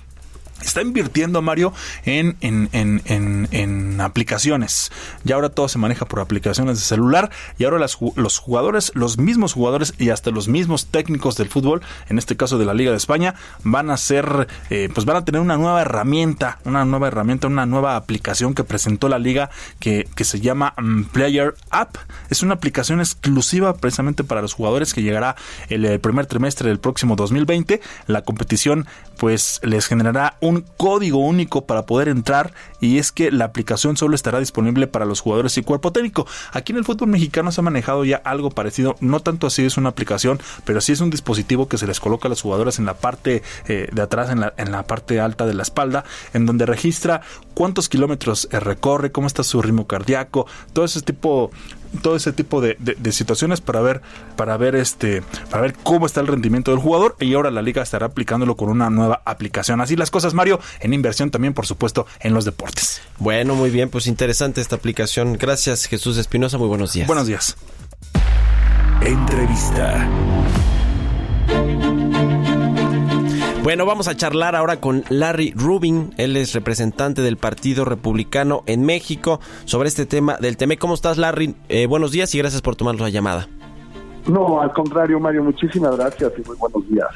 está 0.62 0.82
invirtiendo 0.82 1.42
Mario 1.42 1.74
en, 2.06 2.38
en, 2.42 2.70
en, 2.72 3.48
en, 3.52 4.02
aplicaciones. 4.02 4.92
Ya 5.24 5.36
ahora 5.36 5.50
todo 5.50 5.68
se 5.68 5.78
maneja 5.78 6.06
por 6.06 6.20
aplicaciones 6.20 6.78
de 6.78 6.84
celular 6.84 7.32
y 7.58 7.66
ahora 7.66 7.80
las, 7.80 7.98
los 8.16 8.38
jugadores, 8.38 8.92
los 8.96 9.18
mismos 9.18 9.54
jugadores 9.54 9.94
y 9.98 10.10
hasta 10.10 10.32
los 10.32 10.48
mismos 10.48 10.88
técnicos 10.88 11.38
del 11.38 11.50
fútbol, 11.50 11.82
en 12.10 12.18
este 12.18 12.36
caso 12.38 12.58
de 12.58 12.66
la 12.66 12.74
Liga 12.74 12.92
de 12.92 12.98
España, 12.98 13.36
van 13.64 13.90
a 13.90 13.98
ser, 13.98 14.48
eh, 14.70 14.90
pues 14.94 15.06
van 15.06 15.18
a 15.18 15.26
tener 15.26 15.42
una 15.42 15.58
nueva 15.58 15.82
herramienta, 15.82 16.60
una 16.66 16.86
nueva 16.86 17.08
herramienta, 17.08 17.48
una 17.48 17.66
nueva 17.66 17.96
aplicación 17.96 18.54
que 18.54 18.64
presentó 18.64 19.10
la 19.10 19.20
liga 19.20 19.50
que, 19.80 20.08
que 20.16 20.24
se 20.24 20.40
llama 20.40 20.74
mm, 20.78 21.04
Player 21.06 21.56
App. 21.70 21.98
Es 22.30 22.44
una 22.44 22.56
aplicación 22.56 23.00
exclusiva 23.00 23.76
precisamente 23.76 24.24
para 24.24 24.42
los 24.42 24.54
jugadores 24.54 24.94
que 24.94 25.02
llegará 25.02 25.36
el, 25.70 26.00
primer 26.00 26.26
trimestre 26.26 26.70
del 26.70 26.80
próximo 26.80 27.16
2020. 27.16 27.82
La 28.08 28.22
competición 28.24 28.88
pues 29.18 29.60
les 29.64 29.88
generará 29.88 30.38
código 30.78 31.20
único 31.20 31.66
para 31.66 31.86
poder 31.86 32.08
entrar 32.08 32.54
y 32.80 32.98
es 32.98 33.12
que 33.12 33.32
la 33.32 33.46
aplicación 33.46 33.98
solo 33.98 34.16
estará 34.16 34.40
disponible 34.40 34.88
para 34.88 35.06
los 35.06 35.22
jugadores 35.22 35.58
y 35.58 35.64
cuerpo 35.64 35.92
técnico. 35.92 36.28
Aquí 36.52 36.72
en 36.72 36.78
el 36.78 36.86
fútbol 36.86 37.10
mexicano 37.10 37.52
se 37.52 37.62
ha 37.62 37.64
manejado 37.64 38.06
ya 38.06 38.18
algo 38.18 38.50
parecido, 38.50 38.96
no 39.00 39.20
tanto 39.20 39.48
así 39.48 39.66
es 39.66 39.78
una 39.78 39.90
aplicación, 39.90 40.40
pero 40.66 40.82
sí 40.82 40.92
es 40.94 41.02
un 41.02 41.10
dispositivo 41.10 41.68
que 41.68 41.78
se 41.78 41.88
les 41.88 42.00
coloca 42.00 42.28
a 42.28 42.30
los 42.30 42.42
jugadores 42.42 42.80
en 42.80 42.86
la 42.86 42.96
parte 42.96 43.44
eh, 43.68 43.90
de 43.92 44.02
atrás, 44.02 44.30
en 44.30 44.42
la, 44.42 44.54
en 44.58 44.72
la 44.72 44.84
parte 44.84 45.20
alta 45.20 45.46
de 45.46 45.54
la 45.54 45.64
espalda, 45.64 46.04
en 46.34 46.46
donde 46.46 46.66
registra 46.66 47.22
cuántos 47.54 47.90
kilómetros 47.90 48.48
eh, 48.52 48.60
recorre, 48.60 49.12
cómo 49.12 49.28
está 49.28 49.44
su 49.44 49.62
ritmo 49.62 49.88
cardíaco, 49.88 50.48
todo 50.74 50.86
ese 50.86 51.02
tipo 51.02 51.52
todo 52.02 52.16
ese 52.16 52.34
tipo 52.34 52.62
de, 52.62 52.78
situaciones 53.12 53.62
para 53.62 53.82
ver, 53.82 54.02
para 54.36 54.58
ver 54.58 54.76
este, 54.76 55.24
para 55.50 55.62
ver 55.62 55.74
cómo 55.84 56.06
está 56.06 56.22
el 56.22 56.28
rendimiento 56.28 56.72
del 56.72 56.80
jugador 56.80 57.16
y 57.20 57.34
ahora 57.34 57.52
la 57.52 57.62
liga 57.62 57.82
estará 57.82 58.08
aplicándolo 58.08 58.56
con 58.56 58.70
una 58.70 58.90
nueva 58.90 59.22
aplicación. 59.26 59.82
Así 59.82 59.96
las 59.96 60.12
cosas, 60.12 60.34
Mario, 60.34 60.60
en 60.80 60.94
inversión 60.94 61.32
también, 61.32 61.54
por 61.54 61.66
supuesto, 61.66 62.06
en 62.20 62.34
los 62.34 62.46
deportes. 62.46 63.02
Bueno, 63.20 63.56
muy 63.56 63.70
bien, 63.70 63.90
pues 63.90 64.08
interesante 64.08 64.62
esta 64.62 64.76
aplicación. 64.76 65.34
Gracias, 65.34 65.86
Jesús 65.86 66.18
Espinosa. 66.18 66.58
Muy 66.58 66.68
buenos 66.68 66.94
días. 66.94 67.08
Buenos 67.08 67.28
días. 67.28 67.56
Entrevista. 69.02 70.08
Bueno, 73.68 73.86
vamos 73.86 74.08
a 74.08 74.16
charlar 74.16 74.56
ahora 74.56 74.80
con 74.80 75.04
Larry 75.10 75.52
Rubin, 75.54 76.14
él 76.16 76.38
es 76.38 76.54
representante 76.54 77.22
del 77.22 77.36
Partido 77.36 77.84
Republicano 77.84 78.64
en 78.66 78.86
México, 78.86 79.42
sobre 79.66 79.90
este 79.90 80.06
tema 80.06 80.38
del 80.38 80.56
TEME. 80.56 80.78
¿Cómo 80.78 80.94
estás, 80.94 81.18
Larry? 81.18 81.54
Eh, 81.68 81.86
buenos 81.86 82.14
días 82.14 82.34
y 82.34 82.38
gracias 82.38 82.62
por 82.62 82.78
tomar 82.78 82.96
la 82.96 83.10
llamada. 83.10 83.50
No, 84.26 84.62
al 84.62 84.72
contrario, 84.72 85.20
Mario, 85.20 85.44
muchísimas 85.44 85.98
gracias 85.98 86.32
y 86.38 86.48
muy 86.48 86.56
buenos 86.56 86.90
días. 86.90 87.08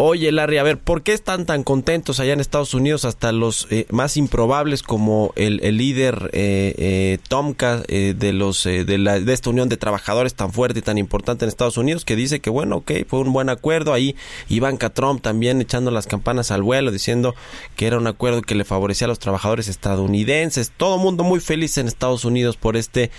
Oye, 0.00 0.30
Larry, 0.30 0.58
a 0.58 0.62
ver, 0.62 0.78
¿por 0.78 1.02
qué 1.02 1.12
están 1.12 1.44
tan 1.44 1.64
contentos 1.64 2.20
allá 2.20 2.32
en 2.32 2.38
Estados 2.38 2.72
Unidos 2.72 3.04
hasta 3.04 3.32
los 3.32 3.66
eh, 3.70 3.84
más 3.90 4.16
improbables 4.16 4.84
como 4.84 5.32
el, 5.34 5.56
líder 5.76 6.30
eh, 6.34 6.72
eh, 6.78 7.18
Tomka 7.28 7.82
eh, 7.88 8.14
de 8.16 8.32
los 8.32 8.62
de, 8.62 8.96
la, 8.96 9.18
de 9.18 9.32
esta 9.32 9.50
unión 9.50 9.68
de 9.68 9.76
trabajadores 9.76 10.34
tan 10.34 10.52
fuerte 10.52 10.78
y 10.78 10.82
tan 10.82 10.98
importante 10.98 11.44
en 11.44 11.48
Estados 11.48 11.78
Unidos 11.78 12.04
que 12.04 12.14
dice 12.14 12.38
que 12.38 12.48
bueno, 12.48 12.76
ok, 12.76 12.92
fue 13.08 13.18
un 13.18 13.32
buen 13.32 13.48
acuerdo. 13.48 13.92
Ahí 13.92 14.14
Ivanka 14.48 14.90
Trump 14.90 15.20
también 15.20 15.60
echando 15.60 15.90
las 15.90 16.06
campanas 16.06 16.52
al 16.52 16.62
vuelo 16.62 16.92
diciendo 16.92 17.34
que 17.74 17.88
era 17.88 17.98
un 17.98 18.06
acuerdo 18.06 18.42
que 18.42 18.54
le 18.54 18.64
favorecía 18.64 19.06
a 19.06 19.08
los 19.08 19.18
trabajadores 19.18 19.66
estadounidenses, 19.66 20.70
todo 20.76 20.98
mundo 20.98 21.24
muy 21.24 21.40
feliz 21.40 21.76
en 21.76 21.88
Estados 21.88 22.24
Unidos 22.24 22.56
por 22.56 22.76
este 22.76 23.10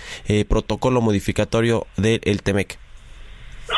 protocolo 0.48 1.02
modificatorio 1.02 1.86
del 1.98 2.42
TEMEC. 2.42 2.78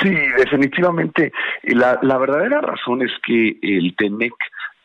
Sí, 0.00 0.14
definitivamente. 0.36 1.32
La, 1.64 1.98
la 2.02 2.18
verdadera 2.18 2.60
razón 2.60 3.02
es 3.02 3.12
que 3.22 3.58
el 3.62 3.94
TEMEC 3.96 4.34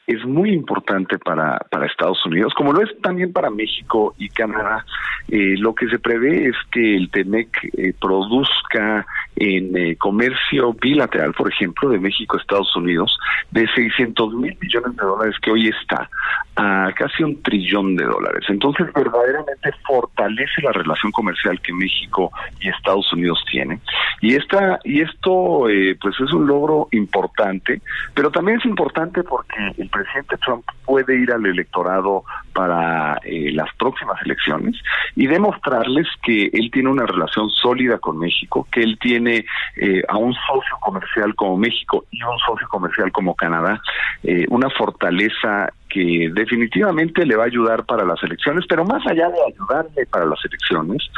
es 0.07 0.25
muy 0.25 0.51
importante 0.53 1.19
para, 1.19 1.59
para 1.69 1.85
Estados 1.85 2.25
Unidos, 2.25 2.53
como 2.55 2.71
lo 2.71 2.81
es 2.81 2.89
también 3.01 3.33
para 3.33 3.49
México 3.49 4.15
y 4.17 4.29
Canadá. 4.29 4.85
Eh, 5.27 5.55
lo 5.57 5.75
que 5.75 5.89
se 5.89 5.99
prevé 5.99 6.47
es 6.47 6.55
que 6.71 6.95
el 6.95 7.11
TEMEC 7.11 7.49
eh, 7.77 7.93
produzca 7.99 9.05
en 9.35 9.75
eh, 9.75 9.97
comercio 9.97 10.73
bilateral, 10.73 11.33
por 11.33 11.51
ejemplo, 11.51 11.89
de 11.89 11.99
México 11.99 12.37
a 12.37 12.39
Estados 12.39 12.73
Unidos, 12.77 13.17
de 13.51 13.67
600 13.67 14.33
mil 14.33 14.57
millones 14.61 14.95
de 14.95 15.05
dólares 15.05 15.35
que 15.41 15.51
hoy 15.51 15.67
está 15.67 16.09
a 16.55 16.91
casi 16.95 17.23
un 17.23 17.41
trillón 17.43 17.97
de 17.97 18.05
dólares. 18.05 18.45
Entonces, 18.47 18.87
verdaderamente 18.93 19.71
fortalece 19.85 20.61
la 20.63 20.71
relación 20.71 21.11
comercial 21.11 21.59
que 21.61 21.73
México 21.73 22.31
y 22.61 22.69
Estados 22.69 23.11
Unidos 23.11 23.43
tienen. 23.51 23.81
Y 24.21 24.35
esta 24.35 24.79
y 24.83 25.01
esto, 25.01 25.69
eh, 25.69 25.97
pues, 26.01 26.15
es 26.19 26.31
un 26.33 26.47
logro 26.47 26.87
importante, 26.91 27.81
pero 28.13 28.31
también 28.31 28.59
es 28.59 28.65
importante 28.65 29.23
porque 29.23 29.73
el 29.77 29.89
presidente 29.89 30.37
Trump 30.37 30.65
puede 30.85 31.19
ir 31.19 31.31
al 31.31 31.45
electorado 31.45 32.23
para 32.53 33.19
eh, 33.23 33.51
las 33.51 33.73
próximas 33.75 34.19
elecciones 34.23 34.75
y 35.15 35.27
demostrarles 35.27 36.07
que 36.23 36.49
él 36.53 36.71
tiene 36.71 36.89
una 36.89 37.05
relación 37.05 37.49
sólida 37.49 37.99
con 37.99 38.17
México, 38.17 38.67
que 38.71 38.81
él 38.81 38.97
tiene 38.99 39.45
eh, 39.75 40.01
a 40.07 40.17
un 40.17 40.33
socio 40.33 40.77
comercial 40.79 41.35
como 41.35 41.57
México 41.57 42.05
y 42.11 42.23
un 42.23 42.39
socio 42.39 42.67
comercial 42.69 43.11
como 43.11 43.35
Canadá, 43.35 43.81
eh, 44.23 44.45
una 44.49 44.69
fortaleza 44.69 45.69
que 45.89 46.29
definitivamente 46.33 47.25
le 47.25 47.35
va 47.35 47.43
a 47.43 47.47
ayudar 47.47 47.85
para 47.85 48.05
las 48.05 48.21
elecciones, 48.23 48.65
pero 48.67 48.85
más 48.85 49.05
allá 49.07 49.29
de 49.29 49.37
ayudarle 49.47 50.05
para 50.09 50.25
las 50.25 50.43
elecciones, 50.45 51.09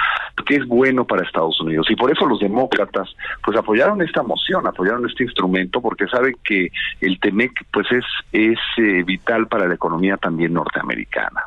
que 0.46 0.56
es 0.56 0.66
bueno 0.66 1.06
para 1.06 1.24
Estados 1.24 1.60
Unidos. 1.62 1.88
Y 1.90 1.96
por 1.96 2.12
eso 2.12 2.26
los 2.26 2.40
demócratas 2.40 3.16
pues 3.44 3.58
apoyaron 3.58 4.02
esta 4.02 4.24
moción, 4.24 4.66
apoyaron 4.68 5.06
este 5.08 5.24
instrumento, 5.24 5.82
porque 5.82 6.08
saben 6.08 6.36
que 6.44 6.70
el 7.02 7.20
TEMEC 7.20 7.52
pues 7.72 7.88
es, 7.92 8.06
es 8.32 8.60
eh, 8.78 9.04
vital 9.04 9.48
para 9.48 9.68
la 9.68 9.76
economía 9.76 10.18
también 10.18 10.54
norteamericana. 10.54 11.44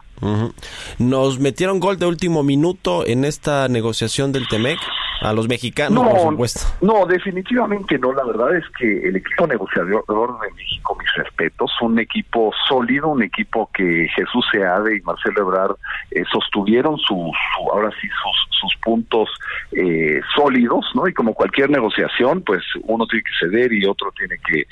Nos 0.99 1.39
metieron 1.39 1.81
gol 1.81 1.99
de 1.99 2.07
último 2.07 2.43
minuto 2.43 3.07
en 3.07 3.25
esta 3.25 3.69
negociación 3.69 4.33
del 4.33 4.49
TEMEC 4.49 4.79
a 5.23 5.33
los 5.33 5.49
mexicanos, 5.49 6.05
por 6.05 6.21
supuesto. 6.21 6.61
No, 6.81 7.07
definitivamente 7.07 7.99
no. 7.99 8.13
La 8.13 8.25
verdad 8.25 8.57
es 8.57 8.65
que 8.77 9.09
el 9.09 9.17
equipo 9.17 9.47
negociador 9.47 10.05
de 10.41 10.53
México, 10.57 10.97
mis 10.99 11.15
respetos, 11.15 11.71
un 11.81 11.99
equipo 11.99 12.53
sólido, 12.69 13.09
un 13.09 13.23
equipo 13.23 13.71
que 13.73 14.09
Jesús 14.15 14.45
Seade 14.51 14.97
y 14.97 15.01
Marcelo 15.03 15.43
Ebrard 15.43 15.77
eh, 16.11 16.25
sostuvieron 16.31 16.99
su, 16.99 17.31
ahora 17.73 17.91
sí 18.01 18.09
sus, 18.09 18.61
sus 18.61 18.77
puntos 18.83 19.29
eh, 19.73 20.21
sólidos, 20.35 20.87
¿no? 20.95 21.07
Y 21.07 21.15
como 21.15 21.35
cualquier 21.35 21.71
negociación, 21.71 22.43
pues 22.43 22.63
uno 22.83 23.07
tiene 23.07 23.23
que 23.23 23.47
ceder 23.47 23.73
y 23.73 23.87
otro 23.87 24.13
tiene 24.17 24.37
que 24.45 24.67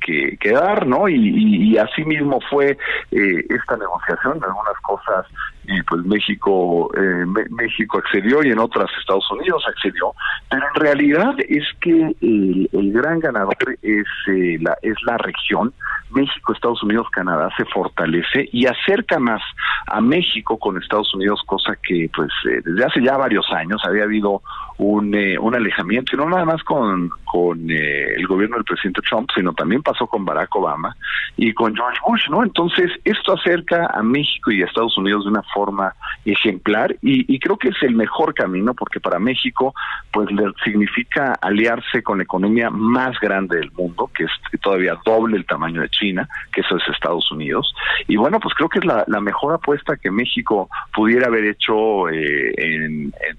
que, 0.00 0.36
que, 0.40 0.52
dar, 0.52 0.86
¿no? 0.86 1.08
Y, 1.08 1.72
y, 1.72 1.78
así 1.78 2.04
mismo 2.04 2.40
fue 2.50 2.76
eh, 3.10 3.44
esta 3.48 3.76
negociación, 3.76 4.36
en 4.36 4.55
algunas 4.56 4.80
cosas 4.82 5.26
y 5.64 5.82
pues 5.82 6.04
México 6.04 6.90
eh, 6.96 7.24
México 7.50 7.98
accedió 7.98 8.42
y 8.44 8.50
en 8.50 8.58
otras 8.58 8.88
Estados 9.00 9.28
Unidos 9.30 9.64
accedió 9.68 10.12
pero 10.48 10.64
en 10.74 10.80
realidad 10.80 11.34
es 11.48 11.64
que 11.80 12.14
el, 12.20 12.68
el 12.72 12.92
gran 12.92 13.20
ganador 13.20 13.56
es 13.82 14.06
eh, 14.28 14.58
la 14.60 14.76
es 14.82 14.96
la 15.04 15.18
región. 15.18 15.72
México 16.10 16.52
Estados 16.52 16.82
Unidos 16.84 17.08
Canadá 17.10 17.50
se 17.56 17.64
fortalece 17.64 18.48
y 18.52 18.66
acerca 18.66 19.18
más 19.18 19.42
a 19.88 20.00
México 20.00 20.56
con 20.56 20.80
Estados 20.80 21.12
Unidos 21.14 21.42
cosa 21.46 21.76
que 21.82 22.08
pues 22.14 22.30
eh, 22.48 22.60
desde 22.64 22.84
hace 22.84 23.02
ya 23.02 23.16
varios 23.16 23.50
años 23.50 23.82
había 23.84 24.04
habido 24.04 24.40
un, 24.78 25.14
un 25.40 25.54
alejamiento 25.54 26.14
y 26.14 26.18
no 26.18 26.28
nada 26.28 26.44
más 26.44 26.62
con 26.62 27.10
con 27.24 27.70
el 27.70 28.26
gobierno 28.26 28.56
del 28.56 28.64
presidente 28.64 29.00
Trump 29.02 29.28
sino 29.34 29.52
también 29.54 29.82
pasó 29.82 30.06
con 30.06 30.24
Barack 30.24 30.54
Obama 30.56 30.96
y 31.36 31.52
con 31.52 31.74
George 31.74 31.98
Bush 32.06 32.28
no 32.30 32.42
entonces 32.42 32.90
esto 33.04 33.34
acerca 33.34 33.86
a 33.92 34.02
México 34.02 34.50
y 34.50 34.62
a 34.62 34.66
Estados 34.66 34.96
Unidos 34.98 35.24
de 35.24 35.30
una 35.30 35.42
forma 35.42 35.94
ejemplar 36.24 36.96
y, 37.02 37.38
creo 37.38 37.56
que 37.56 37.68
es 37.68 37.82
el 37.82 37.94
mejor 37.94 38.34
camino 38.34 38.74
porque 38.74 39.00
para 39.00 39.18
México 39.18 39.74
pues 40.12 40.30
le 40.32 40.44
significa 40.64 41.34
aliarse 41.40 42.02
con 42.02 42.18
la 42.18 42.24
economía 42.24 42.70
más 42.70 43.18
grande 43.20 43.58
del 43.58 43.70
mundo, 43.72 44.10
que 44.14 44.24
es 44.24 44.30
todavía 44.60 44.98
doble 45.04 45.36
el 45.36 45.46
tamaño 45.46 45.82
de 45.82 45.88
China, 45.90 46.28
que 46.52 46.62
eso 46.62 46.76
es 46.76 46.82
Estados 46.88 47.30
Unidos. 47.30 47.72
Y 48.08 48.16
bueno, 48.16 48.40
pues 48.40 48.54
creo 48.54 48.68
que 48.68 48.78
es 48.80 48.84
la, 48.84 49.04
mejor 49.20 49.54
apuesta 49.54 49.96
que 49.96 50.10
México 50.10 50.68
pudiera 50.94 51.26
haber 51.26 51.44
hecho 51.44 52.08
eh, 52.08 52.52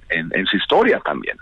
en 0.10 0.46
su 0.46 0.58
historia 0.58 1.00
también. 1.00 1.27
opinion. 1.28 1.38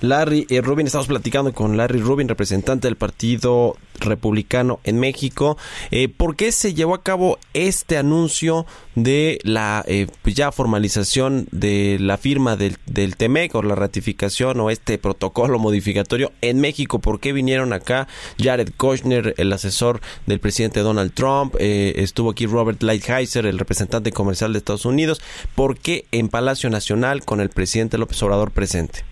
Larry 0.00 0.46
eh, 0.50 0.60
Rubin, 0.60 0.86
estamos 0.86 1.06
platicando 1.06 1.52
con 1.52 1.76
Larry 1.76 2.00
Rubin, 2.00 2.28
representante 2.28 2.88
del 2.88 2.96
Partido 2.96 3.76
Republicano 4.00 4.80
en 4.84 4.98
México. 4.98 5.56
Eh, 5.90 6.08
¿Por 6.08 6.36
qué 6.36 6.52
se 6.52 6.74
llevó 6.74 6.94
a 6.94 7.02
cabo 7.02 7.38
este 7.54 7.96
anuncio 7.96 8.66
de 8.94 9.38
la 9.42 9.84
eh, 9.86 10.06
pues 10.22 10.34
ya 10.34 10.52
formalización 10.52 11.46
de 11.50 11.98
la 12.00 12.18
firma 12.18 12.56
del, 12.56 12.76
del 12.86 13.16
TEMEC 13.16 13.54
o 13.54 13.62
la 13.62 13.74
ratificación 13.74 14.60
o 14.60 14.70
este 14.70 14.98
protocolo 14.98 15.58
modificatorio 15.58 16.32
en 16.40 16.60
México? 16.60 16.98
¿Por 16.98 17.20
qué 17.20 17.32
vinieron 17.32 17.72
acá 17.72 18.08
Jared 18.38 18.72
Kushner, 18.76 19.34
el 19.38 19.52
asesor 19.52 20.00
del 20.26 20.40
presidente 20.40 20.80
Donald 20.80 21.14
Trump? 21.14 21.54
Eh, 21.58 21.94
estuvo 21.96 22.30
aquí 22.30 22.46
Robert 22.46 22.82
Lighthizer, 22.82 23.46
el 23.46 23.58
representante 23.58 24.12
comercial 24.12 24.52
de 24.52 24.58
Estados 24.58 24.84
Unidos. 24.84 25.22
¿Por 25.54 25.78
qué 25.78 26.06
en 26.12 26.28
Palacio 26.28 26.68
Nacional 26.68 27.24
con 27.24 27.40
el 27.40 27.50
presidente 27.50 27.98
López 27.98 28.22
Obrador 28.22 28.50
presente? 28.50 29.03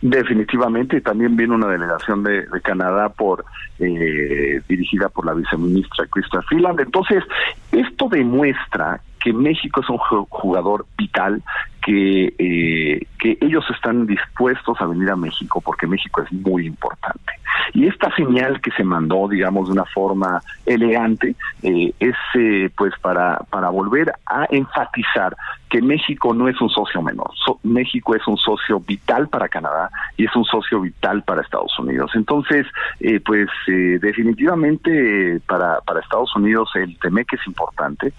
Definitivamente, 0.00 1.00
también 1.00 1.36
viene 1.36 1.54
una 1.54 1.68
delegación 1.68 2.22
de, 2.22 2.46
Canadá 2.62 3.08
por 3.08 3.44
eh, 3.80 4.60
dirigida 4.68 5.08
por 5.08 5.26
la 5.26 5.34
viceministra 5.34 6.06
Krista 6.06 6.42
Freeland. 6.42 6.80
Entonces, 6.80 7.24
esto 7.72 8.08
demuestra 8.08 9.00
que 9.18 9.32
México 9.32 9.80
es 9.80 9.88
un 9.88 9.98
jugador 9.98 10.86
vital, 10.96 11.42
que, 11.88 12.34
eh, 12.38 13.06
que 13.18 13.38
ellos 13.40 13.64
están 13.74 14.06
dispuestos 14.06 14.78
a 14.80 14.86
venir 14.86 15.10
a 15.10 15.16
México 15.16 15.60
porque 15.60 15.86
México 15.86 16.22
es 16.22 16.30
muy 16.32 16.66
importante. 16.66 17.32
Y 17.72 17.86
esta 17.86 18.14
señal 18.14 18.60
que 18.60 18.70
se 18.72 18.84
mandó, 18.84 19.26
digamos, 19.26 19.68
de 19.68 19.72
una 19.72 19.84
forma 19.86 20.40
elegante, 20.66 21.34
eh, 21.62 21.92
es 21.98 22.14
eh, 22.34 22.70
pues 22.76 22.92
para, 23.00 23.38
para 23.50 23.70
volver 23.70 24.12
a 24.26 24.46
enfatizar 24.50 25.34
que 25.70 25.82
México 25.82 26.32
no 26.32 26.48
es 26.48 26.60
un 26.60 26.70
socio 26.70 27.02
menor. 27.02 27.30
México 27.62 28.14
es 28.14 28.26
un 28.26 28.36
socio 28.38 28.80
vital 28.80 29.28
para 29.28 29.48
Canadá 29.48 29.90
y 30.16 30.24
es 30.24 30.34
un 30.34 30.44
socio 30.44 30.80
vital 30.80 31.22
para 31.22 31.42
Estados 31.42 31.78
Unidos. 31.78 32.10
Entonces, 32.14 32.66
eh, 33.00 33.20
pues 33.20 33.48
definitivamente 33.66 35.40
para, 35.46 35.80
para 35.80 36.00
Estados 36.00 36.34
Unidos 36.36 36.70
el 36.74 36.98
TEMEC 36.98 37.34
es 37.34 37.46
importante, 37.46 38.12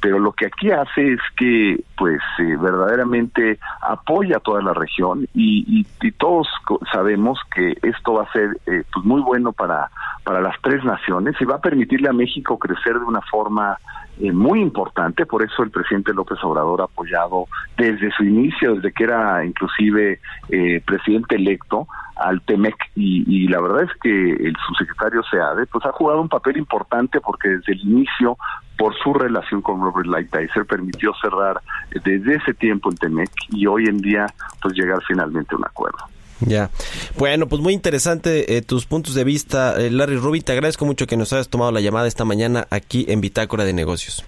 pero 0.00 0.18
lo 0.18 0.29
que 0.32 0.46
aquí 0.46 0.70
hace 0.70 1.12
es 1.14 1.20
que 1.36 1.82
pues 1.96 2.20
verdaderamente 2.38 3.58
apoya 3.82 4.38
a 4.38 4.40
toda 4.40 4.62
la 4.62 4.72
región 4.72 5.26
y, 5.34 5.84
y, 6.00 6.10
todos 6.12 6.48
sabemos 6.92 7.38
que 7.54 7.76
esto 7.82 8.14
va 8.14 8.24
a 8.24 8.32
ser 8.32 8.50
pues 8.64 9.04
muy 9.04 9.20
bueno 9.20 9.52
para 9.52 9.90
para 10.24 10.40
las 10.40 10.54
tres 10.62 10.84
naciones 10.84 11.34
y 11.40 11.44
va 11.44 11.56
a 11.56 11.60
permitirle 11.60 12.08
a 12.08 12.12
México 12.12 12.58
crecer 12.58 12.94
de 12.94 13.04
una 13.04 13.22
forma 13.22 13.78
eh, 14.20 14.32
muy 14.32 14.60
importante, 14.60 15.24
por 15.24 15.42
eso 15.42 15.62
el 15.62 15.70
presidente 15.70 16.12
López 16.12 16.38
Obrador 16.42 16.82
ha 16.82 16.84
apoyado 16.84 17.46
desde 17.78 18.10
su 18.12 18.24
inicio, 18.24 18.74
desde 18.74 18.92
que 18.92 19.04
era 19.04 19.42
inclusive 19.44 20.20
eh, 20.50 20.82
presidente 20.84 21.36
electo 21.36 21.86
al 22.20 22.42
TEMEC 22.42 22.74
y, 22.94 23.48
la 23.48 23.60
verdad 23.60 23.82
es 23.84 23.90
que 24.02 24.32
el 24.32 24.54
subsecretario 24.66 25.22
SEADE 25.24 25.66
pues 25.66 25.84
ha 25.86 25.92
jugado 25.92 26.20
un 26.20 26.28
papel 26.28 26.58
importante 26.58 27.20
porque 27.20 27.48
desde 27.48 27.72
el 27.72 27.80
inicio 27.80 28.36
por 28.76 28.94
su 29.02 29.14
relación 29.14 29.62
con 29.62 29.80
Robert 29.80 30.06
Lighthizer 30.06 30.66
permitió 30.66 31.12
cerrar 31.20 31.60
desde 32.04 32.36
ese 32.36 32.54
tiempo 32.54 32.90
el 32.90 32.98
TEMEC 32.98 33.30
y 33.50 33.66
hoy 33.66 33.86
en 33.86 33.98
día 33.98 34.26
pues 34.62 34.74
llegar 34.74 34.98
finalmente 35.08 35.54
a 35.54 35.58
un 35.58 35.64
acuerdo. 35.64 35.98
Ya. 36.40 36.70
Bueno, 37.18 37.46
pues 37.46 37.60
muy 37.60 37.74
interesante 37.74 38.56
eh, 38.56 38.62
tus 38.62 38.86
puntos 38.86 39.14
de 39.14 39.24
vista, 39.24 39.78
eh, 39.78 39.90
Larry 39.90 40.16
Rubin. 40.16 40.42
Te 40.42 40.52
agradezco 40.52 40.86
mucho 40.86 41.06
que 41.06 41.16
nos 41.16 41.32
hayas 41.32 41.48
tomado 41.48 41.72
la 41.72 41.80
llamada 41.80 42.06
esta 42.06 42.24
mañana 42.24 42.66
aquí 42.70 43.04
en 43.08 43.20
Bitácora 43.20 43.64
de 43.64 43.72
Negocios. 43.72 44.24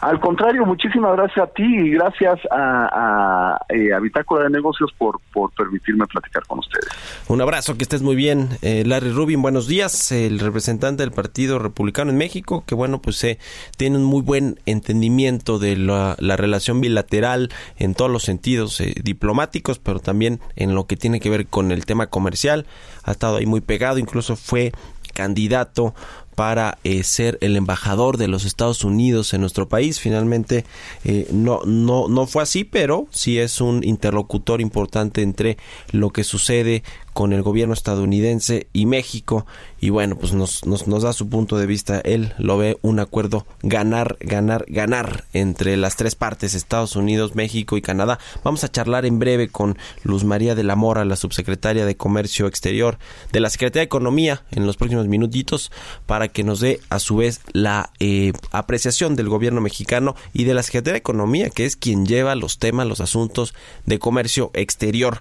Al 0.00 0.20
contrario, 0.20 0.64
muchísimas 0.66 1.16
gracias 1.16 1.48
a 1.48 1.50
ti 1.52 1.62
y 1.62 1.90
gracias 1.90 2.38
a, 2.50 3.58
a, 3.58 3.66
eh, 3.68 3.90
Bitácora 4.00 4.44
de 4.44 4.50
Negocios 4.50 4.92
por, 4.98 5.20
permitirme 5.56 6.06
platicar 6.06 6.44
con 6.46 6.58
ustedes. 6.58 6.88
Un 7.28 7.40
abrazo, 7.40 7.76
que 7.76 7.82
estés 7.82 8.02
muy 8.02 8.14
bien. 8.14 8.50
Eh, 8.62 8.84
Larry 8.86 9.10
Rubin, 9.10 9.42
buenos 9.42 9.66
días, 9.66 10.12
el 10.12 10.38
representante 10.38 11.02
del 11.02 11.12
Partido 11.12 11.58
Republicano 11.58 12.10
en 12.10 12.16
México, 12.16 12.64
que 12.66 12.74
bueno, 12.74 13.00
pues 13.00 13.22
eh, 13.24 13.38
tiene 13.76 13.96
un 13.96 14.04
muy 14.04 14.22
buen 14.22 14.60
entendimiento 14.66 15.58
de 15.58 15.76
la, 15.76 16.16
la 16.18 16.36
relación 16.36 16.80
bilateral 16.80 17.50
en 17.76 17.94
todos 17.94 18.10
los 18.10 18.22
sentidos 18.22 18.80
eh, 18.80 18.94
diplomáticos, 19.02 19.78
pero 19.78 20.00
también 20.00 20.40
en 20.56 20.74
lo 20.74 20.86
que 20.86 20.96
tiene 20.96 21.20
que 21.20 21.30
ver 21.30 21.46
con 21.46 21.72
el 21.72 21.86
tema 21.86 22.08
comercial. 22.08 22.66
Ha 23.04 23.12
estado 23.12 23.36
ahí 23.36 23.46
muy 23.46 23.60
pegado, 23.60 23.98
incluso 23.98 24.36
fue 24.36 24.72
candidato 25.14 25.94
para 26.34 26.78
eh, 26.84 27.02
ser 27.02 27.38
el 27.40 27.56
embajador 27.56 28.16
de 28.16 28.28
los 28.28 28.44
Estados 28.44 28.84
Unidos 28.84 29.34
en 29.34 29.40
nuestro 29.40 29.68
país. 29.68 30.00
Finalmente 30.00 30.64
eh, 31.04 31.26
no, 31.32 31.60
no, 31.64 32.08
no 32.08 32.26
fue 32.26 32.42
así, 32.42 32.64
pero 32.64 33.06
sí 33.10 33.38
es 33.38 33.60
un 33.60 33.84
interlocutor 33.84 34.60
importante 34.60 35.22
entre 35.22 35.56
lo 35.92 36.10
que 36.10 36.24
sucede 36.24 36.82
con 37.14 37.32
el 37.32 37.42
gobierno 37.42 37.72
estadounidense 37.72 38.66
y 38.72 38.86
México. 38.86 39.46
Y 39.80 39.90
bueno, 39.90 40.16
pues 40.16 40.32
nos, 40.32 40.66
nos, 40.66 40.86
nos, 40.86 41.02
da 41.02 41.12
su 41.12 41.28
punto 41.28 41.56
de 41.56 41.66
vista. 41.66 42.00
Él 42.00 42.34
lo 42.38 42.58
ve 42.58 42.76
un 42.82 42.98
acuerdo 42.98 43.46
ganar, 43.62 44.16
ganar, 44.20 44.64
ganar 44.68 45.24
entre 45.32 45.76
las 45.76 45.96
tres 45.96 46.14
partes, 46.16 46.54
Estados 46.54 46.96
Unidos, 46.96 47.34
México 47.34 47.76
y 47.76 47.82
Canadá. 47.82 48.18
Vamos 48.42 48.64
a 48.64 48.70
charlar 48.70 49.06
en 49.06 49.18
breve 49.18 49.48
con 49.48 49.78
Luz 50.02 50.24
María 50.24 50.54
de 50.54 50.64
la 50.64 50.76
Mora, 50.76 51.04
la 51.04 51.16
subsecretaria 51.16 51.86
de 51.86 51.96
Comercio 51.96 52.46
Exterior 52.46 52.98
de 53.32 53.40
la 53.40 53.50
Secretaría 53.50 53.82
de 53.82 53.86
Economía, 53.86 54.42
en 54.50 54.66
los 54.66 54.76
próximos 54.76 55.06
minutitos, 55.06 55.70
para 56.06 56.28
que 56.28 56.44
nos 56.44 56.60
dé 56.60 56.80
a 56.90 56.98
su 56.98 57.16
vez 57.16 57.40
la 57.52 57.90
eh, 58.00 58.32
apreciación 58.50 59.14
del 59.16 59.28
gobierno 59.28 59.60
mexicano 59.60 60.16
y 60.32 60.44
de 60.44 60.54
la 60.54 60.62
Secretaría 60.62 60.94
de 60.94 60.98
Economía, 60.98 61.50
que 61.50 61.64
es 61.64 61.76
quien 61.76 62.06
lleva 62.06 62.34
los 62.34 62.58
temas, 62.58 62.86
los 62.86 63.00
asuntos 63.00 63.54
de 63.86 63.98
comercio 63.98 64.50
exterior. 64.54 65.20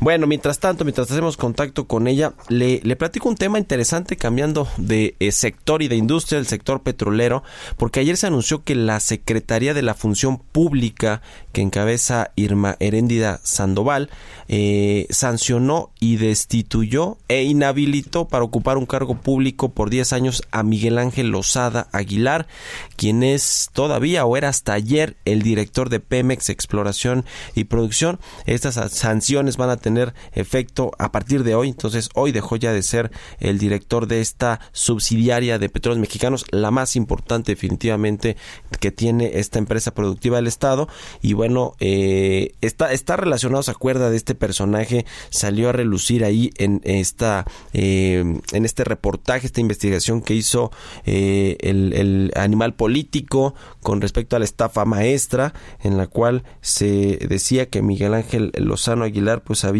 Bueno, 0.00 0.28
mientras 0.28 0.60
tanto, 0.60 0.84
mientras 0.84 1.10
hacemos 1.10 1.36
contacto 1.36 1.88
con 1.88 2.06
ella, 2.06 2.32
le, 2.48 2.80
le 2.84 2.94
platico 2.94 3.28
un 3.28 3.34
tema 3.34 3.58
interesante 3.58 4.16
cambiando 4.16 4.68
de 4.76 5.16
eh, 5.18 5.32
sector 5.32 5.82
y 5.82 5.88
de 5.88 5.96
industria, 5.96 6.38
el 6.38 6.46
sector 6.46 6.82
petrolero, 6.82 7.42
porque 7.76 7.98
ayer 7.98 8.16
se 8.16 8.28
anunció 8.28 8.62
que 8.62 8.76
la 8.76 9.00
Secretaría 9.00 9.74
de 9.74 9.82
la 9.82 9.94
Función 9.94 10.38
Pública, 10.38 11.20
que 11.52 11.62
encabeza 11.62 12.30
Irma 12.36 12.76
Heréndida 12.78 13.40
Sandoval, 13.42 14.08
eh, 14.46 15.08
sancionó 15.10 15.90
y 15.98 16.16
destituyó 16.16 17.18
e 17.26 17.42
inhabilitó 17.42 18.28
para 18.28 18.44
ocupar 18.44 18.78
un 18.78 18.86
cargo 18.86 19.16
público 19.16 19.70
por 19.70 19.90
10 19.90 20.12
años 20.12 20.42
a 20.52 20.62
Miguel 20.62 20.98
Ángel 20.98 21.30
Lozada 21.30 21.88
Aguilar, 21.90 22.46
quien 22.94 23.24
es 23.24 23.68
todavía 23.72 24.24
o 24.26 24.36
era 24.36 24.48
hasta 24.48 24.74
ayer 24.74 25.16
el 25.24 25.42
director 25.42 25.88
de 25.88 25.98
Pemex 25.98 26.50
Exploración 26.50 27.24
y 27.56 27.64
Producción. 27.64 28.20
Estas 28.46 28.76
sanciones 28.92 29.56
van 29.56 29.70
a 29.70 29.76
tener 29.76 29.87
efecto 30.32 30.92
a 30.98 31.12
partir 31.12 31.44
de 31.44 31.54
hoy, 31.54 31.68
entonces 31.68 32.08
hoy 32.14 32.32
dejó 32.32 32.56
ya 32.56 32.72
de 32.72 32.82
ser 32.82 33.10
el 33.40 33.58
director 33.58 34.06
de 34.06 34.20
esta 34.20 34.60
subsidiaria 34.72 35.58
de 35.58 35.68
petróleos 35.68 36.00
mexicanos, 36.00 36.44
la 36.50 36.70
más 36.70 36.96
importante 36.96 37.52
definitivamente 37.52 38.36
que 38.80 38.90
tiene 38.90 39.38
esta 39.38 39.58
empresa 39.58 39.94
productiva 39.94 40.36
del 40.36 40.46
Estado. 40.46 40.88
Y 41.22 41.32
bueno, 41.32 41.74
eh, 41.80 42.54
está, 42.60 42.92
está 42.92 43.16
relacionado, 43.16 43.62
se 43.62 43.70
acuerda 43.70 44.10
de 44.10 44.16
este 44.16 44.34
personaje, 44.34 45.06
salió 45.30 45.68
a 45.68 45.72
relucir 45.72 46.24
ahí 46.24 46.50
en 46.58 46.80
esta, 46.84 47.44
eh, 47.72 48.40
en 48.52 48.64
este 48.64 48.84
reportaje, 48.84 49.46
esta 49.46 49.60
investigación 49.60 50.22
que 50.22 50.34
hizo 50.34 50.70
eh, 51.06 51.56
el, 51.60 51.92
el 51.94 52.32
animal 52.36 52.74
político 52.74 53.54
con 53.82 54.00
respecto 54.00 54.36
a 54.36 54.38
la 54.38 54.44
estafa 54.44 54.84
maestra, 54.84 55.54
en 55.82 55.96
la 55.96 56.06
cual 56.06 56.44
se 56.60 57.18
decía 57.28 57.66
que 57.66 57.82
Miguel 57.82 58.14
Ángel 58.14 58.52
Lozano 58.56 59.04
Aguilar 59.04 59.42
pues 59.42 59.64
había 59.64 59.77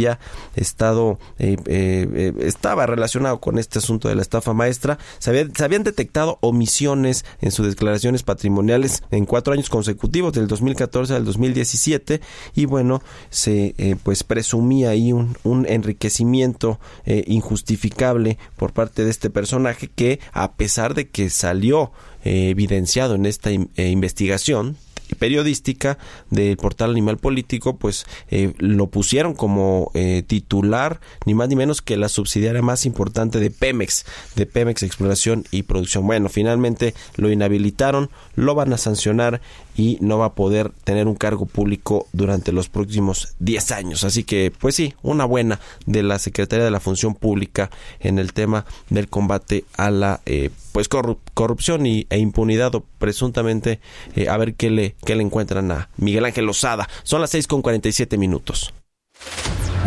estado, 0.55 1.19
eh, 1.39 1.57
eh, 1.67 2.33
estaba 2.41 2.87
relacionado 2.87 3.41
con 3.41 3.59
este 3.59 3.79
asunto 3.79 4.09
de 4.09 4.15
la 4.15 4.23
estafa 4.23 4.53
maestra, 4.53 4.99
se, 5.19 5.31
habían 5.63 5.83
detectado 5.83 6.39
omisiones 6.41 7.25
en 7.41 7.51
sus 7.51 7.67
declaraciones 7.67 8.23
patrimoniales 8.23 9.03
en 9.11 9.27
cuatro 9.27 9.53
años 9.53 9.69
consecutivos, 9.69 10.33
del 10.33 10.47
2014 10.47 11.15
al 11.15 11.25
2017, 11.25 12.21
y 12.55 12.65
bueno, 12.67 13.03
se 13.31 13.75
pues 14.03 14.23
presumía 14.25 14.91
ahí 14.91 15.13
un, 15.13 15.37
un 15.43 15.67
enriquecimiento 15.67 16.79
injustificable 17.07 18.39
por 18.57 18.73
parte 18.73 19.05
de 19.05 19.11
este 19.11 19.31
personaje 19.31 19.89
que 19.89 20.21
a 20.33 20.53
pesar 20.53 20.95
de 20.95 21.09
que 21.09 21.31
salió 21.31 21.93
eh, 22.25 22.51
evidenciado 22.51 23.15
en 23.15 23.27
esta 23.27 23.51
eh, 23.51 23.67
investigación 23.77 24.77
periodística 25.17 25.99
del 26.31 26.57
portal 26.57 26.91
Animal 26.91 27.19
Político, 27.19 27.77
pues 27.77 28.07
eh, 28.31 28.55
lo 28.59 28.89
pusieron 28.89 29.35
como 29.35 29.91
titular 30.27 31.01
ni 31.27 31.35
más 31.35 31.49
ni 31.49 31.57
menos 31.57 31.83
que 31.83 31.97
la 31.97 32.09
subsidiaria 32.09 32.63
más 32.63 32.87
importante 32.87 33.41
de 33.41 33.51
Pemex, 33.51 34.05
de 34.37 34.47
Pemex 34.47 34.83
Exploración 34.83 35.45
y 35.51 35.63
Producción. 35.63 36.07
Bueno, 36.07 36.29
finalmente 36.29 36.95
lo 37.17 37.31
inhabilitaron, 37.31 38.11
lo 38.35 38.55
van 38.55 38.73
a 38.73 38.79
sancionar 38.79 39.41
y 39.79 39.97
no 40.01 40.19
va 40.19 40.27
a 40.27 40.35
poder 40.35 40.73
tener 40.83 41.07
un 41.07 41.15
cargo 41.15 41.47
público 41.47 42.09
durante 42.13 42.51
los 42.51 42.69
próximos 42.69 43.37
10 43.39 43.71
años. 43.71 44.03
Así 44.03 44.25
que, 44.25 44.53
pues 44.59 44.75
sí, 44.75 44.93
una 45.03 45.25
buena 45.25 45.61
de 45.87 46.03
la 46.03 46.19
Secretaría 46.19 46.65
de 46.65 46.73
la 46.73 46.81
Función 46.81 47.15
Pública 47.15 47.71
en 48.01 48.19
el 48.19 48.33
tema 48.33 48.67
del 48.91 49.09
combate 49.09 49.65
a 49.77 49.93
la 49.93 50.21
eh, 50.27 50.51
pues 50.73 50.89
corrupción 50.89 51.87
y, 51.87 52.07
e 52.11 52.19
impunidad 52.19 52.75
o 52.75 52.85
presuntamente 52.99 53.79
eh, 54.17 54.29
a 54.29 54.37
ver 54.37 54.55
qué 54.55 54.71
le, 54.71 54.97
qué 55.07 55.15
le 55.15 55.23
encuentran 55.23 55.71
a 55.71 55.89
Miguel 55.97 56.25
Ángel 56.25 56.47
Lozada. 56.47 56.89
Son 57.05 57.21
las 57.21 57.31
6 57.31 57.47
con 57.47 57.63
47 57.63 58.19
minutos. 58.19 58.75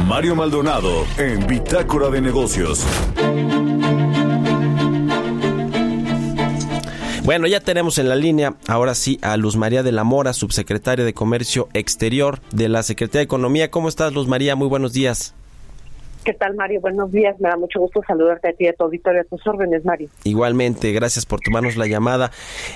Mario 0.08 0.36
Maldonado 0.36 1.06
en 1.18 1.46
Bitácora 1.48 2.10
de 2.10 2.22
Negocios. 2.22 2.86
Bueno, 7.32 7.48
ya 7.48 7.62
tenemos 7.62 7.98
en 7.98 8.10
la 8.10 8.18
línea 8.18 8.56
ahora 8.68 8.94
sí 8.94 9.18
a 9.22 9.38
Luz 9.38 9.56
María 9.56 9.84
de 9.84 9.94
la 9.94 10.04
Mora, 10.04 10.34
subsecretaria 10.34 11.06
de 11.06 11.14
Comercio 11.14 11.70
Exterior 11.74 12.42
de 12.52 12.68
la 12.68 12.84
Secretaría 12.84 13.20
de 13.20 13.24
Economía. 13.24 13.72
¿Cómo 13.72 13.88
estás, 13.88 14.12
Luz 14.12 14.28
María? 14.28 14.58
Muy 14.58 14.68
buenos 14.68 14.92
días. 14.92 15.34
¿Qué 16.26 16.34
tal, 16.34 16.56
Mario? 16.56 16.82
Buenos 16.82 17.10
días. 17.10 17.40
Me 17.40 17.48
da 17.48 17.56
mucho 17.56 17.80
gusto 17.80 18.02
saludarte 18.06 18.50
a 18.50 18.52
ti 18.52 18.66
y 18.66 18.68
a 18.68 18.74
tu 18.74 18.84
auditorio. 18.84 19.22
A 19.22 19.24
tus 19.24 19.48
órdenes, 19.48 19.86
Mario. 19.86 20.10
Igualmente, 20.26 20.92
gracias 20.92 21.26
por 21.26 21.40
tomarnos 21.40 21.78
la 21.78 21.88
llamada. 21.88 22.32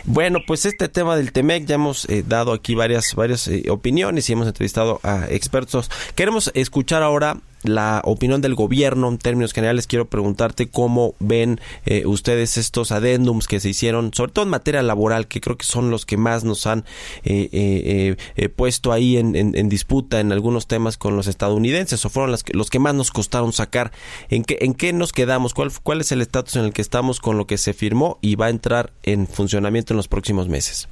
Bueno, 0.06 0.39
pues 0.47 0.66
este 0.66 0.88
tema 0.88 1.18
del 1.18 1.34
TEMEC, 1.34 1.66
ya 1.66 1.76
hemos 1.76 2.08
eh, 2.08 2.24
dado 2.26 2.53
aquí 2.53 2.76
varias, 2.76 3.14
varias 3.14 3.49
eh, 3.49 3.66
opiniones 3.70 4.30
y 4.30 4.34
hemos 4.34 4.47
entrevistado 4.47 5.01
a 5.03 5.26
expertos. 5.32 5.91
Queremos 6.16 6.49
escuchar 6.53 7.03
ahora 7.03 7.39
la 7.68 8.01
opinión 8.05 8.41
del 8.41 8.55
gobierno 8.55 9.09
en 9.09 9.18
términos 9.18 9.53
generales, 9.53 9.88
quiero 9.88 10.05
preguntarte 10.05 10.68
cómo 10.68 11.16
ven 11.20 11.59
eh, 11.86 12.05
ustedes 12.05 12.57
estos 12.57 12.91
adendums 12.91 13.47
que 13.47 13.59
se 13.59 13.70
hicieron, 13.70 14.13
sobre 14.13 14.32
todo 14.32 14.45
en 14.45 14.51
materia 14.51 14.82
laboral, 14.82 15.28
que 15.28 15.41
creo 15.41 15.57
que 15.57 15.66
son 15.66 15.91
los 15.91 16.05
que 16.05 16.18
más 16.18 16.43
nos 16.43 16.68
han 16.68 16.86
eh, 17.24 18.16
eh, 18.36 18.49
puesto 18.49 18.91
ahí 18.91 19.18
en, 19.18 19.70
disputa 19.70 20.20
en 20.20 20.32
algunos 20.32 20.68
temas 20.68 20.97
con 20.97 21.16
los 21.16 21.28
estadounidenses, 21.28 22.05
o 22.05 22.09
fueron 22.09 22.36
que, 22.43 22.53
los 22.53 22.70
que 22.70 22.80
más 22.80 22.95
nos 22.95 23.11
costaron 23.11 23.53
sacar. 23.53 23.91
¿En 24.30 24.43
qué, 24.43 24.57
en 24.61 24.74
qué 24.74 24.93
nos 24.93 25.13
quedamos? 25.13 25.53
¿Cuál, 25.53 25.72
¿Cuál 25.84 26.01
es 26.01 26.11
el 26.11 26.22
estatus 26.22 26.55
en 26.55 26.66
el 26.66 26.74
que 26.74 26.82
estamos 26.82 27.20
con 27.20 27.38
lo 27.38 27.47
que 27.47 27.57
se 27.57 27.74
firmó 27.74 28.18
y 28.22 28.36
va 28.36 28.47
a 28.47 28.49
entrar 28.49 28.91
en 29.03 29.28
funcionamiento 29.28 29.93
en 29.93 29.97
los 29.97 30.07
próximos 30.07 30.47
meses? 30.47 30.88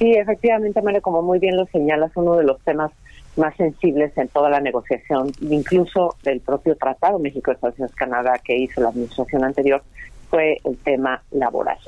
Sí, 0.00 0.12
efectivamente, 0.12 0.80
Mario, 0.80 1.02
como 1.02 1.20
muy 1.20 1.38
bien 1.38 1.58
lo 1.58 1.66
señalas, 1.66 2.10
uno 2.14 2.36
de 2.36 2.44
los 2.44 2.58
temas 2.62 2.90
más 3.36 3.54
sensibles 3.56 4.16
en 4.18 4.28
toda 4.28 4.50
la 4.50 4.60
negociación, 4.60 5.32
incluso 5.40 6.16
del 6.22 6.40
propio 6.40 6.76
Tratado 6.76 7.18
México-Estados 7.18 7.78
Unidos-Canadá 7.78 8.40
que 8.44 8.56
hizo 8.56 8.80
la 8.80 8.88
administración 8.88 9.44
anterior, 9.44 9.82
fue 10.28 10.58
el 10.64 10.76
tema 10.78 11.22
laboral. 11.30 11.78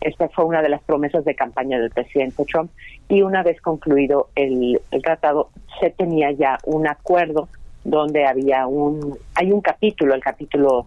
Esta 0.00 0.28
fue 0.28 0.44
una 0.44 0.62
de 0.62 0.68
las 0.68 0.82
promesas 0.82 1.24
de 1.24 1.34
campaña 1.34 1.78
del 1.78 1.90
presidente 1.90 2.44
Trump 2.44 2.70
y 3.08 3.22
una 3.22 3.42
vez 3.42 3.60
concluido 3.60 4.28
el, 4.34 4.80
el 4.90 5.02
tratado 5.02 5.50
se 5.80 5.90
tenía 5.90 6.30
ya 6.32 6.58
un 6.64 6.86
acuerdo 6.86 7.48
donde 7.84 8.26
había 8.26 8.66
un 8.66 9.16
hay 9.34 9.52
un 9.52 9.60
capítulo, 9.60 10.14
el 10.14 10.22
capítulo 10.22 10.86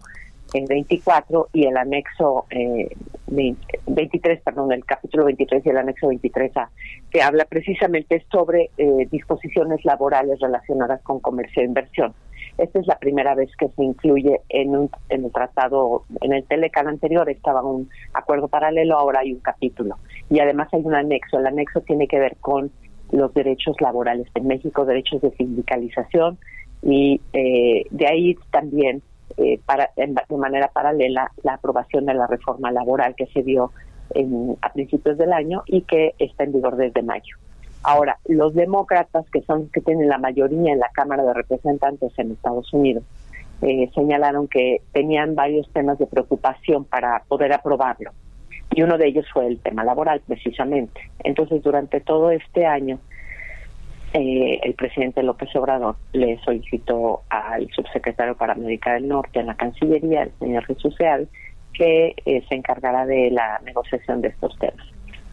el 0.54 0.66
24 0.66 1.48
y 1.52 1.66
el 1.66 1.76
anexo 1.76 2.46
eh, 2.50 2.88
23, 3.26 4.42
perdón, 4.42 4.72
el 4.72 4.84
capítulo 4.84 5.24
23 5.26 5.64
y 5.64 5.68
el 5.68 5.78
anexo 5.78 6.08
23A, 6.08 6.68
que 7.10 7.22
habla 7.22 7.44
precisamente 7.44 8.24
sobre 8.30 8.70
eh, 8.76 9.06
disposiciones 9.10 9.84
laborales 9.84 10.40
relacionadas 10.40 11.00
con 11.02 11.20
comercio 11.20 11.62
e 11.62 11.66
inversión. 11.66 12.14
Esta 12.58 12.80
es 12.80 12.86
la 12.86 12.98
primera 12.98 13.34
vez 13.34 13.50
que 13.56 13.68
se 13.68 13.82
incluye 13.82 14.40
en, 14.48 14.76
un, 14.76 14.90
en 15.08 15.24
el 15.24 15.32
tratado, 15.32 16.04
en 16.20 16.32
el 16.32 16.44
Telecan 16.44 16.88
anterior 16.88 17.30
estaba 17.30 17.62
un 17.62 17.88
acuerdo 18.12 18.48
paralelo, 18.48 18.98
ahora 18.98 19.20
hay 19.20 19.32
un 19.32 19.40
capítulo. 19.40 19.96
Y 20.28 20.40
además 20.40 20.68
hay 20.72 20.82
un 20.84 20.94
anexo. 20.94 21.38
El 21.38 21.46
anexo 21.46 21.80
tiene 21.80 22.06
que 22.06 22.18
ver 22.18 22.36
con 22.40 22.70
los 23.12 23.32
derechos 23.32 23.80
laborales 23.80 24.26
en 24.34 24.46
México, 24.46 24.84
derechos 24.84 25.22
de 25.22 25.30
sindicalización, 25.36 26.38
y 26.82 27.20
eh, 27.32 27.86
de 27.90 28.06
ahí 28.06 28.36
también 28.50 29.02
eh, 29.36 29.60
para, 29.64 29.90
de 29.96 30.36
manera 30.36 30.68
paralela 30.68 31.30
la 31.42 31.54
aprobación 31.54 32.06
de 32.06 32.14
la 32.14 32.26
reforma 32.26 32.70
laboral 32.70 33.14
que 33.14 33.26
se 33.26 33.42
dio 33.42 33.72
en, 34.14 34.56
a 34.62 34.72
principios 34.72 35.18
del 35.18 35.32
año 35.32 35.62
y 35.66 35.82
que 35.82 36.14
está 36.18 36.44
en 36.44 36.52
vigor 36.52 36.76
desde 36.76 37.02
mayo. 37.02 37.36
Ahora, 37.82 38.18
los 38.26 38.54
demócratas, 38.54 39.24
que 39.30 39.40
son 39.42 39.68
que 39.70 39.80
tienen 39.80 40.08
la 40.08 40.18
mayoría 40.18 40.72
en 40.72 40.78
la 40.78 40.90
Cámara 40.92 41.22
de 41.22 41.32
Representantes 41.32 42.12
en 42.18 42.32
Estados 42.32 42.72
Unidos, 42.72 43.04
eh, 43.62 43.90
señalaron 43.94 44.48
que 44.48 44.82
tenían 44.92 45.34
varios 45.34 45.70
temas 45.72 45.98
de 45.98 46.06
preocupación 46.06 46.84
para 46.84 47.22
poder 47.28 47.52
aprobarlo. 47.52 48.10
Y 48.72 48.82
uno 48.82 48.98
de 48.98 49.08
ellos 49.08 49.26
fue 49.32 49.46
el 49.46 49.58
tema 49.58 49.82
laboral, 49.84 50.22
precisamente. 50.26 51.00
Entonces, 51.24 51.62
durante 51.62 52.00
todo 52.00 52.30
este 52.30 52.66
año, 52.66 52.98
eh, 54.12 54.60
el 54.62 54.74
presidente 54.74 55.22
López 55.22 55.54
Obrador 55.54 55.96
le 56.12 56.38
solicitó 56.40 57.22
al 57.28 57.68
subsecretario 57.70 58.36
para 58.36 58.54
América 58.54 58.94
del 58.94 59.06
Norte 59.06 59.40
en 59.40 59.46
la 59.46 59.54
Cancillería, 59.54 60.24
el 60.24 60.32
señor 60.38 60.66
Jesús 60.66 60.94
Seal, 60.96 61.28
que 61.72 62.14
eh, 62.24 62.44
se 62.48 62.54
encargará 62.56 63.06
de 63.06 63.30
la 63.30 63.60
negociación 63.64 64.20
de 64.20 64.28
estos 64.28 64.58
temas. 64.58 64.84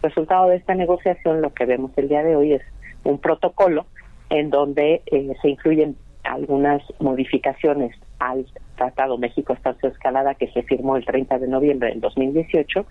Resultado 0.04 0.50
de 0.50 0.58
esta 0.58 0.76
negociación, 0.76 1.42
lo 1.42 1.54
que 1.54 1.66
vemos 1.66 1.92
el 1.98 2.08
día 2.08 2.24
de 2.24 2.36
hoy 2.36 2.54
es 2.54 2.62
un 3.04 3.18
protocolo 3.18 3.86
en 4.30 4.50
donde 4.50 5.02
eh, 5.08 5.34
se 5.42 5.50
incluyen 5.50 5.96
algunas 6.24 6.84
modificaciones 7.00 7.96
al 8.20 8.46
Tratado 8.76 9.18
México-Estados 9.18 9.84
Escalada 9.84 10.36
que 10.36 10.52
se 10.52 10.62
firmó 10.64 10.98
el 10.98 11.06
30 11.06 11.40
de 11.40 11.48
noviembre 11.48 11.90
del 11.90 12.02
2018 12.02 12.86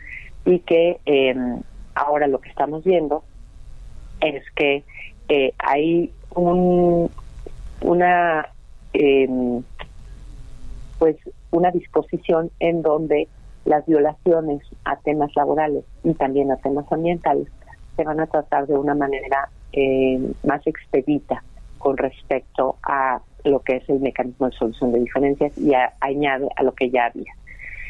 y 0.47 0.59
que 0.61 0.99
em, 1.05 1.61
ahora 1.95 2.27
lo 2.27 2.41
que 2.41 2.49
estamos 2.49 2.83
viendo 2.83 3.23
es 4.21 4.43
que 4.57 4.83
eh, 5.29 5.53
hay 5.59 6.13
un, 6.35 7.11
una 7.81 8.49
em, 8.93 9.63
pues 10.99 11.17
una 11.51 11.71
disposición 11.71 12.51
en 12.61 12.83
donde 12.83 13.29
las 13.65 13.85
violaciones 13.87 14.63
a 14.85 14.97
temas 14.97 15.31
laborales 15.35 15.85
y 16.05 16.15
también 16.15 16.51
a 16.53 16.57
temas 16.57 16.91
ambientales 16.91 17.49
se 17.97 18.05
van 18.05 18.21
a 18.21 18.27
tratar 18.27 18.67
de 18.67 18.75
una 18.75 18.95
manera 18.95 19.49
em, 19.73 20.33
más 20.45 20.67
expedita 20.67 21.43
con 21.79 21.97
respecto 21.97 22.77
a 22.83 23.21
lo 23.45 23.61
que 23.61 23.77
es 23.77 23.89
el 23.89 24.01
mecanismo 24.01 24.49
de 24.49 24.57
solución 24.57 24.93
de 24.93 25.01
diferencias 25.01 25.57
y 25.59 25.73
añade 26.01 26.49
a 26.57 26.63
lo 26.63 26.75
que 26.75 26.91
ya 26.91 27.07
había. 27.07 27.33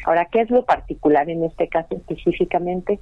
Ahora, 0.05 0.25
¿qué 0.25 0.41
es 0.41 0.49
lo 0.49 0.63
particular 0.63 1.29
en 1.29 1.43
este 1.43 1.67
caso 1.67 1.95
específicamente? 1.95 2.99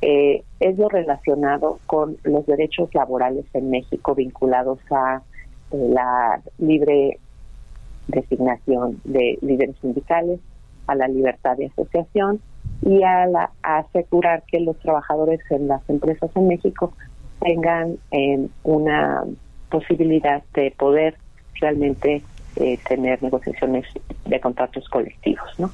Eh, 0.00 0.44
es 0.60 0.78
lo 0.78 0.88
relacionado 0.88 1.80
con 1.86 2.16
los 2.22 2.46
derechos 2.46 2.94
laborales 2.94 3.44
en 3.52 3.70
México 3.70 4.14
vinculados 4.14 4.78
a 4.90 5.22
eh, 5.72 5.88
la 5.90 6.40
libre 6.58 7.18
designación 8.06 9.00
de 9.04 9.38
líderes 9.42 9.76
sindicales, 9.80 10.40
a 10.86 10.94
la 10.94 11.08
libertad 11.08 11.56
de 11.56 11.66
asociación 11.66 12.40
y 12.82 13.02
a, 13.02 13.26
la, 13.26 13.50
asegurar 13.62 14.44
que 14.46 14.60
los 14.60 14.78
trabajadores 14.78 15.40
en 15.50 15.68
las 15.68 15.82
empresas 15.90 16.30
en 16.34 16.48
México 16.48 16.92
tengan 17.40 17.98
eh, 18.12 18.48
una 18.62 19.24
posibilidad 19.70 20.42
de 20.54 20.72
poder 20.78 21.16
realmente 21.60 22.22
eh, 22.60 22.78
tener 22.88 23.22
negociaciones 23.22 23.86
de 24.26 24.40
contratos 24.40 24.88
colectivos, 24.88 25.48
¿no? 25.58 25.70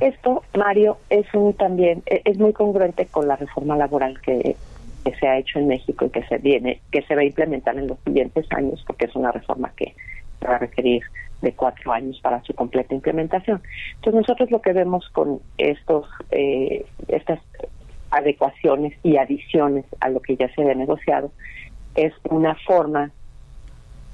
Esto, 0.00 0.42
Mario, 0.56 0.98
es 1.08 1.26
un 1.34 1.54
también 1.54 2.02
e, 2.06 2.22
es 2.24 2.38
muy 2.38 2.52
congruente 2.52 3.06
con 3.06 3.28
la 3.28 3.36
reforma 3.36 3.76
laboral 3.76 4.20
que, 4.20 4.56
se 5.20 5.28
ha 5.28 5.38
hecho 5.38 5.60
en 5.60 5.68
México 5.68 6.06
y 6.06 6.10
que 6.10 6.24
se 6.24 6.38
viene, 6.38 6.80
que 6.90 7.00
se 7.02 7.14
va 7.14 7.20
a 7.20 7.24
implementar 7.24 7.78
en 7.78 7.86
los 7.86 7.96
siguientes 8.04 8.44
años, 8.50 8.82
porque 8.84 9.04
es 9.04 9.14
una 9.14 9.30
reforma 9.30 9.72
que 9.76 9.94
va 10.44 10.56
a 10.56 10.58
requerir 10.58 11.02
de 11.42 11.52
cuatro 11.52 11.92
años 11.92 12.18
para 12.20 12.42
su 12.42 12.52
completa 12.54 12.92
implementación. 12.92 13.62
Entonces 13.94 14.22
nosotros 14.22 14.50
lo 14.50 14.60
que 14.60 14.72
vemos 14.72 15.08
con 15.10 15.38
estos 15.58 16.06
eh, 16.32 16.84
estas 17.06 17.38
adecuaciones 18.10 18.94
y 19.04 19.16
adiciones 19.16 19.84
a 20.00 20.08
lo 20.08 20.18
que 20.18 20.36
ya 20.36 20.52
se 20.54 20.62
había 20.62 20.74
negociado 20.74 21.30
es 21.94 22.12
una 22.28 22.56
forma 22.66 23.12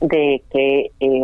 de 0.02 0.42
que 0.50 0.90
eh, 1.00 1.22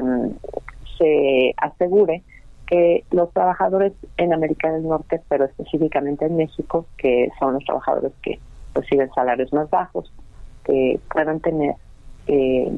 se 0.99 1.55
asegure 1.57 2.23
que 2.67 3.05
los 3.11 3.33
trabajadores 3.33 3.93
en 4.19 4.35
América 4.35 4.71
del 4.71 4.87
Norte, 4.87 5.21
pero 5.29 5.47
específicamente 5.47 6.27
en 6.27 6.37
México, 6.37 6.87
que 6.99 7.31
son 7.39 7.55
los 7.55 7.65
trabajadores 7.65 8.13
que 8.23 8.39
reciben 8.75 9.11
salarios 9.15 9.53
más 9.53 9.71
bajos, 9.71 10.13
que 10.65 11.01
puedan 11.11 11.41
tener, 11.41 11.75
eh, 12.27 12.71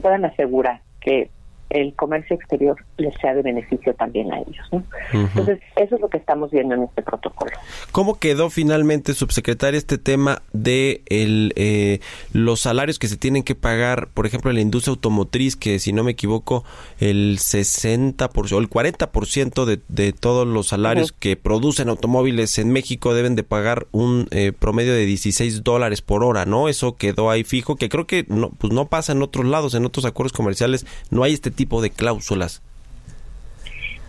puedan 0.00 0.24
asegurar 0.24 0.80
que 1.00 1.30
el 1.70 1.94
comercio 1.94 2.36
exterior 2.36 2.76
les 2.96 3.14
sea 3.20 3.34
de 3.34 3.42
beneficio 3.42 3.94
también 3.94 4.32
a 4.32 4.38
ellos. 4.38 4.84
Entonces, 5.12 5.60
eso 5.76 5.96
es 5.96 6.00
lo 6.00 6.08
que 6.08 6.18
estamos 6.18 6.50
viendo 6.50 6.74
en 6.74 6.84
este 6.84 7.02
protocolo. 7.02 7.50
¿Cómo 7.92 8.18
quedó 8.18 8.50
finalmente, 8.50 9.14
subsecretaria, 9.14 9.78
este 9.78 9.98
tema 9.98 10.42
de 10.52 11.02
el, 11.06 11.52
eh, 11.56 12.00
los 12.32 12.60
salarios 12.60 12.98
que 12.98 13.08
se 13.08 13.16
tienen 13.16 13.42
que 13.42 13.54
pagar, 13.54 14.08
por 14.08 14.26
ejemplo, 14.26 14.50
en 14.50 14.56
la 14.56 14.62
industria 14.62 14.92
automotriz, 14.92 15.56
que 15.56 15.78
si 15.78 15.92
no 15.92 16.04
me 16.04 16.12
equivoco, 16.12 16.64
el 17.00 17.38
60% 17.38 18.52
o 18.52 18.58
el 18.58 18.70
40% 18.70 19.64
de, 19.64 19.80
de 19.88 20.12
todos 20.12 20.46
los 20.46 20.68
salarios 20.68 21.12
que 21.12 21.36
producen 21.36 21.88
automóviles 21.88 22.58
en 22.58 22.70
México 22.70 23.14
deben 23.14 23.34
de 23.34 23.42
pagar 23.42 23.86
un 23.92 24.28
eh, 24.30 24.52
promedio 24.52 24.92
de 24.92 25.04
16 25.04 25.64
dólares 25.64 26.02
por 26.02 26.22
hora, 26.22 26.46
¿no? 26.46 26.68
Eso 26.68 26.96
quedó 26.96 27.30
ahí 27.30 27.44
fijo, 27.44 27.76
que 27.76 27.88
creo 27.88 28.06
que 28.06 28.24
no, 28.28 28.50
pues 28.50 28.72
no 28.72 28.86
pasa 28.86 29.12
en 29.12 29.22
otros 29.22 29.46
lados, 29.46 29.74
en 29.74 29.84
otros 29.84 30.04
acuerdos 30.04 30.32
comerciales 30.32 30.86
no 31.10 31.22
hay 31.22 31.32
este 31.32 31.50
tipo 31.56 31.82
de 31.82 31.90
cláusulas? 31.90 32.62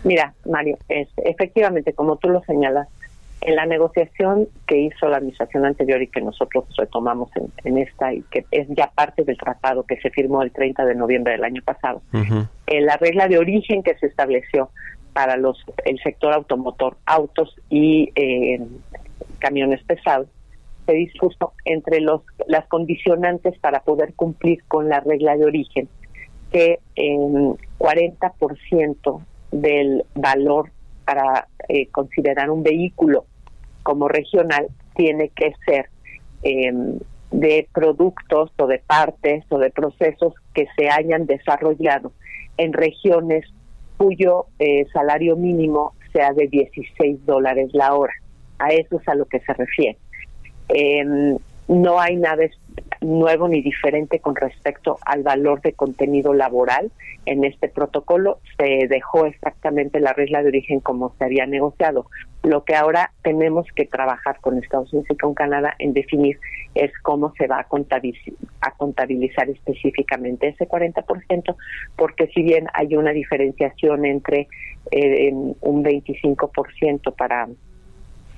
Mira, 0.04 0.34
Mario, 0.48 0.78
es, 0.88 1.08
efectivamente, 1.16 1.92
como 1.92 2.16
tú 2.16 2.28
lo 2.28 2.42
señalas, 2.44 2.88
en 3.40 3.56
la 3.56 3.66
negociación 3.66 4.48
que 4.66 4.78
hizo 4.78 5.08
la 5.08 5.18
administración 5.18 5.64
anterior 5.64 6.02
y 6.02 6.08
que 6.08 6.20
nosotros 6.20 6.64
retomamos 6.76 7.30
en, 7.64 7.78
esta 7.78 8.12
y 8.12 8.22
que 8.30 8.44
es 8.50 8.66
ya 8.70 8.90
parte 8.90 9.22
del 9.24 9.36
tratado 9.36 9.84
que 9.84 9.96
se 10.00 10.10
firmó 10.10 10.42
el 10.42 10.50
30 10.50 10.84
de 10.84 10.94
noviembre 10.94 11.34
del 11.34 11.44
año 11.44 11.62
pasado, 11.64 12.02
en 12.12 12.86
la 12.86 12.96
regla 12.96 13.28
de 13.28 13.38
origen 13.38 13.82
que 13.82 13.96
se 13.98 14.06
estableció 14.06 14.70
para 15.12 15.36
los 15.36 15.64
el 15.84 15.98
sector 16.00 16.32
automotor, 16.32 16.96
autos 17.06 17.54
y 17.70 18.10
eh, 18.14 18.60
camiones 19.38 19.82
pesados, 19.84 20.28
se 20.86 20.92
dispuso 20.94 21.52
entre 21.64 22.00
los 22.00 22.22
las 22.46 22.66
condicionantes 22.66 23.58
para 23.58 23.80
poder 23.80 24.14
cumplir 24.14 24.64
con 24.66 24.88
la 24.88 25.00
regla 25.00 25.36
de 25.36 25.44
origen 25.44 25.88
que 26.50 26.78
el 26.96 27.56
40% 27.78 29.22
del 29.50 30.04
valor 30.14 30.70
para 31.04 31.48
eh, 31.68 31.86
considerar 31.88 32.50
un 32.50 32.62
vehículo 32.62 33.24
como 33.82 34.08
regional 34.08 34.68
tiene 34.94 35.30
que 35.30 35.52
ser 35.64 35.88
em, 36.42 36.98
de 37.30 37.68
productos 37.72 38.50
o 38.58 38.66
de 38.66 38.78
partes 38.78 39.44
o 39.50 39.58
de 39.58 39.70
procesos 39.70 40.34
que 40.54 40.66
se 40.76 40.90
hayan 40.90 41.26
desarrollado 41.26 42.12
en 42.56 42.72
regiones 42.72 43.46
cuyo 43.96 44.46
eh, 44.58 44.86
salario 44.92 45.36
mínimo 45.36 45.94
sea 46.12 46.32
de 46.32 46.46
16 46.48 47.24
dólares 47.26 47.70
la 47.72 47.94
hora. 47.94 48.12
A 48.58 48.68
eso 48.68 48.98
es 49.00 49.08
a 49.08 49.14
lo 49.14 49.26
que 49.26 49.40
se 49.40 49.52
refiere. 49.52 49.98
Em, 50.68 51.38
no 51.68 52.00
hay 52.00 52.16
nada 52.16 52.44
nuevo 53.00 53.48
ni 53.48 53.62
diferente 53.62 54.20
con 54.20 54.34
respecto 54.36 54.98
al 55.04 55.22
valor 55.22 55.60
de 55.62 55.72
contenido 55.72 56.34
laboral. 56.34 56.90
En 57.26 57.44
este 57.44 57.68
protocolo 57.68 58.38
se 58.56 58.86
dejó 58.88 59.26
exactamente 59.26 60.00
la 60.00 60.12
regla 60.12 60.42
de 60.42 60.48
origen 60.48 60.80
como 60.80 61.14
se 61.18 61.24
había 61.24 61.46
negociado. 61.46 62.06
Lo 62.42 62.64
que 62.64 62.74
ahora 62.74 63.12
tenemos 63.22 63.66
que 63.74 63.84
trabajar 63.84 64.40
con 64.40 64.58
Estados 64.58 64.92
Unidos 64.92 65.10
y 65.10 65.16
con 65.16 65.34
Canadá 65.34 65.74
en 65.78 65.92
definir 65.92 66.38
es 66.74 66.92
cómo 67.02 67.32
se 67.36 67.46
va 67.46 67.60
a 67.60 67.64
contabilizar, 67.64 68.34
a 68.60 68.70
contabilizar 68.72 69.50
específicamente 69.50 70.48
ese 70.48 70.68
40%, 70.68 71.56
porque 71.96 72.28
si 72.28 72.42
bien 72.42 72.68
hay 72.72 72.94
una 72.94 73.10
diferenciación 73.10 74.06
entre 74.06 74.48
eh, 74.90 75.32
un 75.32 75.84
25% 75.84 77.14
para 77.14 77.48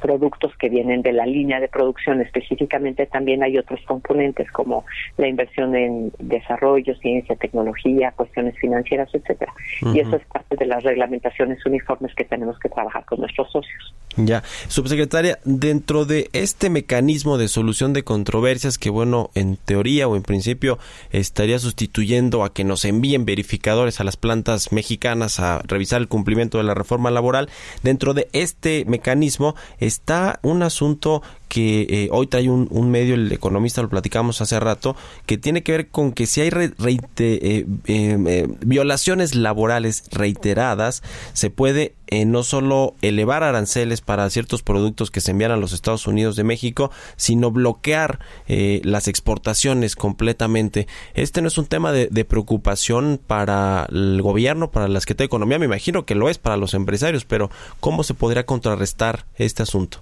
productos 0.00 0.52
que 0.56 0.68
vienen 0.68 1.02
de 1.02 1.12
la 1.12 1.26
línea 1.26 1.60
de 1.60 1.68
producción. 1.68 2.20
Específicamente 2.20 3.06
también 3.06 3.42
hay 3.42 3.58
otros 3.58 3.80
componentes 3.86 4.50
como 4.50 4.84
la 5.16 5.28
inversión 5.28 5.76
en 5.76 6.12
desarrollo, 6.18 6.94
ciencia, 6.96 7.36
tecnología, 7.36 8.12
cuestiones 8.12 8.56
financieras, 8.58 9.08
etcétera. 9.12 9.52
Y 9.94 10.00
eso 10.00 10.16
es 10.16 10.24
parte 10.26 10.56
de 10.56 10.66
las 10.66 10.82
reglamentaciones 10.82 11.64
uniformes 11.64 12.14
que 12.14 12.24
tenemos 12.24 12.58
que 12.58 12.68
trabajar 12.68 13.04
con 13.04 13.20
nuestros 13.20 13.50
socios. 13.50 13.94
Ya, 14.16 14.42
subsecretaria, 14.66 15.38
dentro 15.44 16.04
de 16.04 16.30
este 16.32 16.68
mecanismo 16.68 17.38
de 17.38 17.46
solución 17.46 17.92
de 17.92 18.02
controversias 18.02 18.76
que, 18.76 18.90
bueno, 18.90 19.30
en 19.36 19.56
teoría 19.56 20.08
o 20.08 20.16
en 20.16 20.22
principio 20.22 20.80
estaría 21.12 21.60
sustituyendo 21.60 22.42
a 22.42 22.52
que 22.52 22.64
nos 22.64 22.84
envíen 22.84 23.24
verificadores 23.24 24.00
a 24.00 24.04
las 24.04 24.16
plantas 24.16 24.72
mexicanas 24.72 25.38
a 25.38 25.62
revisar 25.64 26.00
el 26.00 26.08
cumplimiento 26.08 26.58
de 26.58 26.64
la 26.64 26.74
reforma 26.74 27.12
laboral, 27.12 27.48
dentro 27.84 28.12
de 28.12 28.28
este 28.32 28.84
mecanismo 28.84 29.54
está 29.78 30.40
un 30.42 30.64
asunto 30.64 31.22
que 31.50 31.84
eh, 31.90 32.08
hoy 32.12 32.28
trae 32.28 32.48
un, 32.48 32.90
medio, 32.92 33.16
el 33.16 33.30
economista 33.32 33.82
lo 33.82 33.88
platicamos 33.88 34.40
hace 34.40 34.60
rato, 34.60 34.94
que 35.26 35.36
tiene 35.36 35.64
que 35.64 35.72
ver 35.72 35.88
con 35.88 36.12
que 36.12 36.26
si 36.26 36.40
hay 36.40 36.48
eh, 36.48 37.66
eh, 37.86 38.48
violaciones 38.60 39.34
laborales 39.34 40.04
reiteradas, 40.12 41.02
se 41.32 41.50
puede 41.50 41.94
no 42.26 42.42
solo 42.42 42.94
elevar 43.02 43.44
aranceles 43.44 44.00
para 44.00 44.28
ciertos 44.30 44.62
productos 44.62 45.12
que 45.12 45.20
se 45.20 45.30
envían 45.30 45.52
a 45.52 45.56
los 45.56 45.72
Estados 45.72 46.08
Unidos 46.08 46.34
de 46.34 46.42
México, 46.42 46.90
sino 47.16 47.52
bloquear 47.52 48.18
las 48.48 49.06
exportaciones 49.06 49.94
completamente. 49.94 50.88
Este 51.14 51.40
no 51.40 51.46
es 51.46 51.56
un 51.56 51.66
tema 51.66 51.92
de, 51.92 52.08
de, 52.08 52.24
preocupación 52.24 53.20
para 53.24 53.86
el 53.92 54.22
gobierno, 54.22 54.72
para 54.72 54.88
la 54.88 54.98
Secretaría 54.98 55.26
de 55.26 55.30
Economía, 55.30 55.60
me 55.60 55.66
imagino 55.66 56.04
que 56.04 56.16
lo 56.16 56.28
es 56.28 56.38
para 56.38 56.56
los 56.56 56.74
empresarios, 56.74 57.24
pero 57.24 57.48
¿cómo 57.78 58.02
se 58.02 58.14
podría 58.14 58.44
contrarrestar 58.44 59.26
este 59.36 59.62
asunto? 59.62 60.00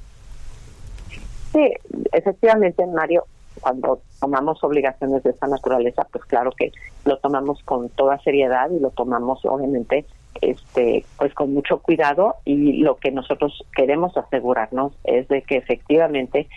Sí, 1.53 1.73
efectivamente, 2.13 2.87
Mario, 2.87 3.25
cuando 3.61 4.01
tomamos 4.21 4.63
obligaciones 4.63 5.23
de 5.23 5.31
esta 5.31 5.47
naturaleza, 5.47 6.07
pues 6.13 6.25
claro 6.25 6.53
que 6.53 6.73
lo 7.05 7.19
tomamos 7.19 7.63
con 7.65 7.89
toda 7.91 8.19
seriedad 8.21 8.71
y 8.71 8.81
lo 8.81 8.91
tomamos 8.91 9.45
obviamente 9.45 10.05
este 10.41 11.05
pues 11.17 11.35
con 11.35 11.53
mucho 11.53 11.79
cuidado 11.79 12.37
y 12.45 12.83
lo 12.83 12.97
que 12.97 13.11
nosotros 13.11 13.65
queremos 13.75 14.17
asegurarnos 14.17 14.93
es 15.05 15.27
de 15.29 15.43
que 15.43 15.57
efectivamente 15.57 16.49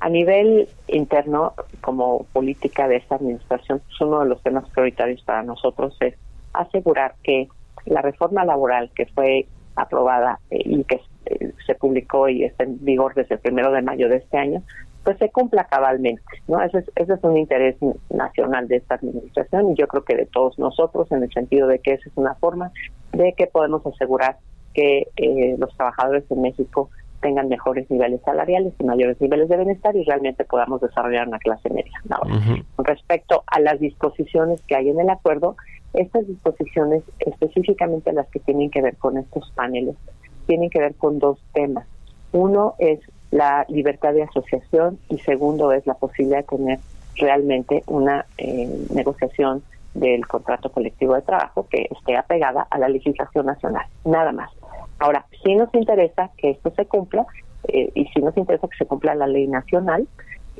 a 0.00 0.08
nivel 0.08 0.68
interno 0.88 1.54
como 1.80 2.24
política 2.32 2.88
de 2.88 2.96
esta 2.96 3.14
administración 3.14 3.80
pues 3.86 4.00
uno 4.00 4.20
de 4.20 4.28
los 4.28 4.42
temas 4.42 4.68
prioritarios 4.70 5.22
para 5.22 5.42
nosotros 5.42 5.96
es 6.00 6.14
asegurar 6.52 7.14
que 7.22 7.48
la 7.86 8.02
reforma 8.02 8.44
laboral 8.44 8.90
que 8.94 9.06
fue 9.06 9.46
aprobada 9.76 10.38
eh, 10.50 10.62
y 10.64 10.84
que 10.84 11.00
eh, 11.30 11.52
se 11.66 11.74
publicó 11.74 12.28
y 12.28 12.44
está 12.44 12.64
en 12.64 12.84
vigor 12.84 13.14
desde 13.14 13.36
el 13.36 13.40
primero 13.40 13.72
de 13.72 13.82
mayo 13.82 14.08
de 14.08 14.16
este 14.16 14.36
año, 14.36 14.62
pues 15.04 15.16
se 15.18 15.30
cumpla 15.30 15.64
cabalmente, 15.64 16.22
¿no? 16.46 16.60
Ese 16.62 16.78
es, 16.78 16.90
ese 16.96 17.14
es 17.14 17.24
un 17.24 17.36
interés 17.36 17.76
nacional 18.10 18.68
de 18.68 18.76
esta 18.76 18.96
administración 18.96 19.70
y 19.70 19.74
yo 19.74 19.86
creo 19.86 20.04
que 20.04 20.16
de 20.16 20.26
todos 20.26 20.58
nosotros 20.58 21.10
en 21.12 21.22
el 21.22 21.32
sentido 21.32 21.68
de 21.68 21.78
que 21.78 21.94
esa 21.94 22.08
es 22.08 22.16
una 22.16 22.34
forma 22.34 22.70
de 23.12 23.32
que 23.32 23.46
podemos 23.46 23.84
asegurar 23.86 24.36
que 24.74 25.08
eh, 25.16 25.56
los 25.58 25.74
trabajadores 25.76 26.24
en 26.30 26.42
México 26.42 26.90
tengan 27.20 27.48
mejores 27.48 27.90
niveles 27.90 28.20
salariales 28.24 28.72
y 28.78 28.84
mayores 28.84 29.20
niveles 29.20 29.48
de 29.48 29.56
bienestar 29.56 29.94
y 29.94 30.04
realmente 30.04 30.44
podamos 30.44 30.80
desarrollar 30.80 31.28
una 31.28 31.38
clase 31.38 31.68
media. 31.70 31.92
Con 32.76 32.84
respecto 32.84 33.42
a 33.46 33.60
las 33.60 33.78
disposiciones 33.78 34.62
que 34.62 34.76
hay 34.76 34.88
en 34.88 35.00
el 35.00 35.10
acuerdo, 35.10 35.56
estas 35.92 36.26
disposiciones, 36.26 37.02
específicamente 37.18 38.12
las 38.12 38.28
que 38.28 38.40
tienen 38.40 38.70
que 38.70 38.80
ver 38.80 38.96
con 38.96 39.18
estos 39.18 39.50
paneles, 39.54 39.96
tienen 40.50 40.68
que 40.68 40.80
ver 40.80 40.96
con 40.96 41.20
dos 41.20 41.38
temas. 41.52 41.86
Uno 42.32 42.74
es 42.80 42.98
la 43.30 43.64
libertad 43.68 44.12
de 44.14 44.24
asociación 44.24 44.98
y 45.08 45.18
segundo 45.18 45.70
es 45.70 45.86
la 45.86 45.94
posibilidad 45.94 46.38
de 46.38 46.56
tener 46.56 46.78
realmente 47.14 47.84
una 47.86 48.26
eh, 48.36 48.68
negociación 48.92 49.62
del 49.94 50.26
contrato 50.26 50.72
colectivo 50.72 51.14
de 51.14 51.22
trabajo 51.22 51.68
que 51.70 51.86
esté 51.88 52.16
apegada 52.16 52.66
a 52.68 52.78
la 52.80 52.88
legislación 52.88 53.46
nacional, 53.46 53.86
nada 54.04 54.32
más. 54.32 54.50
Ahora, 54.98 55.24
si 55.44 55.54
nos 55.54 55.72
interesa 55.72 56.30
que 56.36 56.50
esto 56.50 56.72
se 56.74 56.84
cumpla 56.86 57.26
eh, 57.68 57.92
y 57.94 58.06
si 58.06 58.20
nos 58.20 58.36
interesa 58.36 58.66
que 58.66 58.76
se 58.76 58.86
cumpla 58.86 59.14
la 59.14 59.28
ley 59.28 59.46
nacional, 59.46 60.08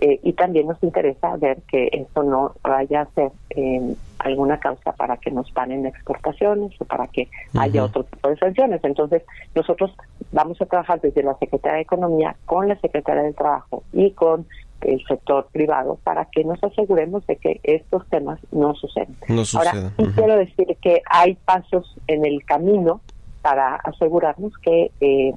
eh, 0.00 0.20
y 0.22 0.34
también 0.34 0.68
nos 0.68 0.80
interesa 0.84 1.36
ver 1.36 1.62
que 1.62 1.88
esto 1.92 2.22
no 2.22 2.52
vaya 2.62 3.00
a 3.02 3.06
ser 3.06 3.32
eh, 3.50 3.96
alguna 4.24 4.58
causa 4.58 4.92
para 4.92 5.16
que 5.16 5.30
nos 5.30 5.50
paren 5.52 5.86
exportaciones 5.86 6.72
o 6.80 6.84
para 6.84 7.06
que 7.08 7.28
haya 7.58 7.84
otro 7.84 8.04
tipo 8.04 8.28
de 8.28 8.36
sanciones. 8.36 8.80
Entonces, 8.84 9.22
nosotros 9.54 9.92
vamos 10.32 10.60
a 10.60 10.66
trabajar 10.66 11.00
desde 11.00 11.22
la 11.22 11.34
Secretaría 11.38 11.76
de 11.76 11.82
Economía 11.82 12.36
con 12.46 12.68
la 12.68 12.78
Secretaría 12.80 13.22
del 13.22 13.34
Trabajo 13.34 13.82
y 13.92 14.12
con 14.12 14.46
el 14.82 15.02
sector 15.06 15.46
privado 15.52 15.98
para 16.04 16.24
que 16.26 16.44
nos 16.44 16.62
aseguremos 16.62 17.26
de 17.26 17.36
que 17.36 17.60
estos 17.62 18.06
temas 18.08 18.38
no 18.50 18.74
suceden. 18.74 19.16
Ahora, 19.54 19.92
quiero 20.14 20.36
decir 20.36 20.76
que 20.80 21.02
hay 21.10 21.34
pasos 21.44 21.96
en 22.06 22.24
el 22.24 22.44
camino 22.44 23.00
para 23.42 23.76
asegurarnos 23.76 24.52
que 24.58 24.90
eh, 25.00 25.32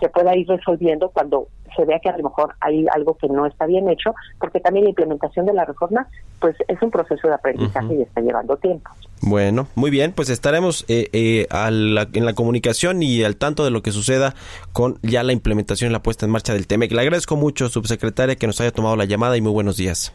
se 0.00 0.08
pueda 0.08 0.36
ir 0.36 0.48
resolviendo 0.48 1.10
cuando 1.10 1.48
se 1.74 1.84
vea 1.84 1.98
que 2.00 2.08
a 2.08 2.16
lo 2.16 2.24
mejor 2.24 2.54
hay 2.60 2.86
algo 2.92 3.16
que 3.16 3.28
no 3.28 3.46
está 3.46 3.66
bien 3.66 3.88
hecho, 3.88 4.14
porque 4.38 4.60
también 4.60 4.84
la 4.84 4.90
implementación 4.90 5.46
de 5.46 5.52
la 5.52 5.64
reforma 5.64 6.06
pues 6.40 6.56
es 6.68 6.80
un 6.82 6.90
proceso 6.90 7.28
de 7.28 7.34
aprendizaje 7.34 7.94
y 7.94 8.02
está 8.02 8.20
llevando 8.20 8.56
tiempo. 8.56 8.90
Bueno, 9.22 9.66
muy 9.74 9.90
bien, 9.90 10.12
pues 10.12 10.28
estaremos 10.28 10.84
eh, 10.88 11.08
eh, 11.12 11.46
en 11.50 12.26
la 12.26 12.32
comunicación 12.34 13.02
y 13.02 13.24
al 13.24 13.36
tanto 13.36 13.64
de 13.64 13.70
lo 13.70 13.82
que 13.82 13.90
suceda 13.90 14.34
con 14.72 14.98
ya 15.02 15.22
la 15.22 15.32
implementación 15.32 15.90
y 15.90 15.92
la 15.92 16.02
puesta 16.02 16.26
en 16.26 16.32
marcha 16.32 16.52
del 16.52 16.66
TEMEC. 16.66 16.92
Le 16.92 17.00
agradezco 17.00 17.36
mucho, 17.36 17.68
subsecretaria, 17.68 18.36
que 18.36 18.46
nos 18.46 18.60
haya 18.60 18.72
tomado 18.72 18.96
la 18.96 19.06
llamada 19.06 19.36
y 19.36 19.40
muy 19.40 19.52
buenos 19.52 19.76
días. 19.76 20.12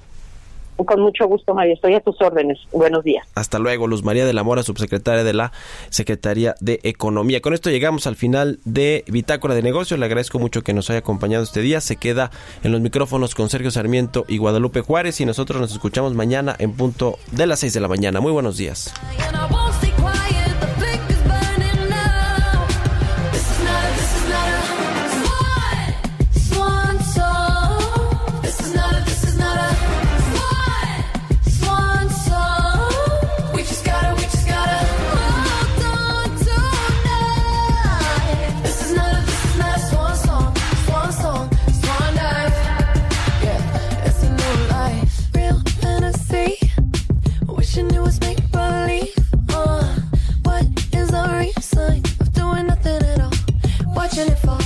Con 0.86 1.02
mucho 1.02 1.28
gusto, 1.28 1.54
María. 1.54 1.74
Estoy 1.74 1.94
a 1.94 2.00
tus 2.00 2.20
órdenes. 2.22 2.60
Buenos 2.72 3.04
días. 3.04 3.28
Hasta 3.36 3.60
luego, 3.60 3.88
Luz 3.88 4.04
María 4.04 4.26
de 4.26 4.34
la 4.34 4.44
Mora, 4.44 4.64
subsecretaria 4.64 5.24
de 5.24 5.34
la 5.34 5.52
Secretaría 5.90 6.56
de 6.60 6.80
Economía. 6.84 7.42
Con 7.42 7.54
esto 7.54 7.70
llegamos 7.70 8.08
al 8.08 8.16
final 8.16 8.60
de 8.66 9.04
Bitácora 9.08 9.56
de 9.56 9.62
Negocios. 9.64 10.00
Le 10.00 10.06
agradezco 10.06 10.40
mucho 10.40 10.62
que 10.64 10.74
nos 10.74 10.90
haya 10.90 11.00
acompañado 11.00 11.44
este 11.44 11.62
día. 11.62 11.82
Se 11.82 11.96
queda 11.96 12.32
en 12.64 12.72
los 12.72 12.82
micrófonos 12.82 13.36
con 13.36 13.50
Sergio 13.50 13.72
Sarmiento 13.72 14.26
y 14.28 14.38
Guadalupe 14.38 14.82
Juárez 14.82 15.22
y 15.22 15.26
nosotros 15.26 15.60
nos 15.60 15.72
escuchamos 15.72 16.14
mañana 16.14 16.56
en 16.60 16.74
punto 16.74 17.18
de 17.32 17.48
las 17.48 17.60
6 17.60 17.74
de 17.74 17.80
la 17.80 17.88
mañana. 17.88 18.22
Muy 18.22 18.32
buenos 18.32 18.58
días. 18.58 18.94
sign 51.62 52.02
of 52.20 52.34
doing 52.34 52.68
nothing 52.68 53.04
at 53.04 53.20
all. 53.20 53.32
Watching 53.94 54.28
it 54.28 54.40
fall. 54.40 54.61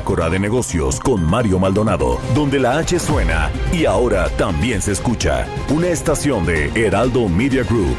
Bitácora 0.00 0.30
de 0.30 0.38
Negocios 0.38 0.98
con 0.98 1.22
Mario 1.22 1.58
Maldonado, 1.58 2.18
donde 2.34 2.58
la 2.58 2.78
H 2.78 2.98
suena 2.98 3.50
y 3.70 3.84
ahora 3.84 4.30
también 4.30 4.80
se 4.80 4.92
escucha. 4.92 5.46
Una 5.68 5.88
estación 5.88 6.46
de 6.46 6.70
Heraldo 6.74 7.28
Media 7.28 7.64
Group. 7.64 7.96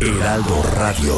Heraldo 0.00 0.62
Radio. 0.78 1.12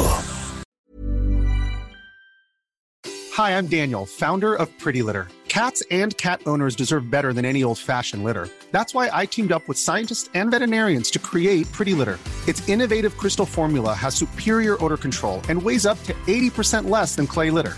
Hi, 3.37 3.51
I'm 3.51 3.67
Daniel, 3.67 4.05
founder 4.05 4.53
of 4.53 4.67
Pretty 4.77 5.01
Litter. 5.01 5.27
Cats 5.47 5.81
and 5.89 6.15
cat 6.17 6.41
owners 6.45 6.75
deserve 6.75 7.09
better 7.09 7.31
than 7.31 7.45
any 7.45 7.63
old-fashioned 7.63 8.23
litter. 8.23 8.49
That's 8.71 8.93
why 8.93 9.09
I 9.11 9.25
teamed 9.25 9.53
up 9.53 9.67
with 9.69 9.77
scientists 9.77 10.29
and 10.33 10.51
veterinarians 10.51 11.09
to 11.11 11.19
create 11.19 11.71
Pretty 11.71 11.93
Litter. 11.93 12.19
Its 12.45 12.67
innovative 12.67 13.15
crystal 13.17 13.45
formula 13.45 13.93
has 13.93 14.15
superior 14.15 14.75
odor 14.83 14.97
control 14.97 15.41
and 15.47 15.63
weighs 15.63 15.85
up 15.85 15.97
to 16.03 16.13
80% 16.27 16.89
less 16.89 17.15
than 17.15 17.25
clay 17.25 17.49
litter. 17.51 17.77